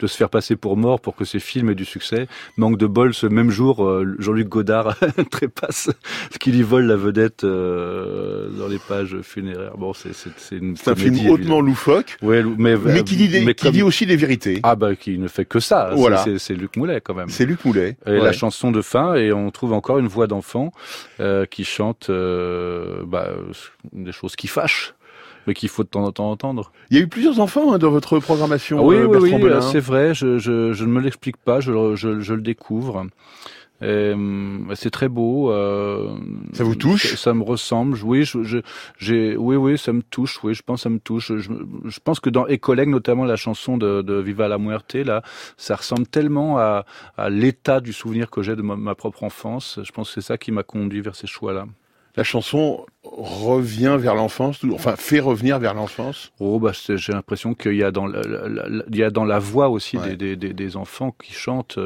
de 0.00 0.06
se 0.06 0.16
faire 0.16 0.30
passer 0.30 0.56
pour 0.56 0.76
mort 0.76 1.00
pour 1.00 1.16
que 1.16 1.24
ses 1.24 1.40
films 1.40 1.70
aient 1.70 1.74
du 1.74 1.84
succès. 1.84 2.26
Manque 2.56 2.78
de 2.78 2.86
bol, 2.86 3.14
ce 3.14 3.26
même 3.26 3.50
jour, 3.50 3.88
Jean-Luc 4.18 4.48
Godard 4.48 4.96
trépasse, 5.30 5.90
qu'il 6.38 6.56
y 6.56 6.62
vole 6.62 6.86
la 6.86 6.96
vedette 6.96 7.44
dans 7.44 8.68
les 8.68 8.78
pages 8.88 9.20
funéraires. 9.22 9.76
Bon, 9.76 9.92
c'est 9.92 10.10
c'est 10.14 10.56
une 10.56 10.76
un 10.86 10.94
film 10.94 11.30
hautement 11.30 11.60
loufoque, 11.60 12.16
ouais, 12.22 12.42
mais, 12.58 12.76
mais 12.76 13.02
qui 13.04 13.16
dit, 13.16 13.44
mais 13.44 13.54
qui 13.54 13.70
dit 13.70 13.82
aussi 13.82 14.06
des 14.06 14.16
vérités. 14.16 14.60
Ah 14.62 14.74
bah 14.76 14.94
qui 14.96 15.18
ne 15.18 15.28
fait 15.28 15.44
que 15.44 15.60
ça. 15.60 15.90
Voilà. 15.94 16.24
C'est 16.38 16.54
Luc 16.54 16.76
Moulet 16.76 17.00
quand 17.00 17.14
même. 17.14 17.28
C'est 17.28 17.46
Luc 17.46 17.64
Moulet 17.64 17.96
et 18.16 18.20
la 18.20 18.32
chanson 18.32 18.70
de 18.70 18.82
fin, 18.82 19.14
et 19.14 19.32
on 19.32 19.50
trouve 19.50 19.72
encore 19.72 19.98
une 19.98 20.08
voix 20.08 20.26
d'enfant 20.26 20.72
euh, 21.20 21.46
qui 21.46 21.64
chante 21.64 22.08
euh, 22.10 23.02
bah, 23.06 23.28
des 23.92 24.12
choses 24.12 24.36
qui 24.36 24.46
fâchent 24.46 24.94
mais 25.46 25.54
qu'il 25.54 25.70
faut 25.70 25.82
de 25.82 25.88
temps 25.88 26.04
en 26.04 26.12
temps 26.12 26.30
entendre. 26.30 26.70
Il 26.90 26.98
y 26.98 27.00
a 27.00 27.02
eu 27.02 27.08
plusieurs 27.08 27.40
enfants 27.40 27.72
hein, 27.72 27.78
dans 27.78 27.90
votre 27.90 28.18
programmation. 28.18 28.78
Ah 28.78 28.82
oui, 28.82 28.96
euh, 28.96 29.06
oui, 29.06 29.32
oui 29.32 29.50
c'est 29.62 29.80
vrai. 29.80 30.12
Je, 30.12 30.36
je, 30.36 30.74
je, 30.74 30.84
ne 30.84 30.90
me 30.90 31.00
l'explique 31.00 31.38
pas, 31.38 31.60
je 31.60 31.72
le 31.72 32.42
découvre. 32.42 33.06
Euh, 33.82 34.74
c'est 34.74 34.90
très 34.90 35.08
beau. 35.08 35.50
Euh, 35.50 36.16
ça 36.52 36.64
vous 36.64 36.74
touche? 36.74 37.14
ça, 37.16 37.34
me 37.34 37.42
ressemble. 37.42 37.98
Oui, 38.04 38.24
je, 38.24 38.60
j'ai, 38.98 39.36
oui, 39.36 39.56
oui, 39.56 39.78
ça 39.78 39.92
me 39.92 40.02
touche. 40.02 40.42
Oui, 40.44 40.54
je 40.54 40.62
pense, 40.62 40.82
ça 40.82 40.90
me 40.90 40.98
touche. 40.98 41.32
Je, 41.36 41.50
je 41.84 42.00
pense 42.00 42.20
que 42.20 42.30
dans 42.30 42.46
Et 42.46 42.58
collègues, 42.58 42.88
notamment 42.88 43.24
la 43.24 43.36
chanson 43.36 43.76
de, 43.78 44.02
de, 44.02 44.14
Viva 44.14 44.48
la 44.48 44.58
Muerte, 44.58 44.94
là, 44.94 45.22
ça 45.56 45.76
ressemble 45.76 46.06
tellement 46.06 46.58
à, 46.58 46.84
à 47.16 47.30
l'état 47.30 47.80
du 47.80 47.92
souvenir 47.92 48.30
que 48.30 48.42
j'ai 48.42 48.56
de 48.56 48.62
ma, 48.62 48.94
propre 48.94 49.24
enfance. 49.24 49.80
Je 49.82 49.92
pense 49.92 50.08
que 50.08 50.20
c'est 50.20 50.26
ça 50.26 50.38
qui 50.38 50.52
m'a 50.52 50.62
conduit 50.62 51.00
vers 51.00 51.16
ces 51.16 51.26
choix-là 51.26 51.66
la 52.16 52.24
chanson 52.24 52.84
revient 53.04 53.96
vers 53.98 54.14
l'enfance, 54.14 54.60
enfin 54.72 54.96
fait 54.96 55.20
revenir 55.20 55.58
vers 55.58 55.74
l'enfance. 55.74 56.32
Oh 56.40 56.58
bah 56.58 56.72
j'ai 56.74 57.12
l'impression 57.12 57.54
qu'il 57.54 57.76
y 57.76 57.82
a 57.82 57.90
dans 57.90 58.06
la, 58.06 58.22
il 58.88 58.96
y 58.96 59.02
a 59.02 59.10
dans 59.10 59.24
la 59.24 59.38
voix 59.38 59.68
aussi 59.68 59.96
des, 59.98 60.36
des, 60.36 60.36
des, 60.36 60.76
enfants 60.76 61.14
qui 61.22 61.32
chantent 61.32 61.78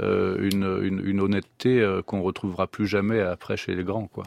euh, 0.00 0.38
une, 0.40 0.78
une, 0.82 1.02
une, 1.04 1.20
honnêteté 1.20 1.80
euh, 1.80 2.02
qu'on 2.02 2.22
retrouvera 2.22 2.66
plus 2.66 2.86
jamais 2.86 3.20
après 3.20 3.56
chez 3.56 3.74
les 3.74 3.84
grands 3.84 4.06
quoi. 4.06 4.24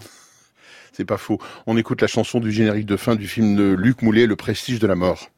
C'est 0.91 1.06
pas 1.06 1.18
faux. 1.18 1.39
On 1.68 1.78
écoute 1.78 2.02
la 2.02 2.08
chanson 2.08 2.39
du 2.39 2.52
générique 2.52 2.88
de 2.88 2.98
fin 2.98 3.16
du 3.16 3.28
film 3.28 3.56
de 3.56 3.76
Luc 3.78 4.02
Moulet, 4.02 4.26
Le 4.26 4.36
Prestige 4.36 4.80
de 4.80 4.88
la 4.88 4.95
mort. 4.95 5.30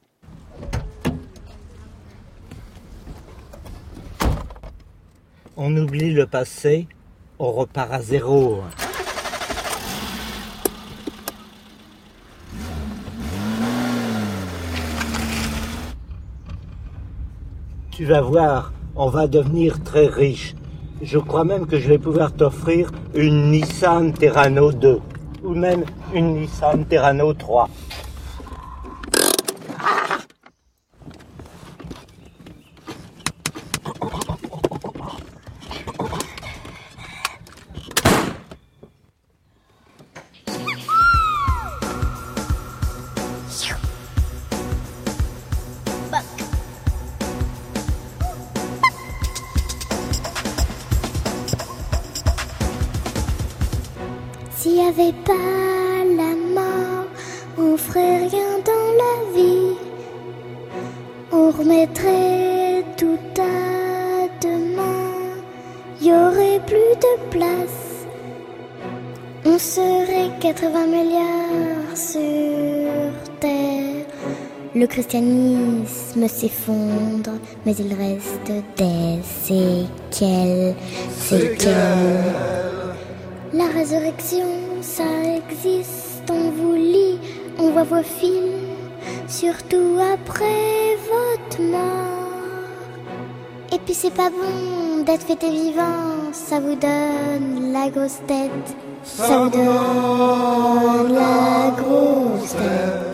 On 5.58 5.76
oublie 5.76 6.14
le 6.14 6.26
passé, 6.26 6.88
on 7.38 7.52
repart 7.52 7.92
à 7.92 8.02
zéro. 8.02 8.64
Tu 18.00 18.06
vas 18.06 18.22
voir, 18.22 18.72
on 18.96 19.10
va 19.10 19.28
devenir 19.28 19.84
très 19.84 20.08
riche. 20.08 20.56
Je 21.02 21.20
crois 21.20 21.44
même 21.44 21.68
que 21.68 21.78
je 21.78 21.90
vais 21.90 21.98
pouvoir 21.98 22.32
t'offrir 22.32 22.92
une 23.14 23.52
Nissan 23.52 24.14
Terrano 24.14 24.72
2 24.72 25.02
ou 25.44 25.50
même 25.50 25.84
une 26.14 26.36
Nissan 26.36 26.86
Terrano 26.86 27.34
3. 27.34 27.68
Mais 77.70 77.76
il 77.86 77.94
reste 77.94 78.52
des 78.78 79.22
séquelles, 79.44 80.76
séquelles. 81.20 82.34
La 83.54 83.66
résurrection, 83.66 84.48
ça 84.82 85.04
existe, 85.38 86.24
on 86.32 86.50
vous 86.50 86.74
lit, 86.74 87.20
on 87.60 87.70
voit 87.70 87.84
vos 87.84 88.02
films, 88.02 88.74
surtout 89.28 90.00
après 90.14 90.98
votre 91.14 91.62
mort. 91.62 93.04
Et 93.72 93.78
puis 93.78 93.94
c'est 93.94 94.16
pas 94.16 94.32
bon 94.32 95.04
d'être 95.04 95.28
fêté 95.28 95.52
vivant, 95.52 96.32
ça 96.32 96.60
vous 96.60 96.76
donne 96.76 97.72
la 97.72 97.90
grosse 97.90 98.20
tête, 98.26 98.76
ça 99.04 99.44
vous 99.44 99.50
donne 99.52 101.14
la 101.14 101.72
grosse 101.78 102.54
tête. 102.54 103.09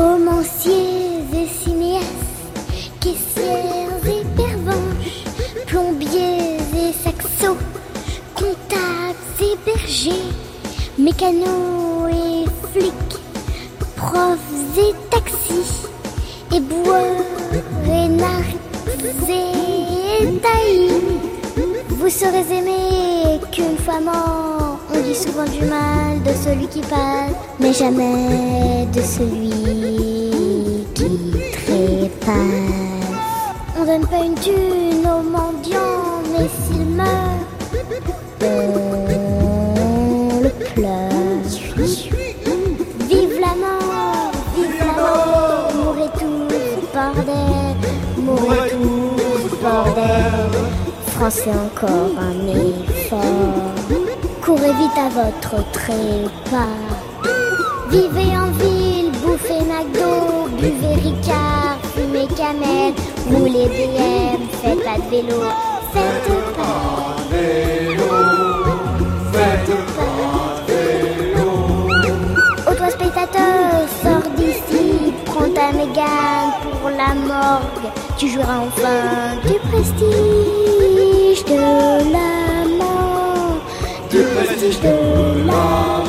Romanciers 0.00 1.24
et 1.34 1.46
cinéastes, 1.46 2.50
caissières 3.00 4.06
et 4.06 4.24
pervenches, 4.36 5.24
plombiers 5.66 6.56
et 6.82 6.92
saxos, 6.92 7.56
comptables 8.34 9.26
et 9.40 9.56
bergers, 9.64 10.32
mécanos 10.98 12.08
et 12.10 12.46
flics, 12.72 13.20
profs 13.96 14.78
et 14.78 14.94
taxis, 15.10 15.88
et 16.54 16.60
boueurs 16.60 17.26
et 17.86 18.08
et 20.22 20.40
taillis. 20.40 21.20
Vous 21.88 22.08
serez 22.08 22.46
aimé 22.58 23.40
qu'une 23.52 23.78
fois 23.78 24.00
mort. 24.00 24.69
On 24.92 25.00
dit 25.02 25.14
souvent 25.14 25.44
du 25.44 25.64
mal 25.66 26.20
de 26.24 26.32
celui 26.44 26.66
qui 26.66 26.80
parle, 26.80 27.32
mais 27.58 27.72
jamais 27.72 28.86
de 28.92 29.00
celui 29.00 29.50
qui 30.94 31.08
trépasse. 31.52 32.36
On 33.78 33.84
donne 33.84 34.06
pas 34.06 34.24
une 34.24 34.34
thune 34.34 35.06
aux 35.06 35.22
mendiants, 35.22 36.22
mais 36.32 36.48
s'il 36.48 36.86
meurt, 36.86 37.46
on 38.42 40.40
le 40.42 40.50
pleure. 40.74 41.08
Vive 43.08 43.38
la 43.40 43.54
mort, 43.54 44.32
vive 44.54 44.78
la 44.78 44.92
mort, 45.00 45.72
mourrez 45.74 46.10
tous, 46.18 46.80
bordel, 46.94 47.76
mourrez 48.18 48.70
tous, 48.70 49.50
bordel. 49.62 50.50
Français 51.16 51.50
encore 51.50 52.12
un 52.18 52.38
effort, 52.48 53.74
courez 54.42 54.72
vite 54.72 54.96
à 54.96 55.08
votre 55.08 55.70
trépas. 55.72 56.78
Vivez 57.90 58.36
en 58.36 58.50
ville, 58.52 59.10
bouffez 59.22 59.60
McDo, 59.60 60.48
buvez 60.56 60.94
Ricard, 60.94 61.78
fumez 61.94 62.26
Camel, 62.36 62.94
roulez 63.28 63.66
BM, 63.66 64.40
faites 64.62 64.84
pas 64.84 64.96
de 64.96 65.10
vélo, 65.10 65.42
faites 65.92 66.32
pas 66.56 67.16
de 67.18 67.36
vélo, 67.36 68.12
faites 69.32 69.76
pas 69.96 70.62
vélo. 70.68 71.48
Ô 72.70 72.74
toi 72.74 72.90
spectateur, 72.90 73.88
sors 74.02 74.30
d'ici, 74.36 75.12
prends 75.26 75.50
ta 75.52 75.72
mégane 75.72 76.52
pour 76.62 76.90
la 76.90 77.14
morgue, 77.14 77.90
tu 78.16 78.28
joueras 78.28 78.60
enfin 78.68 79.36
du 79.44 79.58
prestige 79.68 81.44
de 81.44 82.12
la 82.12 82.59
du 84.60 84.66
prestige 84.66 85.99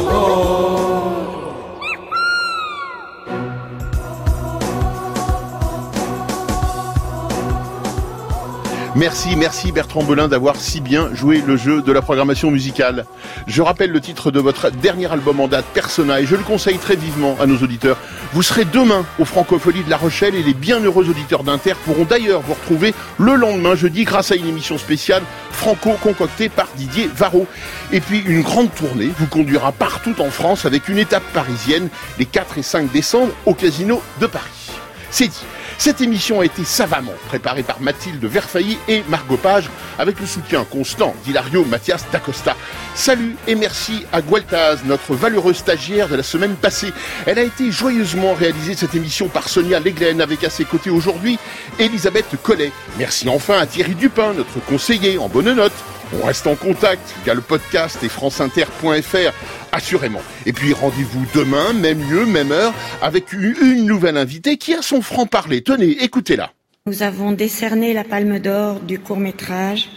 Merci, 9.02 9.36
merci 9.36 9.72
Bertrand 9.72 10.04
Belin 10.04 10.28
d'avoir 10.28 10.58
si 10.58 10.80
bien 10.80 11.10
joué 11.16 11.42
le 11.44 11.58
jeu 11.58 11.82
de 11.82 11.92
la 11.92 12.04
programmation 12.04 12.52
musicale. 12.52 13.08
Je 13.48 13.64
rappelle 13.64 13.90
le 13.90 14.00
titre 14.00 14.30
de 14.30 14.40
votre 14.40 14.70
dernier 14.70 15.12
album 15.12 15.40
en 15.40 15.48
date, 15.48 15.66
Persona, 15.74 16.22
et 16.22 16.28
je 16.28 16.36
le 16.36 16.44
conseille 16.44 16.78
très 16.78 16.96
vivement 16.96 17.36
à 17.42 17.48
nos 17.48 17.58
auditeurs. 17.58 17.98
Vous 18.32 18.44
serez 18.44 18.64
demain 18.64 19.04
aux 19.18 19.26
Francopholies 19.26 19.84
de 19.84 19.90
La 19.90 19.98
Rochelle 19.98 20.36
et 20.36 20.44
les 20.44 20.54
bienheureux 20.54 21.10
auditeurs 21.10 21.44
d'Inter 21.44 21.74
pourront 21.84 22.04
d'ailleurs 22.06 22.42
vous 22.42 22.54
retrouver 22.54 22.94
le 23.18 23.34
lendemain, 23.34 23.74
jeudi, 23.74 24.04
grâce 24.04 24.32
à 24.32 24.36
une 24.36 24.46
émission 24.46 24.78
spéciale 24.78 25.24
franco 25.52 25.94
concoctée 25.94 26.50
par 26.50 26.68
Didier 26.76 27.10
Varro. 27.12 27.48
Et 27.92 28.02
puis 28.02 28.20
une 28.20 28.44
grande 28.44 28.72
tournée 28.72 29.10
vous 29.18 29.26
conduira 29.26 29.72
partout 29.72 30.22
en 30.22 30.30
France 30.30 30.66
avec 30.66 30.90
une 30.90 31.00
étape 31.00 31.24
parisienne 31.34 31.90
les 32.20 32.28
4 32.28 32.60
et 32.60 32.64
5 32.64 32.92
décembre 32.92 33.34
au 33.48 33.56
Casino 33.56 34.00
de 34.20 34.28
Paris. 34.28 34.70
C'est 35.10 35.28
dit. 35.28 35.44
Cette 35.82 36.00
émission 36.00 36.42
a 36.42 36.46
été 36.46 36.64
savamment 36.64 37.16
préparée 37.28 37.64
par 37.64 37.82
Mathilde 37.82 38.24
Verfailly 38.24 38.78
et 38.88 39.02
Margot 39.10 39.36
Page 39.36 39.68
avec 39.98 40.20
le 40.20 40.28
soutien 40.28 40.64
constant 40.64 41.16
d'Hilario 41.26 41.66
Mathias 41.66 42.06
d'Acosta. 42.12 42.56
Salut 42.94 43.36
et 43.48 43.56
merci 43.56 44.06
à 44.14 44.22
Gualtaz, 44.22 44.82
notre 44.86 45.16
valeureuse 45.16 45.58
stagiaire 45.58 46.08
de 46.08 46.16
la 46.16 46.22
semaine 46.22 46.54
passée. 46.54 46.94
Elle 47.26 47.40
a 47.40 47.42
été 47.42 47.72
joyeusement 47.72 48.36
réalisée 48.36 48.76
cette 48.76 48.94
émission 48.94 49.28
par 49.28 49.50
Sonia 49.50 49.80
Leglen 49.80 50.22
avec 50.22 50.44
à 50.44 50.52
ses 50.52 50.66
côtés 50.66 50.92
aujourd'hui 50.92 51.40
Elisabeth 51.80 52.28
Collet. 52.44 52.72
Merci 53.00 53.28
enfin 53.28 53.58
à 53.58 53.66
Thierry 53.66 53.96
Dupin, 53.96 54.36
notre 54.36 54.64
conseiller 54.64 55.18
en 55.18 55.30
bonne 55.30 55.52
note. 55.52 55.74
On 56.20 56.26
reste 56.26 56.48
en 56.48 56.56
contact 56.56 57.16
via 57.24 57.34
le 57.34 57.42
podcast 57.42 58.04
et 58.04 58.10
franceinter.fr, 58.10 59.34
assurément. 59.72 60.22
Et 60.46 60.54
puis 60.54 60.74
rendez-vous 60.74 61.26
demain, 61.34 61.74
même 61.74 62.02
lieu, 62.10 62.26
même 62.26 62.52
heure, 62.52 62.74
avec 63.02 63.32
une, 63.34 63.56
une 63.62 63.86
nouvelle 63.86 64.18
invitée 64.18 64.58
qui 64.58 64.74
a 64.74 64.82
son 64.82 65.02
franc-parler. 65.02 65.62
Tenez, 65.62 66.04
écoutez-la. 66.04 66.52
Nous 66.88 67.04
avons 67.04 67.32
décerné 67.32 67.94
la 67.94 68.04
Palme 68.04 68.40
d'Or 68.40 68.80
du 68.80 69.00
court-métrage 69.00 69.90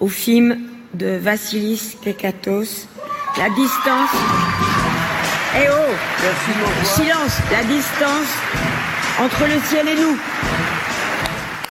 au 0.00 0.08
film 0.08 0.58
de 0.92 1.16
Vassilis 1.16 1.96
Kekatos, 2.02 2.86
La 3.38 3.48
distance. 3.50 4.10
Eh 5.56 5.66
oh 5.70 5.94
Silence 6.84 7.38
La 7.50 7.64
distance 7.64 8.28
entre 9.18 9.44
le 9.44 9.60
ciel 9.68 9.88
et 9.88 9.94
nous. 9.94 10.18